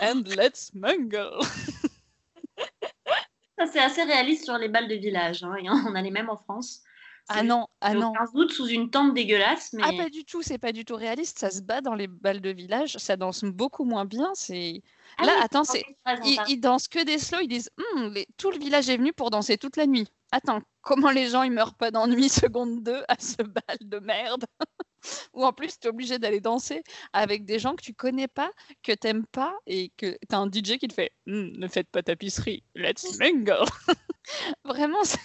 And 0.01 0.23
let's 0.37 0.73
mingle. 0.75 1.39
C'est 3.73 3.81
assez 3.81 4.03
réaliste 4.03 4.45
sur 4.45 4.59
les 4.59 4.69
balles 4.69 4.89
de 4.89 4.97
village. 4.97 5.45
hein. 5.45 5.85
On 5.89 5.95
a 5.95 6.03
les 6.03 6.11
mêmes 6.11 6.31
en 6.31 6.37
France. 6.37 6.81
Ah 7.29 7.43
non, 7.43 7.67
ah 7.81 7.95
non. 7.95 8.13
15 8.13 8.31
août 8.35 8.53
sous 8.53 8.67
une 8.67 8.91
tente 8.91 9.15
dégueulasse, 9.15 9.73
mais 9.73 9.83
Ah 9.85 9.93
pas 9.97 10.11
du 10.11 10.25
tout, 10.25 10.43
c'est 10.43 10.59
pas 10.59 10.73
du 10.73 10.85
tout 10.85 10.97
réaliste. 10.97 11.39
Ça 11.39 11.51
se 11.51 11.63
bat 11.63 11.81
dans 11.81 11.95
les 11.95 12.07
balles 12.09 12.41
de 12.41 12.51
village, 12.51 12.97
ça 12.99 13.17
danse 13.17 13.45
beaucoup 13.45 13.85
moins 13.85 14.05
bien. 14.05 14.31
C'est 14.35 14.83
Ah 15.19 15.27
là, 15.27 15.33
oui, 15.37 15.41
attends, 15.45 15.65
c'est 15.65 15.85
ils, 16.25 16.37
t'as- 16.37 16.45
ils 16.49 16.61
dansent 16.61 16.89
que 16.89 17.03
des 17.05 17.19
slow. 17.19 17.39
Ils 17.41 17.49
disent, 17.49 17.71
Hum, 17.97 18.13
les- 18.13 18.27
tout 18.37 18.51
le 18.51 18.59
village 18.59 18.89
est 18.91 18.97
venu 18.97 19.13
pour 19.13 19.31
danser 19.31 19.57
toute 19.57 19.77
la 19.77 19.87
nuit. 19.87 20.09
Attends, 20.31 20.61
comment 20.83 21.11
les 21.11 21.29
gens 21.29 21.43
ils 21.43 21.53
meurent 21.53 21.75
pas 21.75 21.91
d'ennui 21.91 22.29
seconde 22.51 22.83
2 22.83 23.03
à 23.09 23.17
ce 23.19 23.43
bal 23.43 23.77
de 23.81 23.99
merde? 23.99 24.45
Ou 25.35 25.45
en 25.45 25.53
plus, 25.53 25.79
tu 25.81 25.87
es 25.89 25.91
obligé 25.91 26.19
d'aller 26.19 26.41
danser 26.41 26.83
avec 27.13 27.45
des 27.45 27.59
gens 27.59 27.75
que 27.75 27.83
tu 27.83 27.93
connais 27.93 28.29
pas, 28.29 28.51
que 28.85 28.93
t'aimes 28.93 29.27
pas, 29.27 29.53
et 29.67 29.91
que 29.97 30.13
tu 30.29 30.35
as 30.35 30.39
un 30.39 30.47
DJ 30.49 30.79
qui 30.79 30.87
te 30.89 30.93
fait 30.95 31.13
Hum, 31.27 31.51
Ne 31.57 31.67
faites 31.69 31.89
pas 31.91 32.03
tapisserie, 32.03 32.63
let's 32.75 33.19
mingle 33.19 33.65
Vraiment, 34.65 35.03
c'est 35.05 35.19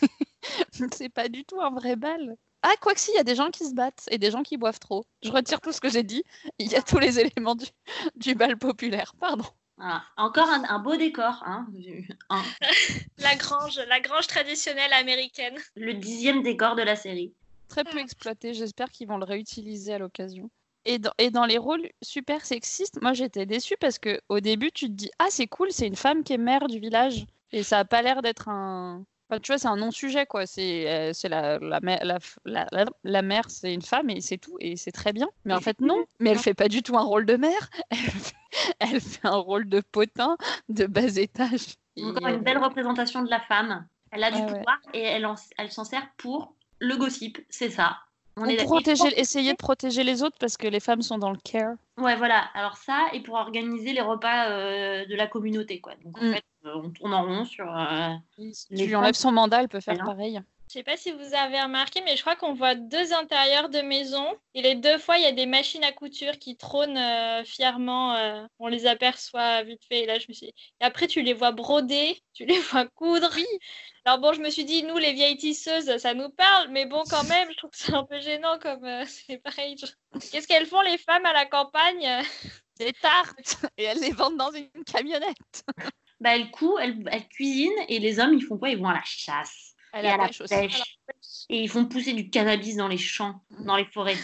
c'est 0.93 1.09
pas 1.09 1.27
du 1.29 1.45
tout 1.45 1.59
un 1.61 1.71
vrai 1.71 1.95
bal. 1.95 2.35
Ah, 2.63 2.73
quoi 2.81 2.93
que 2.93 2.99
si, 2.99 3.11
il 3.11 3.15
y 3.15 3.19
a 3.19 3.23
des 3.23 3.35
gens 3.35 3.51
qui 3.51 3.65
se 3.65 3.73
battent 3.73 4.05
et 4.09 4.17
des 4.17 4.31
gens 4.31 4.43
qui 4.43 4.57
boivent 4.57 4.79
trop. 4.79 5.05
Je 5.23 5.31
retire 5.31 5.61
tout 5.61 5.71
ce 5.71 5.79
que 5.79 5.89
j'ai 5.89 6.03
dit. 6.03 6.23
Il 6.59 6.67
y 6.71 6.75
a 6.75 6.81
tous 6.81 6.97
les 6.99 7.19
éléments 7.19 7.55
du, 7.55 7.65
du 8.15 8.35
bal 8.35 8.57
populaire. 8.57 9.13
Pardon. 9.19 9.45
Voilà. 9.77 10.03
Encore 10.17 10.49
un, 10.49 10.63
un 10.67 10.79
beau 10.79 10.95
décor. 10.95 11.43
Hein. 11.45 11.67
Un- 12.29 12.43
La 13.19 13.35
grange, 13.35 13.79
la 13.87 13.99
grange 13.99 14.27
traditionnelle 14.27 14.91
américaine. 14.93 15.55
le 15.75 15.93
dixième 15.93 16.41
décor 16.43 16.75
de 16.75 16.81
la 16.81 16.95
série. 16.95 17.33
Très 17.67 17.83
peu 17.83 17.99
exploité. 17.99 18.53
J'espère 18.53 18.89
qu'ils 18.89 19.07
vont 19.07 19.17
le 19.17 19.25
réutiliser 19.25 19.93
à 19.93 19.99
l'occasion. 19.99 20.49
Et 20.85 20.99
dans, 20.99 21.11
et 21.17 21.31
dans 21.31 21.45
les 21.45 21.57
rôles 21.57 21.89
super 22.01 22.45
sexistes, 22.45 23.01
moi 23.01 23.11
j'étais 23.13 23.45
déçue 23.45 23.75
parce 23.77 23.99
que 23.99 24.21
au 24.29 24.39
début 24.39 24.71
tu 24.71 24.85
te 24.87 24.93
dis 24.93 25.11
ah 25.19 25.27
c'est 25.29 25.47
cool, 25.47 25.67
c'est 25.71 25.85
une 25.85 25.97
femme 25.97 26.23
qui 26.23 26.31
est 26.31 26.37
mère 26.37 26.67
du 26.67 26.79
village 26.79 27.25
et 27.51 27.61
ça 27.63 27.79
a 27.79 27.85
pas 27.85 28.01
l'air 28.01 28.21
d'être 28.21 28.47
un, 28.47 29.03
enfin, 29.29 29.39
tu 29.39 29.51
vois 29.51 29.57
c'est 29.59 29.67
un 29.67 29.77
non-sujet 29.77 30.25
quoi. 30.25 30.45
C'est 30.45 30.89
euh, 30.89 31.11
c'est 31.13 31.29
la 31.29 31.59
la, 31.59 31.79
mère- 31.81 32.03
la, 32.45 32.67
la, 33.03 33.21
mère 33.21 33.49
c'est 33.49 33.73
une 33.73 33.81
femme 33.81 34.09
et 34.09 34.21
c'est 34.21 34.37
tout 34.37 34.57
et 34.59 34.75
c'est 34.77 34.91
très 34.91 35.13
bien. 35.13 35.27
Mais 35.45 35.53
en 35.53 35.61
fait 35.61 35.79
non, 35.81 36.05
mais 36.19 36.31
elle 36.31 36.39
fait 36.39 36.53
pas 36.53 36.67
du 36.67 36.81
tout 36.83 36.97
un 36.97 37.03
rôle 37.03 37.25
de 37.25 37.35
mère. 37.37 37.69
Elle 37.91 37.97
fait, 37.97 38.35
elle 38.79 39.01
fait 39.01 39.27
un 39.27 39.35
rôle 39.35 39.67
de 39.69 39.81
potin 39.81 40.37
de 40.69 40.85
bas 40.85 41.17
étage. 41.17 41.75
Encore 42.01 42.25
euh, 42.27 42.33
une 42.35 42.41
belle 42.43 42.57
représentation 42.57 43.21
de 43.21 43.29
la 43.29 43.41
femme. 43.41 43.85
Elle 44.11 44.23
a 44.23 44.31
du 44.31 44.37
ouais. 44.41 44.45
pouvoir 44.47 44.77
et 44.93 45.01
elle, 45.01 45.25
en- 45.25 45.35
elle 45.57 45.71
s'en 45.71 45.83
sert 45.83 46.07
pour 46.17 46.55
le 46.79 46.95
gossip. 46.95 47.37
C'est 47.49 47.69
ça. 47.69 47.97
On 48.39 48.43
pour 48.43 48.49
est 48.51 48.63
protéger, 48.65 49.19
essayer 49.19 49.51
de 49.53 49.57
protéger 49.57 50.03
les 50.03 50.21
autres 50.23 50.37
parce 50.39 50.57
que 50.57 50.67
les 50.67 50.79
femmes 50.79 51.01
sont 51.01 51.17
dans 51.17 51.31
le 51.31 51.37
care. 51.43 51.73
Ouais, 51.97 52.15
voilà. 52.15 52.39
Alors 52.53 52.77
ça, 52.77 53.07
et 53.13 53.21
pour 53.21 53.35
organiser 53.35 53.93
les 53.93 54.01
repas 54.01 54.49
euh, 54.49 55.05
de 55.05 55.15
la 55.15 55.25
communauté, 55.27 55.81
quoi. 55.81 55.93
Donc 56.03 56.17
en 56.17 56.23
Mm. 56.25 56.33
fait, 56.33 56.43
euh, 56.65 56.71
on 56.83 56.89
tourne 56.91 57.13
en 57.13 57.23
rond 57.23 57.45
sur. 57.45 57.65
euh, 57.75 58.13
Si 58.53 58.67
tu 58.75 58.85
lui 58.85 58.95
enlèves 58.95 59.15
son 59.15 59.31
mandat, 59.31 59.61
elle 59.61 59.69
peut 59.69 59.79
faire 59.79 59.97
pareil. 59.97 60.39
Je 60.69 60.73
sais 60.73 60.83
pas 60.83 60.97
si 60.97 61.11
vous 61.13 61.33
avez 61.33 61.61
remarqué, 61.61 62.01
mais 62.01 62.17
je 62.17 62.21
crois 62.21 62.35
qu'on 62.35 62.53
voit 62.53 62.75
deux 62.75 63.13
intérieurs 63.13 63.69
de 63.69 63.79
maison. 63.79 64.37
Et 64.53 64.61
les 64.61 64.75
deux 64.75 64.97
fois, 64.97 65.17
il 65.17 65.23
y 65.23 65.25
a 65.25 65.31
des 65.31 65.45
machines 65.45 65.83
à 65.85 65.93
couture 65.93 66.37
qui 66.39 66.57
trônent 66.57 66.97
euh, 66.97 67.45
fièrement. 67.45 68.15
euh, 68.15 68.45
on 68.59 68.67
les 68.67 68.85
aperçoit 68.85 69.63
vite 69.63 69.85
fait. 69.87 70.01
Et 70.01 70.05
là, 70.05 70.19
je 70.19 70.25
me 70.27 70.33
suis 70.33 70.47
Et 70.47 70.53
après, 70.81 71.07
tu 71.07 71.21
les 71.21 71.33
vois 71.33 71.53
broder, 71.53 72.21
tu 72.33 72.43
les 72.45 72.59
vois 72.59 72.85
coudre. 72.85 73.29
Alors 74.03 74.19
bon, 74.19 74.33
je 74.33 74.41
me 74.41 74.49
suis 74.49 74.65
dit, 74.65 74.83
nous, 74.83 74.97
les 74.97 75.13
vieilles 75.13 75.37
tisseuses, 75.37 75.95
ça 75.99 76.13
nous 76.13 76.29
parle. 76.31 76.67
Mais 76.71 76.85
bon, 76.85 77.05
quand 77.09 77.23
même, 77.23 77.49
je 77.49 77.55
trouve 77.57 77.69
que 77.71 77.77
c'est 77.77 77.93
un 77.93 78.03
peu 78.03 78.19
gênant 78.19 78.59
comme... 78.59 78.83
euh, 78.83 79.05
c'est 79.07 79.37
pareil. 79.37 79.77
je- 79.79 80.19
Qu'est-ce 80.31 80.47
qu'elles 80.49 80.65
font, 80.65 80.81
les 80.81 80.97
femmes, 80.97 81.25
à 81.25 81.31
la 81.33 81.45
campagne? 81.45 82.23
Des 82.77 82.91
tartes 82.93 83.55
Et 83.77 83.85
elles 83.85 83.99
les 84.01 84.11
vendent 84.11 84.37
dans 84.37 84.51
une 84.51 84.69
camionnette. 84.85 85.63
Bah, 86.19 86.35
elle 86.35 86.51
coud, 86.51 86.75
elle, 86.81 87.07
elle 87.11 87.27
cuisine, 87.29 87.73
et 87.87 87.99
les 87.99 88.19
hommes, 88.19 88.33
ils 88.33 88.43
font 88.43 88.57
quoi? 88.57 88.69
Ils 88.69 88.77
vont 88.77 88.89
à 88.89 88.93
la 88.95 89.03
chasse. 89.05 89.76
Et 90.05 90.07
à 90.07 90.17
la 90.17 90.27
pêche 90.27 90.41
aussi. 90.41 90.53
Et 91.49 91.63
ils 91.63 91.69
font 91.69 91.85
pousser 91.85 92.13
du 92.13 92.29
cannabis 92.29 92.75
dans 92.75 92.87
les 92.87 92.97
champs, 92.97 93.41
dans 93.59 93.75
les 93.75 93.85
forêts. 93.85 94.17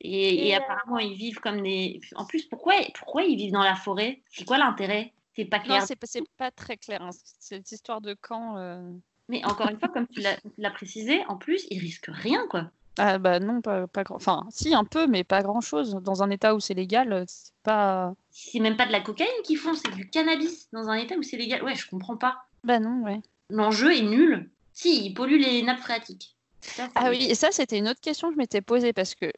Et, 0.00 0.10
et 0.10 0.48
Et, 0.48 0.54
euh, 0.54 0.58
apparemment, 0.58 0.98
ils 0.98 1.14
vivent 1.16 1.40
comme 1.40 1.62
des. 1.62 2.00
En 2.14 2.24
plus, 2.24 2.44
pourquoi, 2.44 2.74
pourquoi 2.94 3.24
ils 3.24 3.36
vivent 3.36 3.52
dans 3.52 3.62
la 3.64 3.74
forêt? 3.74 4.20
C'est 4.30 4.44
quoi 4.44 4.58
l'intérêt? 4.58 5.12
C'est 5.34 5.44
pas 5.44 5.58
Non, 5.58 5.64
clair. 5.64 5.82
c'est 5.82 5.96
pas, 5.96 6.06
c'est 6.06 6.22
pas 6.36 6.50
très 6.50 6.76
clair. 6.76 7.02
hein. 7.02 7.10
Cette 7.40 7.70
histoire 7.72 8.00
de 8.00 8.14
camp. 8.14 8.56
euh, 8.56 8.80
Mais 9.28 9.44
encore 9.44 9.68
une 9.68 9.78
fois, 9.78 9.88
comme 9.88 10.06
tu 10.08 10.20
l'as 10.20 10.36
tu 10.36 10.50
l'as 10.58 10.70
précisé, 10.70 11.24
en 11.28 11.36
plus, 11.36 11.66
ils 11.70 11.78
risquent 11.80 12.10
rien, 12.10 12.46
quoi. 12.48 12.70
Ah 13.00 13.18
bah 13.18 13.38
non, 13.38 13.60
pas, 13.60 13.86
pas 13.86 14.02
grand. 14.02 14.16
Enfin, 14.16 14.44
si 14.50 14.74
un 14.74 14.82
peu, 14.84 15.06
mais 15.06 15.22
pas 15.22 15.42
grand 15.42 15.60
chose. 15.60 15.94
Dans 16.02 16.22
un 16.24 16.30
état 16.30 16.54
où 16.56 16.60
c'est 16.60 16.74
légal, 16.74 17.12
euh, 17.12 17.24
c'est 17.28 17.52
pas. 17.62 18.14
C'est 18.30 18.58
même 18.60 18.76
pas 18.76 18.86
de 18.86 18.92
la 18.92 19.00
cocaïne 19.00 19.28
qu'ils 19.44 19.58
font, 19.58 19.74
c'est 19.74 19.94
du 19.94 20.08
cannabis 20.10 20.68
dans 20.72 20.88
un 20.88 20.94
état 20.94 21.16
où 21.16 21.22
c'est 21.22 21.36
légal. 21.36 21.62
Ouais, 21.62 21.76
je 21.76 21.88
comprends 21.88 22.16
pas. 22.16 22.44
Bah 22.64 22.80
non, 22.80 23.02
ouais. 23.04 23.20
L'enjeu 23.50 23.96
est 23.96 24.02
nul. 24.02 24.50
Si, 24.78 25.06
il 25.06 25.12
pollue 25.12 25.40
les 25.40 25.60
nappes 25.64 25.80
phréatiques. 25.80 26.36
Ça, 26.60 26.88
Ah 26.94 27.10
oui, 27.10 27.26
et 27.28 27.34
ça, 27.34 27.50
c'était 27.50 27.78
une 27.78 27.88
autre 27.88 28.00
question 28.00 28.28
que 28.28 28.34
je 28.34 28.38
m'étais 28.38 28.60
posée 28.60 28.92
parce 28.92 29.16
que 29.16 29.32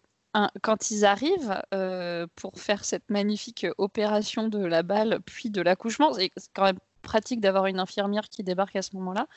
quand 0.61 0.91
ils 0.91 1.07
arrivent 1.07 1.63
euh, 1.73 2.27
pour 2.37 2.61
faire 2.61 2.85
cette 2.85 3.09
magnifique 3.09 3.67
opération 3.79 4.49
de 4.49 4.63
la 4.63 4.83
balle 4.83 5.21
puis 5.25 5.49
de 5.49 5.63
l'accouchement, 5.63 6.13
c'est 6.13 6.31
c'est 6.37 6.51
quand 6.55 6.65
même 6.65 6.79
pratique 7.01 7.41
d'avoir 7.41 7.65
une 7.67 7.81
infirmière 7.81 8.29
qui 8.29 8.43
débarque 8.43 8.77
à 8.77 8.83
ce 8.83 8.95
moment-là. 8.97 9.29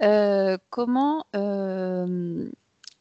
Euh, 0.00 0.56
comment 0.70 1.26
euh, 1.36 2.48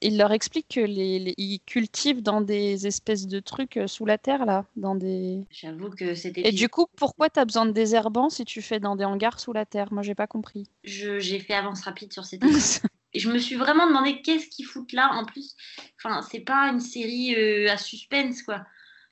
ils 0.06 0.18
leur 0.18 0.32
expliquent 0.32 0.68
que 0.76 0.80
les, 0.82 1.20
les- 1.20 1.34
ils 1.38 1.60
cultivent 1.62 2.22
dans 2.22 2.42
des 2.42 2.86
espèces 2.88 3.28
de 3.28 3.40
trucs 3.40 3.78
euh, 3.78 3.88
sous 3.88 4.06
la 4.06 4.18
terre 4.18 4.46
là, 4.46 4.66
dans 4.76 4.96
des. 4.96 5.44
J'avoue 5.50 5.90
que 5.90 6.14
c'était. 6.16 6.48
Et 6.48 6.52
du 6.52 6.70
coup, 6.70 6.86
pourquoi 6.96 7.30
tu 7.30 7.40
as 7.40 7.46
besoin 7.46 7.66
de 7.66 7.72
désherbants 7.72 8.30
si 8.30 8.46
tu 8.46 8.62
fais 8.62 8.80
dans 8.80 8.96
des 8.96 9.06
hangars 9.06 9.40
sous 9.40 9.54
la 9.54 9.66
terre? 9.66 9.92
Moi, 9.94 10.04
j'ai 10.04 10.16
pas 10.16 10.28
compris. 10.28 10.68
Je- 10.84 11.20
J'ai 11.20 11.40
fait 11.40 11.54
avance 11.54 11.82
rapide 11.82 12.12
sur 12.14 12.26
cette 12.26 12.42
épisode. 12.44 12.90
Et 13.14 13.20
je 13.20 13.30
me 13.32 13.38
suis 13.38 13.56
vraiment 13.56 13.86
demandé 13.88 14.22
qu'est-ce 14.22 14.48
qu'ils 14.48 14.66
foutent 14.66 14.92
là. 14.94 15.12
En 15.14 15.26
plus, 15.26 15.56
enfin, 15.98 16.22
c'est 16.32 16.40
pas 16.40 16.70
une 16.70 16.80
série 16.80 17.36
euh, 17.36 17.72
à 17.72 17.78
suspense, 17.78 18.42
quoi. 18.44 18.66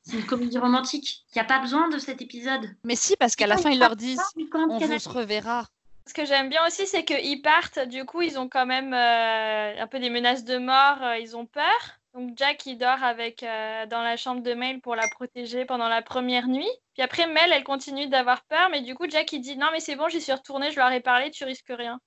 C'est 0.03 0.17
une 0.17 0.25
comédie 0.25 0.57
romantique. 0.57 1.23
Il 1.29 1.37
n'y 1.37 1.41
a 1.41 1.45
pas 1.45 1.59
besoin 1.59 1.87
de 1.89 1.99
cet 1.99 2.21
épisode. 2.23 2.75
Mais 2.83 2.95
si, 2.95 3.15
parce 3.17 3.35
qu'à 3.35 3.45
la 3.45 3.57
fin, 3.57 3.69
ils 3.69 3.77
leur 3.79 3.95
disent 3.95 4.19
on 4.67 4.79
vous 4.79 4.99
se 4.99 5.09
reverra. 5.09 5.67
Ce 6.07 6.13
que 6.13 6.25
j'aime 6.25 6.49
bien 6.49 6.65
aussi, 6.65 6.87
c'est 6.87 7.05
qu'ils 7.05 7.41
partent, 7.41 7.79
du 7.79 8.05
coup, 8.05 8.21
ils 8.21 8.39
ont 8.39 8.49
quand 8.49 8.65
même 8.65 8.93
euh, 8.93 9.81
un 9.81 9.87
peu 9.87 9.99
des 9.99 10.09
menaces 10.09 10.43
de 10.43 10.57
mort, 10.57 11.01
euh, 11.03 11.17
ils 11.17 11.37
ont 11.37 11.45
peur. 11.45 11.99
Donc 12.13 12.31
Jack, 12.37 12.65
il 12.65 12.77
dort 12.77 13.03
avec, 13.03 13.43
euh, 13.43 13.85
dans 13.85 14.01
la 14.01 14.17
chambre 14.17 14.41
de 14.41 14.53
Mel 14.53 14.81
pour 14.81 14.95
la 14.95 15.07
protéger 15.09 15.63
pendant 15.65 15.87
la 15.87 16.01
première 16.01 16.47
nuit. 16.47 16.69
Puis 16.93 17.03
après, 17.03 17.27
Mel, 17.27 17.53
elle 17.53 17.63
continue 17.63 18.07
d'avoir 18.07 18.43
peur, 18.45 18.69
mais 18.69 18.81
du 18.81 18.95
coup, 18.95 19.09
Jack, 19.09 19.31
il 19.31 19.39
dit 19.39 19.55
non, 19.57 19.67
mais 19.71 19.79
c'est 19.79 19.95
bon, 19.95 20.09
j'y 20.09 20.19
suis 20.19 20.33
retourné, 20.33 20.71
je 20.71 20.77
leur 20.77 20.91
ai 20.91 20.99
parlé, 21.01 21.31
tu 21.31 21.45
risques 21.45 21.71
rien. 21.71 21.99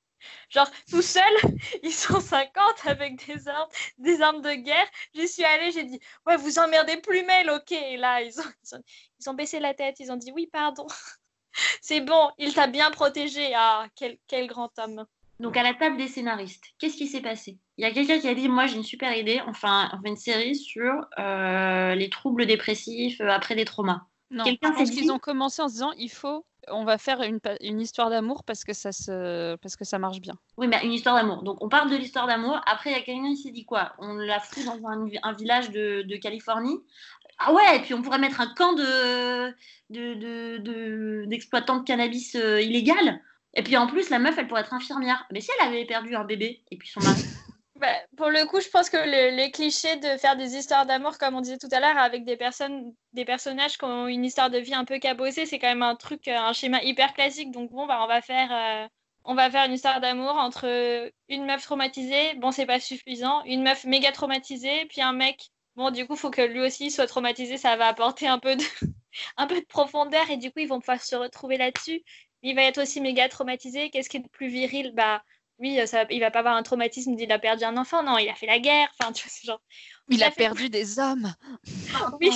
Genre, 0.50 0.70
tout 0.90 1.02
seul, 1.02 1.22
ils 1.82 1.92
sont 1.92 2.20
50 2.20 2.86
avec 2.86 3.26
des 3.26 3.48
armes, 3.48 3.68
des 3.98 4.20
armes 4.22 4.42
de 4.42 4.54
guerre. 4.54 4.86
J'y 5.14 5.28
suis 5.28 5.44
allée, 5.44 5.72
j'ai 5.72 5.84
dit, 5.84 6.00
ouais, 6.26 6.36
vous 6.36 6.58
emmerdez 6.58 6.96
plus 6.98 7.22
Mel, 7.24 7.50
ok. 7.50 7.72
Et 7.72 7.96
là, 7.96 8.22
ils 8.22 8.34
ont, 9.28 9.34
baissé 9.34 9.60
la 9.60 9.74
tête, 9.74 10.00
ils 10.00 10.12
ont 10.12 10.16
dit, 10.16 10.32
oui, 10.32 10.46
pardon. 10.52 10.86
C'est 11.80 12.00
bon, 12.00 12.30
il 12.38 12.52
t'a 12.54 12.66
bien 12.66 12.90
protégé. 12.90 13.52
Ah, 13.54 13.86
quel, 13.96 14.18
quel 14.26 14.46
grand 14.46 14.70
homme. 14.78 15.04
Donc 15.40 15.56
à 15.56 15.62
la 15.62 15.74
table 15.74 15.96
des 15.96 16.06
scénaristes, 16.08 16.64
qu'est-ce 16.78 16.96
qui 16.96 17.08
s'est 17.08 17.20
passé? 17.20 17.58
Il 17.76 17.82
y 17.82 17.84
a 17.84 17.90
quelqu'un 17.90 18.20
qui 18.20 18.28
a 18.28 18.34
dit 18.34 18.48
moi 18.48 18.66
j'ai 18.66 18.76
une 18.76 18.84
super 18.84 19.16
idée, 19.16 19.40
enfin 19.48 19.90
on 19.92 20.00
fait 20.00 20.08
une 20.08 20.16
série 20.16 20.54
sur 20.54 21.06
euh, 21.18 21.94
les 21.96 22.08
troubles 22.08 22.46
dépressifs 22.46 23.20
après 23.20 23.56
des 23.56 23.64
traumas. 23.64 24.02
Non, 24.30 24.44
Quelqu'un 24.44 24.72
je 24.72 24.78
pense 24.78 24.90
qu'ils 24.90 25.02
dit- 25.02 25.10
ont 25.10 25.18
commencé 25.18 25.60
en 25.60 25.68
se 25.68 25.74
disant 25.74 25.90
il 25.98 26.08
faut, 26.08 26.46
on 26.68 26.84
va 26.84 26.98
faire 26.98 27.20
une, 27.22 27.80
histoire 27.80 28.10
d'amour 28.10 28.44
parce 28.44 28.62
que 28.64 28.72
ça 28.72 28.92
se, 28.92 29.56
parce 29.56 29.74
que 29.74 29.84
ça 29.84 29.98
marche 29.98 30.20
bien. 30.20 30.34
Oui 30.56 30.68
mais 30.68 30.80
une 30.84 30.92
histoire 30.92 31.16
d'amour. 31.16 31.42
Donc 31.42 31.58
on 31.62 31.68
parle 31.68 31.90
de 31.90 31.96
l'histoire 31.96 32.28
d'amour. 32.28 32.60
Après 32.66 32.90
il 32.90 32.92
y 32.92 32.96
a 32.96 33.02
quelqu'un 33.02 33.34
qui 33.34 33.36
s'est 33.42 33.50
dit 33.50 33.64
quoi? 33.64 33.92
On 33.98 34.14
la 34.14 34.38
fout 34.38 34.64
dans 34.64 34.88
un, 34.88 35.08
un 35.24 35.32
village 35.32 35.70
de, 35.70 36.02
de 36.02 36.16
Californie. 36.16 36.78
Ah 37.38 37.52
ouais, 37.52 37.76
et 37.76 37.80
puis 37.80 37.94
on 37.94 38.02
pourrait 38.02 38.18
mettre 38.18 38.40
un 38.40 38.52
camp 38.54 38.72
de 38.74 39.50
de- 39.90 40.14
de- 40.58 41.24
d'exploitants 41.26 41.78
de, 41.78 41.84
cannabis 41.84 42.34
euh, 42.36 42.60
illégal. 42.60 43.20
Et 43.54 43.62
puis 43.62 43.76
en 43.76 43.86
plus 43.86 44.10
la 44.10 44.18
meuf 44.18 44.36
elle 44.38 44.48
pourrait 44.48 44.62
être 44.62 44.74
infirmière. 44.74 45.26
Mais 45.32 45.40
si 45.40 45.50
elle 45.60 45.68
avait 45.68 45.84
perdu 45.84 46.14
un 46.16 46.24
bébé 46.24 46.62
et 46.70 46.76
puis 46.76 46.88
son 46.88 47.00
mari. 47.00 47.22
Bah, 47.76 47.88
pour 48.16 48.28
le 48.28 48.46
coup, 48.46 48.60
je 48.60 48.68
pense 48.68 48.88
que 48.88 48.96
le- 48.96 49.36
les 49.36 49.50
clichés 49.50 49.96
de 49.96 50.16
faire 50.18 50.36
des 50.36 50.54
histoires 50.56 50.86
d'amour, 50.86 51.18
comme 51.18 51.34
on 51.34 51.40
disait 51.40 51.58
tout 51.58 51.68
à 51.72 51.80
l'heure, 51.80 51.98
avec 51.98 52.24
des 52.24 52.36
personnes, 52.36 52.94
des 53.12 53.24
personnages 53.24 53.76
qui 53.76 53.84
ont 53.84 54.06
une 54.06 54.24
histoire 54.24 54.48
de 54.48 54.58
vie 54.58 54.74
un 54.74 54.84
peu 54.84 55.00
cabossée, 55.00 55.44
c'est 55.44 55.58
quand 55.58 55.66
même 55.66 55.82
un 55.82 55.96
truc, 55.96 56.28
euh, 56.28 56.36
un 56.36 56.52
schéma 56.52 56.80
hyper 56.84 57.12
classique. 57.14 57.50
Donc 57.50 57.72
bon, 57.72 57.86
bah, 57.86 57.98
on 58.04 58.06
va 58.06 58.22
faire, 58.22 58.48
euh, 58.52 58.86
on 59.24 59.34
va 59.34 59.50
faire 59.50 59.64
une 59.66 59.72
histoire 59.72 60.00
d'amour 60.00 60.36
entre 60.36 61.10
une 61.28 61.46
meuf 61.46 61.64
traumatisée. 61.64 62.34
Bon, 62.36 62.52
c'est 62.52 62.64
pas 62.64 62.78
suffisant. 62.78 63.42
Une 63.44 63.64
meuf 63.64 63.82
méga 63.84 64.12
traumatisée, 64.12 64.86
puis 64.86 65.02
un 65.02 65.12
mec. 65.12 65.50
Bon, 65.76 65.90
du 65.90 66.06
coup, 66.06 66.16
faut 66.16 66.30
que 66.30 66.42
lui 66.42 66.60
aussi 66.60 66.90
soit 66.90 67.06
traumatisé. 67.06 67.56
Ça 67.58 67.76
va 67.76 67.88
apporter 67.88 68.26
un 68.28 68.38
peu 68.38 68.56
de, 68.56 68.62
de 69.38 69.66
profondeur 69.66 70.30
et 70.30 70.36
du 70.36 70.50
coup, 70.50 70.60
ils 70.60 70.68
vont 70.68 70.80
pouvoir 70.80 71.02
se 71.02 71.16
retrouver 71.16 71.56
là-dessus. 71.56 72.02
Il 72.42 72.54
va 72.54 72.62
être 72.62 72.82
aussi 72.82 73.00
méga 73.00 73.28
traumatisé. 73.28 73.90
Qu'est-ce 73.90 74.08
qui 74.08 74.18
est 74.18 74.22
le 74.22 74.28
plus 74.28 74.48
viril? 74.48 74.92
Bah 74.94 75.22
oui, 75.58 75.78
ça, 75.86 76.04
il 76.10 76.20
va 76.20 76.30
pas 76.30 76.40
avoir 76.40 76.56
un 76.56 76.62
traumatisme 76.62 77.14
d'il 77.16 77.30
a 77.32 77.38
perdu 77.38 77.64
un 77.64 77.76
enfant, 77.76 78.02
non, 78.02 78.18
il 78.18 78.28
a 78.28 78.34
fait 78.34 78.46
la 78.46 78.58
guerre, 78.58 78.88
enfin, 78.98 79.12
tu 79.12 79.28
vois, 79.28 79.52
genre... 79.52 79.62
Il 80.08 80.22
a 80.22 80.30
perdu 80.30 80.68
des 80.68 80.98
hommes. 80.98 81.32
Oui, 82.20 82.30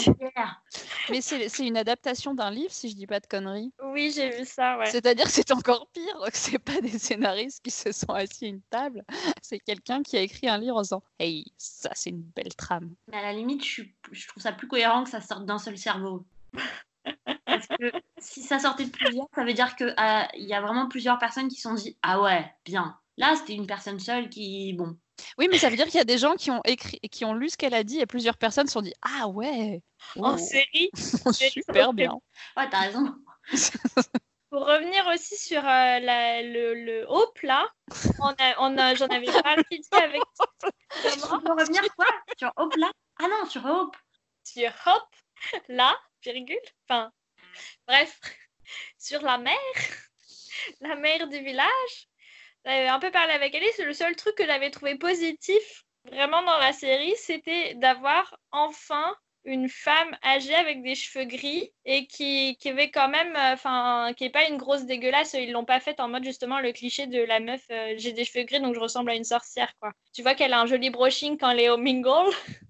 Mais 1.11 1.21
c'est 1.21 1.67
une 1.67 1.77
adaptation 1.77 2.35
d'un 2.35 2.51
livre, 2.51 2.73
si 2.73 2.89
je 2.89 2.95
dis 2.97 3.07
pas 3.07 3.21
de 3.21 3.27
conneries. 3.27 3.73
oui, 3.83 4.13
j'ai 4.15 4.31
vu 4.31 4.45
ça, 4.45 4.79
ouais. 4.79 4.87
C'est-à-dire 4.87 5.25
que 5.27 5.31
c'est 5.31 5.51
encore 5.53 5.89
pire, 5.93 6.19
que 6.31 6.37
c'est 6.37 6.59
pas 6.59 6.81
des 6.81 6.99
scénaristes 6.99 7.63
qui 7.63 7.71
se 7.71 7.93
sont 7.93 8.13
assis 8.13 8.47
à 8.47 8.49
une 8.49 8.63
table, 8.63 9.05
c'est 9.43 9.59
quelqu'un 9.59 10.03
qui 10.03 10.17
a 10.17 10.21
écrit 10.23 10.49
un 10.49 10.59
livre 10.59 10.77
en 10.77 10.83
disant 10.83 11.03
Hey, 11.19 11.45
ça 11.57 11.91
c'est 11.95 12.11
une 12.11 12.23
belle 12.23 12.55
trame. 12.57 12.95
Mais 13.09 13.19
à 13.19 13.23
la 13.23 13.33
limite, 13.33 13.65
je, 13.65 13.71
suis- 13.71 13.95
je 14.13 14.29
trouve 14.29 14.43
ça 14.43 14.53
plus 14.53 14.69
cohérent 14.69 15.05
que 15.05 15.11
ça 15.11 15.21
sorte 15.21 15.45
d'un 15.47 15.59
seul 15.59 15.77
cerveau. 15.79 16.25
Parce 17.47 17.67
que 17.67 17.91
si 18.19 18.43
ça 18.43 18.59
sortait 18.59 18.85
de 18.85 18.91
plusieurs, 18.91 19.27
ça 19.35 19.45
veut 19.45 19.55
dire 19.55 19.75
qu'il 19.77 19.95
y 20.37 20.55
a 20.55 20.61
vraiment 20.61 20.89
plusieurs 20.89 21.19
personnes 21.19 21.49
qui 21.49 21.57
se 21.57 21.63
sont 21.63 21.75
dit 21.75 21.99
Ah 22.03 22.21
ouais, 22.21 22.51
bien. 22.65 22.99
Là, 23.17 23.35
c'était 23.37 23.55
une 23.55 23.67
personne 23.67 23.99
seule 23.99 24.29
qui. 24.29 24.73
Bon. 24.75 24.97
Oui, 25.39 25.49
mais 25.51 25.59
ça 25.59 25.69
veut 25.69 25.77
dire 25.77 25.87
qu'il 25.87 25.97
y 25.97 26.01
a 26.01 26.05
des 26.05 26.19
gens 26.19 26.35
qui 26.35 26.51
ont 26.51 26.61
écrit, 26.65 27.01
qui 27.11 27.25
ont 27.25 27.35
lu 27.35 27.49
ce 27.49 27.57
qu'elle 27.57 27.75
a 27.75 27.85
dit 27.85 28.01
et 28.01 28.07
plusieurs 28.07 28.37
personnes 28.37 28.67
se 28.67 28.73
sont 28.73 28.83
dit 28.83 28.95
Ah 29.03 29.29
ouais, 29.29 29.83
En 30.17 30.37
série, 30.39 30.91
super 31.33 31.93
bien. 31.93 32.15
Ouais, 32.57 32.69
t'as 32.71 32.81
raison. 32.81 33.15
pour 34.51 34.67
revenir 34.67 35.07
aussi 35.09 35.37
sur 35.37 35.59
euh, 35.61 35.99
la- 36.01 36.43
le, 36.43 36.75
le 36.75 37.07
haut 37.11 37.31
plat, 37.35 37.67
on 38.21 38.29
a, 38.29 38.55
on 38.61 38.77
a, 38.79 38.95
j'en 38.95 39.07
avais 39.09 39.31
parlé 39.43 39.63
ici 39.71 39.89
avec 39.93 40.23
peut 41.41 41.53
revenir 41.53 41.83
quoi? 41.95 42.07
Sur 42.39 42.53
Hope 42.57 42.77
là? 42.77 42.91
Ah 43.19 43.27
non, 43.29 43.49
sur 43.49 43.65
Hope. 43.65 43.97
sur 44.45 44.71
Hop, 44.87 45.09
là, 45.69 45.95
virgule, 46.23 46.57
enfin, 46.89 47.11
bref, 47.87 48.19
sur 48.99 49.21
la 49.23 49.39
mer, 49.39 49.55
la 50.81 50.97
mer 50.97 51.29
du 51.29 51.39
village. 51.41 52.09
J'avais 52.65 52.89
un 52.89 52.99
peu 52.99 53.11
parlé 53.11 53.33
avec 53.33 53.55
Alice, 53.55 53.79
le 53.79 53.93
seul 53.93 54.15
truc 54.17 54.35
que 54.35 54.47
j'avais 54.47 54.71
trouvé 54.71 54.97
positif 54.97 55.85
vraiment 56.11 56.43
dans 56.43 56.59
la 56.59 56.73
série, 56.73 57.15
c'était 57.17 57.75
d'avoir 57.75 58.39
enfin 58.51 59.15
une 59.45 59.69
femme 59.69 60.17
âgée 60.25 60.55
avec 60.55 60.83
des 60.83 60.95
cheveux 60.95 61.25
gris 61.25 61.73
et 61.87 62.07
qui, 62.07 62.57
qui 62.61 62.69
avait 62.69 62.91
quand 62.91 63.09
même, 63.09 63.35
euh, 63.35 63.55
enfin, 63.55 64.13
qui 64.17 64.25
est 64.25 64.31
pas 64.31 64.47
une 64.49 64.59
grosse 64.59 64.85
dégueulasse. 64.85 65.35
Ils 65.35 65.53
l'ont 65.53 65.65
pas 65.65 65.81
faite 65.81 66.01
en 66.01 66.09
mode 66.09 66.25
justement 66.25 66.61
le 66.61 66.73
cliché 66.73 67.07
de 67.07 67.23
la 67.23 67.41
meuf, 67.41 67.63
euh, 67.71 67.95
j'ai 67.97 68.13
des 68.13 68.25
cheveux 68.25 68.45
gris 68.45 68.61
donc 68.61 68.75
je 68.75 68.81
ressemble 68.81 69.11
à 69.11 69.15
une 69.15 69.25
sorcière, 69.25 69.73
quoi. 69.81 69.93
Tu 70.13 70.23
vois 70.23 70.35
qu'elle 70.35 70.53
a 70.53 70.61
un 70.61 70.67
joli 70.67 70.91
brushing 70.91 71.39
quand 71.39 71.51
elle 71.51 71.61
est 71.61 71.71
au 71.71 71.79
mingle? 71.79 72.31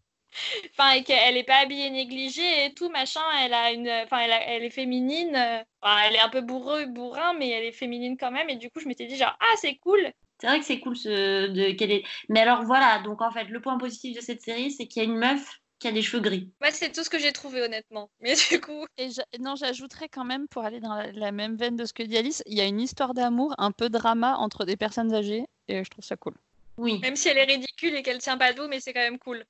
Enfin, 0.71 0.93
et 0.93 1.03
qu'elle 1.05 1.35
n'est 1.35 1.45
pas 1.45 1.59
habillée 1.59 1.91
négligée 1.91 2.67
et 2.67 2.75
tout, 2.75 2.89
machin. 2.91 3.21
Elle 3.43 3.55
a 3.55 3.73
une, 3.73 3.89
enfin, 3.89 4.19
elle, 4.21 4.33
a- 4.33 4.45
elle 4.45 4.65
est 4.65 4.71
féminine. 4.71 5.35
euh, 5.37 5.63
enfin, 5.83 5.97
elle 6.07 6.15
est 6.17 6.21
un 6.21 6.29
peu 6.29 6.41
bourreux, 6.41 6.87
bourrin, 6.87 7.35
mais 7.35 7.49
elle 7.51 7.65
est 7.65 7.73
féminine 7.73 8.17
quand 8.19 8.31
même. 8.31 8.49
Et 8.51 8.57
du 8.57 8.71
coup, 8.71 8.81
je 8.81 8.89
m'étais 8.89 9.07
dit 9.07 9.17
genre, 9.17 9.37
ah, 9.41 9.55
c'est 9.61 9.77
cool. 9.77 10.01
C'est 10.41 10.47
vrai 10.47 10.61
que 10.61 10.65
c'est 10.65 10.79
cool 10.81 10.97
ce, 10.97 11.49
de, 11.49 11.73
qu'elle 11.73 11.91
est. 11.91 12.05
Mais 12.29 12.41
alors 12.41 12.63
voilà, 12.63 13.01
donc 13.01 13.23
en 13.23 13.31
fait, 13.33 13.45
le 13.45 13.61
point 13.61 13.77
positif 13.79 14.17
de 14.17 14.21
cette 14.23 14.41
série, 14.43 14.71
c'est 14.71 14.87
qu'il 14.87 15.03
y 15.03 15.07
a 15.07 15.09
une 15.09 15.19
meuf 15.19 15.59
qui 15.81 15.89
a 15.89 15.93
des 15.93 16.03
cheveux 16.03 16.23
gris. 16.23 16.51
Moi, 16.61 16.71
c'est 16.73 16.91
tout 16.93 17.05
ce 17.05 17.11
que 17.11 17.19
j'ai 17.19 17.33
trouvé, 17.33 17.63
honnêtement. 17.63 18.11
Mais 18.21 18.35
du 18.51 18.61
coup, 18.61 18.85
Et 18.99 19.09
non, 19.39 19.55
j'ajouterais 19.57 20.09
quand 20.09 20.25
même, 20.25 20.47
pour 20.49 20.65
aller 20.65 20.81
dans 20.81 20.95
la, 20.95 21.11
la 21.13 21.33
même 21.33 21.57
veine 21.57 21.77
de 21.77 21.85
ce 21.85 21.93
que 21.93 22.03
dit 22.03 22.17
Alice, 22.17 22.43
il 22.47 22.57
y 22.57 22.61
a 22.61 22.65
une 22.67 22.81
histoire 22.81 23.15
d'amour, 23.15 23.55
un 23.59 23.71
peu 23.73 23.89
drama 23.89 24.37
entre 24.39 24.65
des 24.65 24.77
personnes 24.77 25.15
âgées, 25.15 25.45
et 25.69 25.85
je 25.85 25.91
trouve 25.91 26.05
ça 26.05 26.17
cool. 26.17 26.35
Oui. 26.77 27.01
même 27.01 27.17
si 27.17 27.29
elle 27.29 27.39
est 27.39 27.45
ridicule 27.45 27.97
et 27.97 28.03
qu'elle 28.05 28.19
tient 28.19 28.39
pas 28.39 28.53
debout, 28.53 28.69
mais 28.69 28.79
c'est 28.81 28.93
quand 28.93 29.01
même 29.01 29.19
cool. 29.19 29.45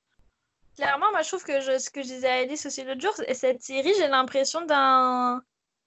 Clairement, 0.79 1.11
moi, 1.11 1.23
je 1.23 1.27
trouve 1.27 1.43
que 1.43 1.59
ce 1.77 1.89
que 1.89 2.01
je 2.01 2.07
disais 2.07 2.29
à 2.29 2.35
Alice 2.35 2.65
aussi 2.65 2.85
l'autre 2.85 3.01
jour, 3.01 3.13
cette 3.33 3.61
série, 3.61 3.91
j'ai 3.97 4.07
l'impression 4.07 4.61
d'un 4.61 5.41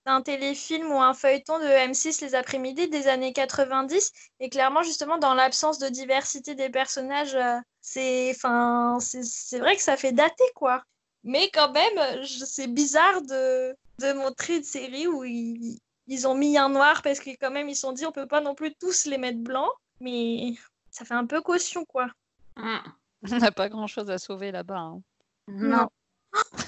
d'un 0.04 0.20
téléfilm 0.20 0.90
ou 0.90 1.00
un 1.00 1.14
feuilleton 1.14 1.58
de 1.58 1.64
M6 1.64 2.22
les 2.22 2.34
après-midi 2.34 2.88
des 2.88 3.08
années 3.08 3.32
90 3.32 4.12
et 4.40 4.50
clairement 4.50 4.82
justement 4.82 5.16
dans 5.16 5.32
l'absence 5.32 5.78
de 5.78 5.88
diversité 5.88 6.56
des 6.56 6.68
personnages 6.68 7.36
euh, 7.36 7.56
c'est 7.80 8.34
c'est 8.34 9.58
vrai 9.60 9.76
que 9.76 9.82
ça 9.82 9.96
fait 9.96 10.12
dater 10.12 10.44
quoi. 10.56 10.82
Mais 11.24 11.48
quand 11.54 11.72
même 11.72 12.24
c'est 12.24 12.66
bizarre 12.66 13.22
de 13.22 13.74
de 14.00 14.12
montrer 14.12 14.56
une 14.56 14.64
série 14.64 15.06
où 15.06 15.24
ils, 15.24 15.78
ils 16.06 16.26
ont 16.26 16.34
mis 16.34 16.58
un 16.58 16.68
noir 16.68 17.00
parce 17.02 17.20
que 17.20 17.30
quand 17.40 17.52
même 17.52 17.68
ils 17.70 17.76
sont 17.76 17.92
dit 17.92 18.04
on 18.04 18.12
peut 18.12 18.26
pas 18.26 18.42
non 18.42 18.54
plus 18.54 18.74
tous 18.74 19.06
les 19.06 19.18
mettre 19.18 19.38
blancs. 19.38 19.72
Mais 20.00 20.52
ça 20.90 21.06
fait 21.06 21.14
un 21.14 21.26
peu 21.26 21.40
caution 21.40 21.86
quoi. 21.86 22.08
Mm. 22.56 22.80
On 23.32 23.36
n'a 23.38 23.52
pas 23.52 23.68
grand-chose 23.68 24.10
à 24.10 24.18
sauver 24.18 24.52
là-bas. 24.52 24.78
hein. 24.78 25.02
Non. 25.48 25.88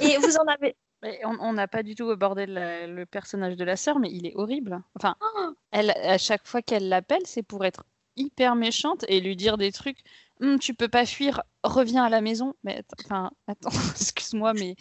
et 0.00 0.16
vous 0.18 0.36
en 0.36 0.46
avez 0.46 0.76
Mais 1.02 1.20
on 1.24 1.52
n'a 1.52 1.68
pas 1.68 1.82
du 1.82 1.94
tout 1.94 2.08
abordé 2.08 2.46
la- 2.46 2.86
le 2.86 3.04
personnage 3.04 3.56
de 3.56 3.64
la 3.64 3.76
sœur, 3.76 3.98
mais 3.98 4.10
il 4.10 4.26
est 4.26 4.34
horrible. 4.36 4.82
Enfin, 4.96 5.16
Oh 5.20 5.52
elle, 5.70 5.90
à 5.90 6.16
chaque 6.16 6.46
fois 6.46 6.62
qu'elle 6.62 6.88
l'appelle, 6.88 7.26
c'est 7.26 7.42
pour 7.42 7.66
être 7.66 7.84
hyper 8.16 8.54
méchante 8.54 9.04
et 9.08 9.20
lui 9.20 9.36
dire 9.36 9.58
des 9.58 9.70
trucs. 9.70 9.98
Hum, 10.40 10.58
tu 10.58 10.72
peux 10.72 10.88
pas 10.88 11.04
fuir. 11.04 11.42
Reviens 11.64 12.04
à 12.04 12.08
la 12.08 12.20
maison. 12.20 12.54
Mais 12.62 12.82
enfin, 13.04 13.30
attends, 13.48 13.70
excuse-moi, 14.00 14.52
mais 14.54 14.76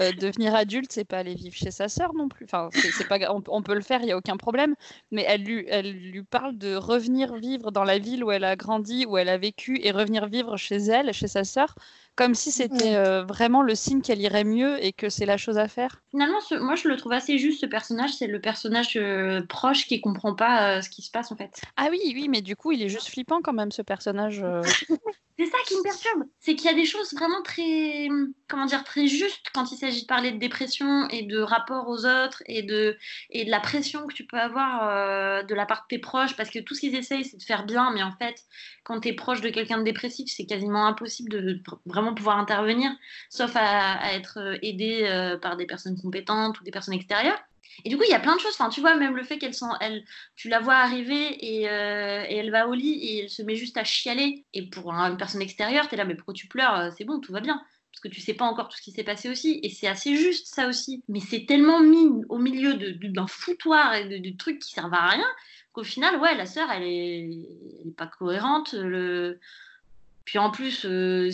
euh, 0.00 0.12
devenir 0.12 0.54
adulte, 0.54 0.90
c'est 0.92 1.04
pas 1.04 1.18
aller 1.18 1.34
vivre 1.34 1.54
chez 1.54 1.70
sa 1.70 1.88
sœur 1.88 2.14
non 2.14 2.28
plus. 2.28 2.44
Enfin, 2.46 2.70
c'est 2.72 2.90
c'est 2.92 3.06
pas, 3.06 3.18
on, 3.30 3.42
on 3.48 3.62
peut 3.62 3.74
le 3.74 3.82
faire, 3.82 4.00
il 4.02 4.08
y 4.08 4.12
a 4.12 4.16
aucun 4.16 4.36
problème. 4.36 4.74
Mais 5.10 5.24
elle 5.28 5.42
lui, 5.42 5.66
elle 5.68 5.92
lui 5.92 6.22
parle 6.22 6.56
de 6.56 6.74
revenir 6.76 7.34
vivre 7.36 7.70
dans 7.70 7.84
la 7.84 7.98
ville 7.98 8.24
où 8.24 8.30
elle 8.30 8.44
a 8.44 8.56
grandi, 8.56 9.04
où 9.06 9.18
elle 9.18 9.28
a 9.28 9.36
vécu, 9.38 9.78
et 9.82 9.90
revenir 9.90 10.26
vivre 10.28 10.56
chez 10.56 10.76
elle, 10.76 11.12
chez 11.12 11.28
sa 11.28 11.44
sœur, 11.44 11.74
comme 12.16 12.34
si 12.34 12.50
c'était 12.52 12.96
euh, 12.96 13.22
vraiment 13.24 13.62
le 13.62 13.74
signe 13.74 14.00
qu'elle 14.00 14.20
irait 14.20 14.44
mieux 14.44 14.82
et 14.84 14.92
que 14.92 15.08
c'est 15.08 15.26
la 15.26 15.36
chose 15.36 15.58
à 15.58 15.68
faire. 15.68 16.02
Finalement, 16.10 16.40
ce- 16.40 16.54
moi, 16.54 16.74
je 16.74 16.88
le 16.88 16.96
trouve 16.96 17.12
assez 17.12 17.36
juste, 17.38 17.60
ce 17.60 17.66
personnage. 17.66 18.10
C'est 18.14 18.26
le 18.26 18.40
personnage 18.40 18.96
euh, 18.96 19.42
proche 19.46 19.86
qui 19.86 20.00
comprend 20.00 20.34
pas 20.34 20.78
euh, 20.78 20.82
ce 20.82 20.88
qui 20.88 21.02
se 21.02 21.10
passe, 21.10 21.30
en 21.32 21.36
fait. 21.36 21.60
Ah 21.76 21.88
oui, 21.90 22.00
oui, 22.14 22.28
mais 22.28 22.40
du 22.42 22.56
coup, 22.56 22.72
il 22.72 22.82
est 22.82 22.88
juste 22.88 23.08
flippant 23.08 23.40
quand 23.42 23.52
même, 23.52 23.70
ce 23.72 23.82
personnage. 23.82 24.40
euh. 24.42 24.62
C'est 25.38 25.46
ça 25.46 25.58
qui 25.66 25.76
me 25.76 25.82
perturbe. 25.82 26.27
C'est 26.40 26.54
qu'il 26.54 26.66
y 26.66 26.72
a 26.72 26.76
des 26.76 26.84
choses 26.84 27.12
vraiment 27.14 27.42
très, 27.42 28.08
comment 28.48 28.66
dire, 28.66 28.84
très 28.84 29.06
justes 29.06 29.46
quand 29.52 29.72
il 29.72 29.76
s'agit 29.76 30.02
de 30.02 30.06
parler 30.06 30.32
de 30.32 30.38
dépression 30.38 31.08
et 31.08 31.22
de 31.22 31.38
rapport 31.38 31.88
aux 31.88 32.06
autres 32.06 32.42
et 32.46 32.62
de, 32.62 32.96
et 33.30 33.44
de 33.44 33.50
la 33.50 33.60
pression 33.60 34.06
que 34.06 34.14
tu 34.14 34.26
peux 34.26 34.38
avoir 34.38 34.88
euh, 34.88 35.42
de 35.42 35.54
la 35.54 35.66
part 35.66 35.82
de 35.82 35.96
tes 35.96 35.98
proches. 35.98 36.36
Parce 36.36 36.50
que 36.50 36.58
tout 36.60 36.74
ce 36.74 36.80
qu'ils 36.80 36.94
essayent, 36.94 37.24
c'est 37.24 37.36
de 37.36 37.42
faire 37.42 37.66
bien. 37.66 37.92
Mais 37.92 38.02
en 38.02 38.12
fait, 38.12 38.42
quand 38.84 39.00
tu 39.00 39.08
es 39.08 39.12
proche 39.12 39.40
de 39.40 39.50
quelqu'un 39.50 39.78
de 39.78 39.84
dépressif, 39.84 40.30
c'est 40.34 40.46
quasiment 40.46 40.86
impossible 40.86 41.30
de 41.30 41.62
vraiment 41.86 42.14
pouvoir 42.14 42.38
intervenir, 42.38 42.90
sauf 43.30 43.52
à, 43.54 44.14
être 44.14 44.38
euh, 44.38 44.58
aidé 44.62 45.02
euh, 45.04 45.38
par 45.38 45.56
des 45.56 45.66
personnes 45.66 46.00
compétentes 46.00 46.60
ou 46.60 46.64
des 46.64 46.70
personnes 46.70 46.94
extérieures. 46.94 47.40
Et 47.84 47.88
du 47.90 47.96
coup, 47.96 48.02
il 48.04 48.10
y 48.10 48.14
a 48.14 48.20
plein 48.20 48.34
de 48.36 48.40
choses. 48.40 48.52
Enfin, 48.54 48.68
tu 48.70 48.80
vois, 48.80 48.96
même 48.96 49.16
le 49.16 49.24
fait 49.24 49.38
qu'elle 49.38 49.54
sent, 49.54 49.66
elle, 49.80 50.04
tu 50.36 50.48
la 50.48 50.60
vois 50.60 50.74
arriver 50.76 51.36
et, 51.60 51.68
euh, 51.68 52.24
elle 52.28 52.50
va 52.50 52.68
au 52.68 52.74
lit 52.74 52.92
et 53.02 53.18
elle 53.24 53.30
se 53.30 53.42
met 53.42 53.56
juste 53.56 53.76
à 53.76 53.84
chialer. 53.84 54.44
Et 54.54 54.68
pour 54.68 54.92
un- 54.92 55.10
une 55.10 55.16
personne 55.16 55.42
extérieure, 55.42 55.88
t'es 55.88 55.96
là, 55.96 56.04
mais 56.04 56.14
pourquoi 56.14 56.34
tu 56.34 56.48
pleures 56.48 56.74
Euh, 56.76 56.90
C'est 56.96 57.04
bon, 57.04 57.20
tout 57.20 57.32
va 57.32 57.40
bien. 57.40 57.60
Parce 57.92 58.00
que 58.02 58.08
tu 58.08 58.20
sais 58.20 58.34
pas 58.34 58.44
encore 58.44 58.68
tout 58.68 58.76
ce 58.76 58.82
qui 58.82 58.92
s'est 58.92 59.04
passé 59.04 59.28
aussi. 59.28 59.60
Et 59.62 59.70
c'est 59.70 59.86
assez 59.88 60.16
juste, 60.16 60.46
ça 60.54 60.68
aussi. 60.68 61.02
Mais 61.08 61.20
c'est 61.20 61.46
tellement 61.46 61.80
mis 61.80 62.08
au 62.28 62.38
milieu 62.38 62.74
de- 62.74 62.90
de- 62.90 63.08
d'un 63.08 63.26
foutoir 63.26 63.94
et 63.94 64.04
de, 64.08 64.18
de 64.18 64.36
trucs 64.36 64.58
qui 64.60 64.72
servent 64.72 64.94
à 64.94 65.08
rien 65.08 65.26
qu'au 65.72 65.82
final, 65.84 66.16
ouais, 66.20 66.34
la 66.36 66.46
sœur, 66.46 66.70
elle 66.70 66.84
est, 66.84 67.20
elle 67.82 67.88
est 67.88 67.96
pas 67.96 68.06
cohérente. 68.06 68.72
Le... 68.74 69.38
Puis 70.24 70.38
en 70.38 70.50
plus, 70.50 70.84
euh, 70.84 71.30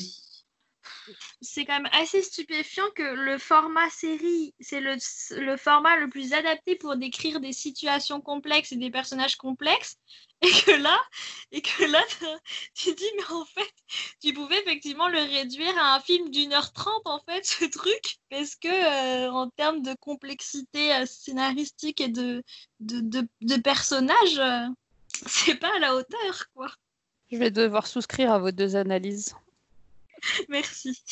c'est 1.41 1.65
quand 1.65 1.75
même 1.75 1.93
assez 1.93 2.23
stupéfiant 2.23 2.89
que 2.95 3.03
le 3.03 3.39
format 3.39 3.89
série, 3.91 4.55
c'est 4.61 4.81
le, 4.81 5.57
format 5.57 5.97
le 5.97 6.09
plus 6.09 6.33
adapté 6.33 6.77
pour 6.77 6.97
décrire 6.97 7.41
des 7.41 7.53
situations 7.53 8.21
complexes 8.21 8.73
et 8.73 8.77
des 8.77 8.91
personnages 8.91 9.37
complexes. 9.37 9.97
Et 10.45 10.51
que 10.51 10.73
là, 10.73 11.01
et 11.53 11.63
que 11.63 11.85
là 11.85 12.03
tu 12.75 12.95
dis, 12.95 13.11
mais 13.17 13.31
en 13.31 13.47
fait, 13.47 13.73
tu 14.21 14.35
pouvais 14.35 14.61
effectivement 14.61 15.09
le 15.09 15.21
réduire 15.21 15.73
à 15.79 15.95
un 15.95 16.01
film 16.01 16.29
d'une 16.29 16.53
heure 16.53 16.71
trente, 16.75 17.07
en 17.07 17.19
fait, 17.21 17.47
ce 17.47 17.65
truc, 17.65 18.19
parce 18.29 18.55
que 18.55 18.69
euh, 18.69 19.31
en 19.33 19.49
termes 19.49 19.81
de 19.81 19.95
complexité 20.01 20.95
euh, 20.97 21.07
scénaristique 21.07 22.03
et 22.03 22.09
de, 22.09 22.43
de, 22.81 23.01
de, 23.01 23.29
de 23.41 23.57
personnages, 23.57 24.39
euh, 24.39 24.67
c'est 25.27 25.55
pas 25.55 25.75
à 25.77 25.79
la 25.79 25.95
hauteur, 25.95 26.47
quoi. 26.55 26.69
Je 27.31 27.39
vais 27.39 27.51
devoir 27.51 27.87
souscrire 27.87 28.33
à 28.33 28.39
vos 28.39 28.51
deux 28.51 28.77
analyses. 28.77 29.35
Merci. 30.49 31.03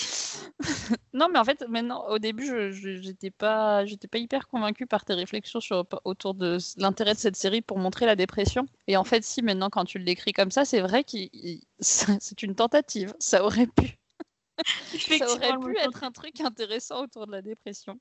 Non, 1.12 1.28
mais 1.30 1.38
en 1.38 1.44
fait, 1.44 1.62
maintenant, 1.68 2.08
au 2.08 2.18
début, 2.18 2.46
je 2.46 2.70
j'étais 2.70 3.30
pas, 3.30 3.84
j'étais 3.84 4.08
pas 4.08 4.18
hyper 4.18 4.48
convacue 4.48 4.84
par 4.84 5.04
tes 5.04 5.14
réflexions 5.14 5.60
sur, 5.60 5.86
autour 6.04 6.34
de 6.34 6.58
l'intérêt 6.76 7.14
de 7.14 7.18
cette 7.18 7.36
série 7.36 7.62
pour 7.62 7.78
montrer 7.78 8.06
la 8.06 8.16
dépression. 8.16 8.66
Et 8.86 8.96
en 8.96 9.04
fait, 9.04 9.24
si 9.24 9.42
maintenant, 9.42 9.70
quand 9.70 9.84
tu 9.84 9.98
le 9.98 10.04
décris 10.04 10.32
comme 10.32 10.50
ça, 10.50 10.64
c'est 10.64 10.80
vrai 10.80 11.04
que 11.04 11.18
c'est 11.80 12.42
une 12.42 12.54
tentative. 12.54 13.14
Ça 13.18 13.44
aurait 13.44 13.66
pu, 13.66 13.98
ça 15.18 15.30
aurait 15.32 15.58
pu 15.58 15.76
être 15.78 16.04
un 16.04 16.12
truc 16.12 16.40
intéressant 16.40 17.04
autour 17.04 17.26
de 17.26 17.32
la 17.32 17.42
dépression. 17.42 17.98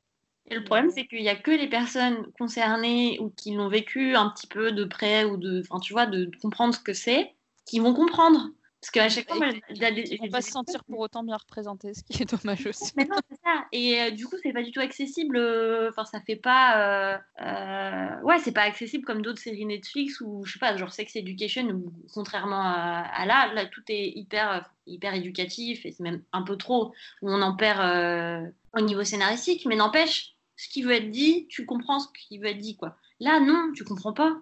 Et 0.49 0.56
le 0.56 0.64
problème, 0.64 0.89
c'est 0.89 1.06
qu'il 1.06 1.22
n'y 1.22 1.30
a 1.30 1.36
que 1.36 1.52
les 1.52 1.70
personnes 1.70 2.26
concernées 2.38 3.20
ou 3.20 3.30
qui 3.30 3.54
l'ont 3.54 3.70
vécu 3.70 4.16
un 4.16 4.30
petit 4.30 4.47
peu 4.47 4.72
de 4.72 4.86
près 4.86 5.24
ou 5.24 5.38
de, 5.38 5.62
enfin, 5.62 5.80
tu 5.80 5.93
vois, 5.93 6.08
de 6.08 6.30
comprendre 6.41 6.74
ce 6.74 6.80
que 6.80 6.93
c'est, 6.93 7.36
qui 7.66 7.80
vont 7.80 7.93
comprendre. 7.93 8.49
Parce 8.82 8.89
qu'à 8.91 9.09
chaque 9.09 9.27
fois, 9.27 9.36
moi, 9.38 9.49
j'ai- 9.69 10.17
pas 10.29 10.41
se 10.41 10.49
sentir 10.51 10.84
pour 10.86 10.99
autant 10.99 11.23
bien 11.23 11.38
représentés, 11.38 11.93
ce 11.93 12.03
qui 12.03 12.21
est 12.21 12.25
dommage 12.25 12.65
aussi. 12.65 12.91
Mais 12.97 13.05
non, 13.05 13.15
c'est 13.29 13.38
ça. 13.43 13.65
Et 13.71 14.01
euh, 14.01 14.09
du 14.11 14.25
coup, 14.25 14.36
c'est 14.41 14.53
pas 14.53 14.63
du 14.63 14.71
tout 14.71 14.79
accessible. 14.79 15.38
euh, 15.38 15.89
Enfin, 15.91 16.03
ça 16.05 16.19
fait 16.21 16.36
pas. 16.36 17.13
euh, 17.13 17.17
euh, 17.41 18.21
Ouais, 18.23 18.39
c'est 18.39 18.51
pas 18.53 18.63
accessible 18.63 19.05
comme 19.05 19.21
d'autres 19.21 19.39
séries 19.39 19.65
Netflix 19.65 20.19
ou 20.21 20.43
je 20.45 20.53
sais 20.53 20.59
pas, 20.59 20.75
genre 20.77 20.91
Sex 20.91 21.15
Education 21.15 21.67
où 21.69 21.93
contrairement 22.13 22.61
à, 22.61 23.01
à 23.13 23.25
là, 23.27 23.53
là 23.53 23.65
tout 23.67 23.84
est 23.89 24.09
hyper 24.15 24.67
hyper 24.88 25.13
éducatif 25.13 25.86
et 25.86 25.91
c'est 25.91 26.03
même 26.03 26.23
un 26.34 26.41
peu 26.41 26.57
trop 26.57 26.91
où 27.21 27.29
on 27.32 27.41
en 27.41 27.55
perd 27.55 27.79
euh, 27.82 28.49
au 28.75 28.82
niveau 28.82 29.03
scénaristique. 29.03 29.65
Mais 29.67 29.75
n'empêche, 29.75 30.34
ce 30.55 30.67
qui 30.69 30.82
veut 30.82 30.93
être 30.93 31.11
dit, 31.11 31.47
tu 31.49 31.65
comprends 31.67 31.99
ce 31.99 32.07
qui 32.27 32.39
veut 32.39 32.47
être 32.47 32.57
dit 32.57 32.77
quoi. 32.77 32.95
Là, 33.19 33.39
non, 33.39 33.71
tu 33.75 33.84
comprends 33.84 34.13
pas. 34.13 34.36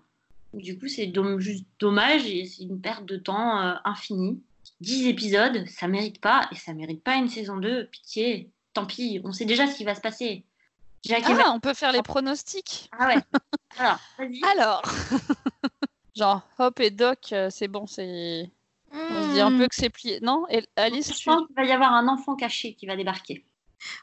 Du 0.54 0.78
coup, 0.80 0.88
c'est 0.88 1.06
dom- 1.08 1.40
juste 1.40 1.66
dommage 1.80 2.26
et 2.26 2.46
c'est 2.46 2.64
une 2.64 2.82
perte 2.82 3.06
de 3.06 3.18
temps 3.18 3.62
euh, 3.62 3.74
infinie. 3.86 4.42
10 4.82 5.08
épisodes, 5.08 5.68
ça 5.68 5.88
mérite 5.88 6.22
pas, 6.22 6.48
et 6.52 6.56
ça 6.56 6.74
mérite 6.74 7.04
pas 7.04 7.16
une 7.16 7.28
saison 7.28 7.58
2, 7.58 7.88
pitié. 7.88 8.50
Tant 8.74 8.86
pis, 8.86 9.20
on 9.24 9.32
sait 9.32 9.46
déjà 9.46 9.68
ce 9.68 9.76
qui 9.76 9.84
va 9.84 9.94
se 9.96 10.02
passer. 10.02 10.46
Jack 11.04 11.30
et 11.30 11.34
Ah, 11.38 11.52
on 11.54 11.60
peut 11.60 11.74
faire 11.74 11.92
les 11.92 12.02
pronostics. 12.02 12.90
Ah 12.98 13.08
ouais. 13.08 13.18
Alors, 13.78 14.00
vas-y. 14.18 14.42
Alors, 14.44 14.82
genre 16.16 16.42
Hop 16.58 16.80
et 16.80 16.92
Doc, 16.92 17.32
euh, 17.32 17.50
c'est 17.50 17.68
bon, 17.68 17.88
c'est. 17.88 18.52
On 18.92 19.24
se 19.30 19.34
dit 19.34 19.42
un 19.42 19.52
peu 19.56 19.68
que 19.68 19.76
c'est 19.76 19.90
plié. 19.90 20.20
Non, 20.22 20.46
et 20.50 20.66
Alice, 20.76 21.12
Je 21.14 21.18
tu... 21.20 21.26
pense 21.26 21.46
qu'il 21.48 21.56
va 21.56 21.64
y 21.66 21.72
avoir 21.72 21.94
un 21.94 22.08
enfant 22.08 22.36
caché 22.36 22.74
qui 22.76 22.86
va 22.88 22.96
débarquer. 22.96 23.46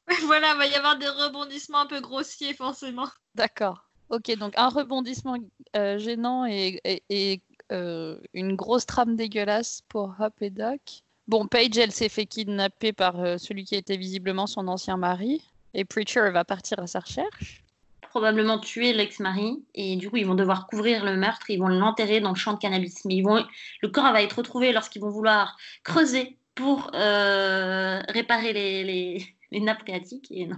Ouais, 0.09 0.17
voilà, 0.27 0.53
il 0.53 0.59
va 0.59 0.67
y 0.67 0.75
avoir 0.75 0.97
des 0.99 1.09
rebondissements 1.09 1.81
un 1.81 1.87
peu 1.87 2.01
grossiers, 2.01 2.55
forcément. 2.55 3.09
D'accord. 3.35 3.86
Ok, 4.09 4.37
donc 4.39 4.53
un 4.57 4.69
rebondissement 4.69 5.37
euh, 5.75 5.99
gênant 5.99 6.47
et, 6.47 6.81
et- 6.85 7.03
et, 7.11 7.41
euh, 7.73 8.19
une 8.35 8.55
grosse 8.55 8.87
trame 8.87 9.17
dégueulasse 9.17 9.83
pour 9.89 10.15
Hop 10.21 10.35
et 10.41 10.51
Doc. 10.51 10.81
Bon, 11.27 11.47
Paige, 11.49 11.77
elle 11.77 11.91
s'est 11.91 12.09
fait 12.09 12.27
kidnapper 12.27 12.93
par 12.93 13.19
euh, 13.19 13.37
celui 13.37 13.65
qui 13.65 13.75
était 13.75 13.97
visiblement 13.97 14.47
son 14.47 14.69
ancien 14.69 14.97
mari. 14.97 15.43
Et 15.75 15.85
Preacher 15.85 16.31
va 16.31 16.45
partir 16.45 16.79
à 16.79 16.87
sa 16.87 17.01
recherche. 17.01 17.65
Probablement 18.03 18.61
tuer 18.61 18.93
l'ex-mari. 18.93 19.65
Et 19.75 19.97
du 19.97 20.09
coup, 20.09 20.17
ils 20.19 20.27
vont 20.27 20.37
devoir 20.37 20.69
couvrir 20.69 21.05
le 21.05 21.17
meurtre. 21.17 21.51
Ils 21.51 21.59
vont 21.59 21.67
l'enterrer 21.69 22.21
dans 22.21 22.31
le 22.31 22.37
champ 22.37 22.53
de 22.53 22.59
cannabis. 22.59 23.05
Mais 23.05 23.17
ils 23.17 23.23
vont... 23.23 23.45
le 23.83 23.89
corps 23.89 24.13
va 24.13 24.23
être 24.23 24.35
retrouvé 24.39 24.73
lorsqu'ils 24.73 25.03
vont 25.03 25.11
vouloir 25.11 25.57
creuser 25.83 26.39
pour 26.55 26.91
réparer 26.93 28.53
les, 28.53 28.85
les- 28.85 29.27
les 29.51 29.61
nappes 29.61 29.81
phréatiques. 29.83 30.29
Et 30.31 30.47
non, 30.47 30.57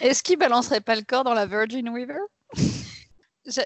Est-ce 0.00 0.22
qu'il 0.22 0.38
balancerait 0.38 0.80
pas 0.80 0.94
le 0.96 1.02
corps 1.02 1.24
dans 1.24 1.34
la 1.34 1.46
Virgin 1.46 1.88
River? 1.90 2.20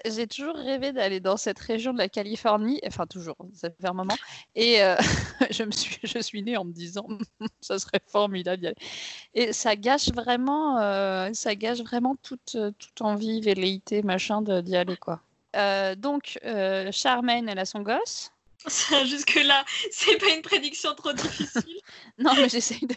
J'ai 0.05 0.27
toujours 0.27 0.55
rêvé 0.55 0.93
d'aller 0.93 1.19
dans 1.19 1.35
cette 1.35 1.59
région 1.59 1.91
de 1.91 1.97
la 1.97 2.07
Californie, 2.07 2.79
enfin 2.87 3.05
toujours, 3.05 3.35
ça 3.53 3.69
fait 3.69 3.87
un 3.87 3.93
moment, 3.93 4.15
et 4.55 4.81
euh, 4.81 4.95
je, 5.51 5.63
me 5.63 5.71
suis, 5.71 5.99
je 6.03 6.19
suis 6.19 6.41
née 6.41 6.55
en 6.55 6.63
me 6.63 6.71
disant, 6.71 7.05
ça 7.61 7.77
serait 7.79 7.99
formidable 8.07 8.61
d'y 8.61 8.67
aller. 8.67 8.75
Et 9.33 9.51
ça 9.51 9.75
gâche 9.75 10.07
vraiment, 10.13 10.79
euh, 10.79 11.31
ça 11.33 11.55
gâche 11.55 11.79
vraiment 11.81 12.15
toute, 12.15 12.55
toute 12.79 13.01
envie, 13.01 13.41
velléité, 13.41 14.03
machin 14.03 14.41
de- 14.41 14.61
d'y 14.61 14.77
aller, 14.77 14.95
quoi. 14.95 15.21
Euh, 15.57 15.95
donc, 15.95 16.39
Charmaine, 16.91 17.49
elle 17.49 17.59
a 17.59 17.65
son 17.65 17.81
gosse. 17.81 18.31
Jusque-là, 19.05 19.65
c'est 19.91 20.17
pas 20.17 20.29
une 20.29 20.41
prédiction 20.41 20.95
trop 20.95 21.11
difficile. 21.13 21.79
Non, 22.17 22.33
mais 22.35 22.47
j'essaye 22.47 22.87
de. 22.87 22.95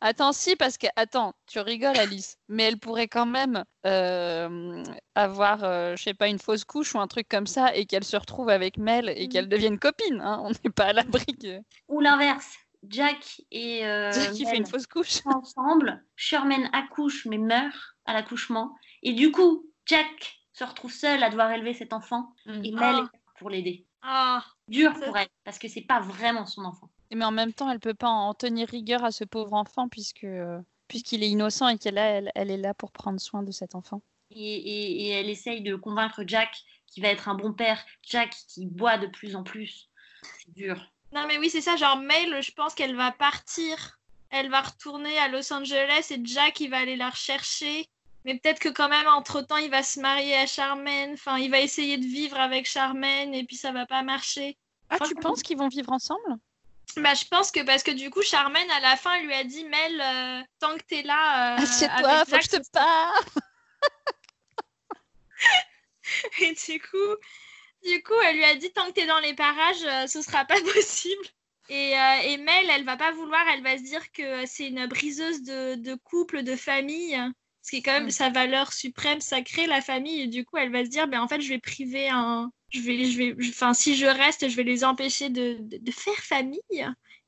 Attends, 0.00 0.32
si, 0.32 0.56
parce 0.56 0.78
que. 0.78 0.86
Attends, 0.96 1.34
tu 1.46 1.58
rigoles, 1.60 1.96
Alice. 1.98 2.36
Mais 2.48 2.64
elle 2.64 2.78
pourrait 2.78 3.08
quand 3.08 3.26
même 3.26 3.64
euh, 3.86 4.82
avoir, 5.14 5.64
euh, 5.64 5.94
je 5.96 6.02
sais 6.02 6.14
pas, 6.14 6.28
une 6.28 6.38
fausse 6.38 6.64
couche 6.64 6.94
ou 6.94 6.98
un 7.00 7.06
truc 7.06 7.28
comme 7.28 7.46
ça 7.46 7.74
et 7.74 7.86
qu'elle 7.86 8.04
se 8.04 8.16
retrouve 8.16 8.48
avec 8.48 8.76
Mel 8.78 9.08
et 9.08 9.28
qu'elle 9.28 9.48
devienne 9.48 9.78
copine. 9.78 10.20
hein. 10.20 10.40
On 10.42 10.50
n'est 10.50 10.70
pas 10.74 10.86
à 10.86 10.92
l'abri 10.92 11.26
que. 11.26 11.60
Ou 11.88 12.00
l'inverse. 12.00 12.56
Jack 12.88 13.40
et 13.50 13.84
euh, 13.86 14.12
qui 14.32 14.44
fait 14.46 14.58
une 14.58 14.66
fausse 14.66 14.86
couche. 14.86 15.08
sont 15.22 15.30
ensemble. 15.30 16.04
Sherman 16.14 16.68
accouche 16.72 17.26
mais 17.26 17.38
meurt 17.38 17.74
à 18.04 18.12
l'accouchement. 18.12 18.76
Et 19.02 19.12
du 19.12 19.32
coup, 19.32 19.66
Jack 19.86 20.38
se 20.52 20.62
retrouve 20.62 20.92
seul 20.92 21.22
à 21.22 21.30
devoir 21.30 21.50
élever 21.50 21.74
cet 21.74 21.92
enfant. 21.92 22.32
Et 22.46 22.70
Mel 22.70 22.94
est 22.94 22.98
là 23.02 23.10
pour 23.38 23.50
l'aider. 23.50 23.86
Ah, 24.02 24.44
Dur 24.68 24.92
pour 25.04 25.16
elle 25.16 25.26
parce 25.44 25.58
que 25.58 25.66
c'est 25.68 25.80
pas 25.82 26.00
vraiment 26.00 26.46
son 26.46 26.64
enfant. 26.64 26.88
Mais 27.14 27.24
en 27.24 27.30
même 27.30 27.52
temps, 27.52 27.70
elle 27.70 27.80
peut 27.80 27.94
pas 27.94 28.08
en 28.08 28.34
tenir 28.34 28.68
rigueur 28.68 29.04
à 29.04 29.10
ce 29.12 29.24
pauvre 29.24 29.52
enfant 29.54 29.88
puisque 29.88 30.26
puisqu'il 30.88 31.22
est 31.24 31.28
innocent 31.28 31.68
et 31.68 31.78
qu'elle 31.78 31.98
elle, 31.98 32.30
elle 32.34 32.50
est 32.50 32.56
là 32.56 32.72
pour 32.74 32.92
prendre 32.92 33.20
soin 33.20 33.42
de 33.42 33.50
cet 33.50 33.74
enfant. 33.74 34.02
Et, 34.30 34.38
et- 34.38 35.06
et 35.06 35.08
elle 35.10 35.28
essaye 35.28 35.60
de 35.62 35.74
convaincre 35.76 36.22
Jack 36.26 36.50
qui 36.86 37.00
va 37.00 37.08
être 37.08 37.28
un 37.28 37.34
bon 37.34 37.52
père. 37.52 37.84
Jack 38.02 38.30
qui 38.48 38.66
boit 38.66 38.96
de 38.98 39.06
plus 39.08 39.34
en 39.36 39.42
plus. 39.42 39.88
C'est 40.44 40.52
dur. 40.52 40.80
non 41.12 41.26
mais 41.26 41.38
oui, 41.38 41.50
c'est 41.50 41.60
ça, 41.60 41.76
genre 41.76 41.96
Mail, 41.96 42.40
je 42.40 42.52
pense 42.52 42.74
qu'elle 42.74 42.96
va 42.96 43.12
partir. 43.12 43.98
Elle 44.30 44.50
va 44.50 44.60
retourner 44.62 45.16
à 45.18 45.28
Los 45.28 45.52
Angeles 45.52 46.08
et 46.10 46.20
Jack, 46.24 46.60
il 46.60 46.70
va 46.70 46.78
aller 46.78 46.96
la 46.96 47.10
rechercher. 47.10 47.88
Mais 48.24 48.36
peut-être 48.38 48.58
que 48.58 48.68
quand 48.68 48.88
même, 48.88 49.06
entre-temps, 49.06 49.56
il 49.58 49.70
va 49.70 49.84
se 49.84 50.00
marier 50.00 50.34
à 50.34 50.46
Charmaine. 50.46 51.12
Enfin, 51.12 51.38
il 51.38 51.48
va 51.50 51.60
essayer 51.60 51.96
de 51.96 52.04
vivre 52.04 52.36
avec 52.38 52.66
Charmaine 52.66 53.32
et 53.34 53.44
puis 53.44 53.54
ça 53.56 53.70
va 53.70 53.86
pas 53.86 54.02
marcher. 54.02 54.56
Ah, 54.90 54.98
tu 54.98 55.14
penses 55.14 55.42
qu'ils 55.44 55.56
vont 55.56 55.68
vivre 55.68 55.92
ensemble? 55.92 56.38
Bah, 56.98 57.14
je 57.14 57.24
pense 57.26 57.50
que 57.50 57.60
parce 57.62 57.82
que 57.82 57.90
du 57.90 58.08
coup, 58.10 58.22
Charmaine, 58.22 58.70
à 58.70 58.80
la 58.80 58.96
fin, 58.96 59.20
lui 59.20 59.34
a 59.34 59.44
dit 59.44 59.64
Mel, 59.64 60.00
euh, 60.00 60.42
tant 60.60 60.76
que 60.78 60.82
t'es 60.84 61.02
là. 61.02 61.54
euh, 61.56 61.62
Assieds-toi, 61.62 62.24
faut 62.24 62.36
que 62.38 62.42
je 62.44 62.48
te 62.48 62.70
parle. 62.72 63.24
Et 66.40 66.52
du 66.54 66.80
coup, 66.80 67.16
du 67.86 68.02
coup, 68.02 68.14
elle 68.24 68.36
lui 68.36 68.44
a 68.44 68.54
dit 68.54 68.72
tant 68.72 68.86
que 68.86 68.92
t'es 68.92 69.06
dans 69.06 69.18
les 69.20 69.34
parages, 69.34 69.84
euh, 69.84 70.06
ce 70.06 70.22
sera 70.22 70.44
pas 70.44 70.54
possible. 70.74 71.24
Et, 71.68 71.98
euh, 71.98 72.20
et 72.24 72.36
Mel, 72.38 72.70
elle 72.70 72.84
va 72.84 72.96
pas 72.96 73.10
vouloir, 73.12 73.44
elle 73.52 73.62
va 73.62 73.76
se 73.76 73.82
dire 73.82 74.12
que 74.12 74.46
c'est 74.46 74.68
une 74.68 74.86
briseuse 74.86 75.42
de, 75.42 75.74
de 75.74 75.94
couple, 75.96 76.44
de 76.44 76.54
famille, 76.54 77.18
ce 77.62 77.70
qui 77.70 77.76
est 77.78 77.82
quand 77.82 77.92
même 77.92 78.06
Mm. 78.06 78.10
sa 78.10 78.30
valeur 78.30 78.72
suprême, 78.72 79.20
sacrée, 79.20 79.66
la 79.66 79.80
famille. 79.82 80.22
Et 80.22 80.26
du 80.28 80.44
coup, 80.44 80.56
elle 80.58 80.70
va 80.70 80.84
se 80.84 80.90
dire, 80.90 81.08
ben 81.08 81.20
en 81.20 81.26
fait, 81.28 81.40
je 81.40 81.48
vais 81.48 81.58
priver 81.58 82.08
un, 82.08 82.50
je 82.70 82.80
vais, 82.80 83.04
je 83.04 83.18
vais, 83.18 83.36
enfin, 83.48 83.74
si 83.74 83.96
je 83.96 84.06
reste, 84.06 84.48
je 84.48 84.56
vais 84.56 84.64
les 84.64 84.84
empêcher 84.84 85.30
de, 85.30 85.56
de, 85.60 85.92
faire 85.92 86.14
famille. 86.14 86.60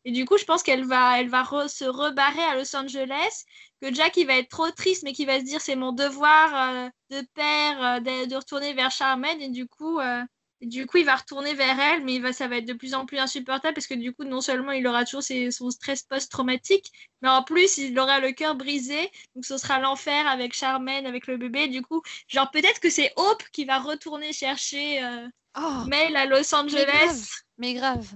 Et 0.05 0.13
du 0.13 0.25
coup, 0.25 0.39
je 0.39 0.45
pense 0.45 0.63
qu'elle 0.63 0.85
va, 0.85 1.21
elle 1.21 1.29
va 1.29 1.45
se 1.69 1.85
rebarrer 1.85 2.43
à 2.43 2.57
Los 2.57 2.75
Angeles 2.75 3.45
que 3.81 3.95
Jack 3.95 4.17
il 4.17 4.27
va 4.27 4.37
être 4.37 4.49
trop 4.49 4.71
triste 4.71 5.03
mais 5.03 5.13
qu'il 5.13 5.27
va 5.27 5.39
se 5.41 5.45
dire 5.45 5.61
c'est 5.61 5.77
mon 5.77 5.93
devoir 5.93 6.55
euh, 6.55 6.89
de 7.11 7.27
père 7.35 7.85
euh, 7.85 8.01
de, 8.01 8.35
retourner 8.35 8.75
vers 8.75 8.91
Charmaine 8.91 9.41
et 9.41 9.51
du 9.51 9.67
coup 9.67 9.99
euh, 9.99 10.23
du 10.61 10.87
coup 10.87 10.97
il 10.99 11.05
va 11.05 11.15
retourner 11.17 11.55
vers 11.55 11.79
elle 11.79 12.05
mais 12.05 12.15
il 12.15 12.23
va 12.23 12.33
ça 12.33 12.49
va 12.49 12.57
être 12.57 12.65
de 12.67 12.73
plus 12.73 12.95
en 12.95 13.07
plus 13.07 13.19
insupportable 13.19 13.75
parce 13.75 13.87
que 13.87 13.95
du 13.95 14.13
coup 14.13 14.25
non 14.25 14.41
seulement 14.41 14.73
il 14.73 14.87
aura 14.87 15.05
toujours 15.05 15.23
ses- 15.23 15.51
son 15.53 15.71
stress 15.71 16.03
post-traumatique 16.03 16.91
mais 17.23 17.29
en 17.29 17.43
plus 17.45 17.79
il 17.79 17.99
aura 17.99 18.19
le 18.21 18.33
cœur 18.33 18.55
brisé 18.57 19.11
donc 19.35 19.45
ce 19.45 19.57
sera 19.57 19.79
l'enfer 19.79 20.27
avec 20.27 20.53
Charmaine 20.55 21.07
avec 21.07 21.27
le 21.29 21.37
bébé 21.37 21.69
du 21.69 21.83
coup 21.83 22.03
genre 22.27 22.51
peut-être 22.51 22.81
que 22.81 22.91
c'est 22.91 23.13
Hope 23.17 23.43
qui 23.53 23.65
va 23.65 23.79
retourner 23.79 24.33
chercher 24.33 25.03
euh, 25.05 25.27
Oh, 25.61 25.85
Mel 25.87 26.15
à 26.17 26.27
Los. 26.27 26.55
Angeles 26.55 27.31
mais 27.57 27.75
grave. 27.75 28.07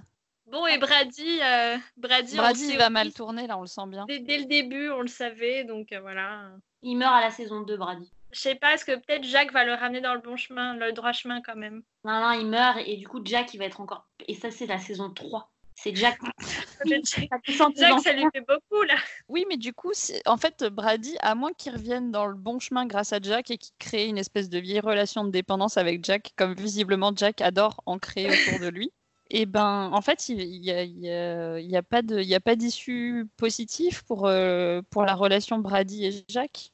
bon 0.47 0.67
et 0.67 0.79
Brady 0.79 1.41
euh, 1.43 1.77
Brady, 1.97 2.37
Brady 2.37 2.63
il 2.71 2.77
va 2.79 2.85
aussi, 2.85 2.93
mal 2.93 3.13
tourner, 3.13 3.47
là, 3.47 3.57
on 3.59 3.63
le 3.63 3.67
sent 3.67 3.87
bien. 3.89 4.05
dès, 4.07 4.19
dès 4.21 4.39
le 4.39 4.45
début 4.45 4.91
on 4.91 5.01
le 5.01 5.09
savait 5.09 5.65
donc 5.65 5.93
euh, 5.93 6.01
voilà 6.01 6.51
Il 6.83 6.97
meurt 6.99 7.15
à 7.15 7.21
la 7.21 7.31
saison 7.31 7.61
2, 7.63 7.77
Brady. 7.77 8.11
Je 8.33 8.41
sais 8.41 8.55
pas, 8.55 8.75
est-ce 8.75 8.85
que 8.85 8.93
peut-être 8.97 9.25
Jacques 9.25 9.53
va 9.53 9.65
le 9.65 9.75
ramener 9.75 10.01
dans 10.01 10.15
le 10.15 10.21
bon 10.21 10.37
chemin, 10.37 10.75
le 10.77 10.93
droit 10.93 11.13
chemin 11.13 11.43
quand 11.43 11.57
même? 11.57 11.83
Non, 12.05 12.21
non, 12.21 12.33
il 12.33 12.47
meurt 12.47 12.79
et 12.87 12.97
du 12.97 13.07
coup, 13.07 13.21
Jack, 13.25 13.53
il 13.55 13.59
va 13.59 13.67
être 13.67 13.81
encore. 13.81 14.09
Et 14.27 14.35
ça, 14.35 14.51
c'est 14.51 14.67
la 14.67 14.79
saison 14.79 15.11
3. 15.11 15.51
C'est 15.75 15.95
Jack. 15.95 16.19
Descend 16.85 17.75
tes 17.75 17.81
ça 18.03 18.13
lui 18.13 18.25
fait 18.35 18.45
beaucoup 18.47 18.83
là. 18.85 18.95
Oui, 19.29 19.45
mais 19.49 19.57
du 19.57 19.73
coup, 19.73 19.91
c'est- 19.93 20.27
en 20.27 20.37
fait, 20.37 20.65
Brady, 20.65 21.17
à 21.21 21.35
moins 21.35 21.53
qu'il 21.53 21.73
revienne 21.73 22.11
dans 22.11 22.27
le 22.27 22.35
bon 22.35 22.59
chemin 22.59 22.87
grâce 22.87 23.13
à 23.13 23.19
Jack 23.21 23.51
et 23.51 23.59
qu'il 23.59 23.75
crée 23.79 24.07
une 24.07 24.19
espèce 24.19 24.49
de 24.49 24.59
vieille 24.59 24.81
relation 24.81 25.25
de 25.25 25.31
dépendance 25.31 25.77
avec 25.77 26.05
Jack, 26.05 26.33
comme 26.37 26.55
visiblement 26.55 27.13
Jack 27.15 27.41
adore 27.41 27.83
en 27.87 27.99
créer 27.99 28.31
autour 28.31 28.59
de 28.59 28.69
lui, 28.69 28.91
et 29.31 29.47
ben, 29.47 29.91
en 29.93 30.01
fait, 30.03 30.29
il 30.29 30.37
n'y 30.61 30.71
a, 30.71 30.83
il 30.83 30.99
y 30.99 31.11
a- 31.11 31.59
il 31.61 31.71
y 31.71 31.77
a 31.77 31.83
pas 31.83 32.03
de- 32.03 32.19
il 32.21 32.29
y 32.29 32.35
a 32.35 32.41
pas 32.41 32.57
d'issue 32.57 33.27
positive 33.37 34.05
pour, 34.05 34.27
euh, 34.27 34.83
pour 34.91 35.05
la 35.05 35.15
relation 35.15 35.59
Brady 35.59 36.07
et 36.07 36.25
Jack. 36.29 36.71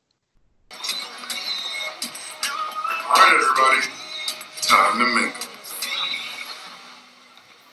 All 3.08 3.14
right, 3.14 3.34
everybody. 3.40 3.88
Time 4.60 4.98
to 4.98 5.06
mingle. 5.14 5.47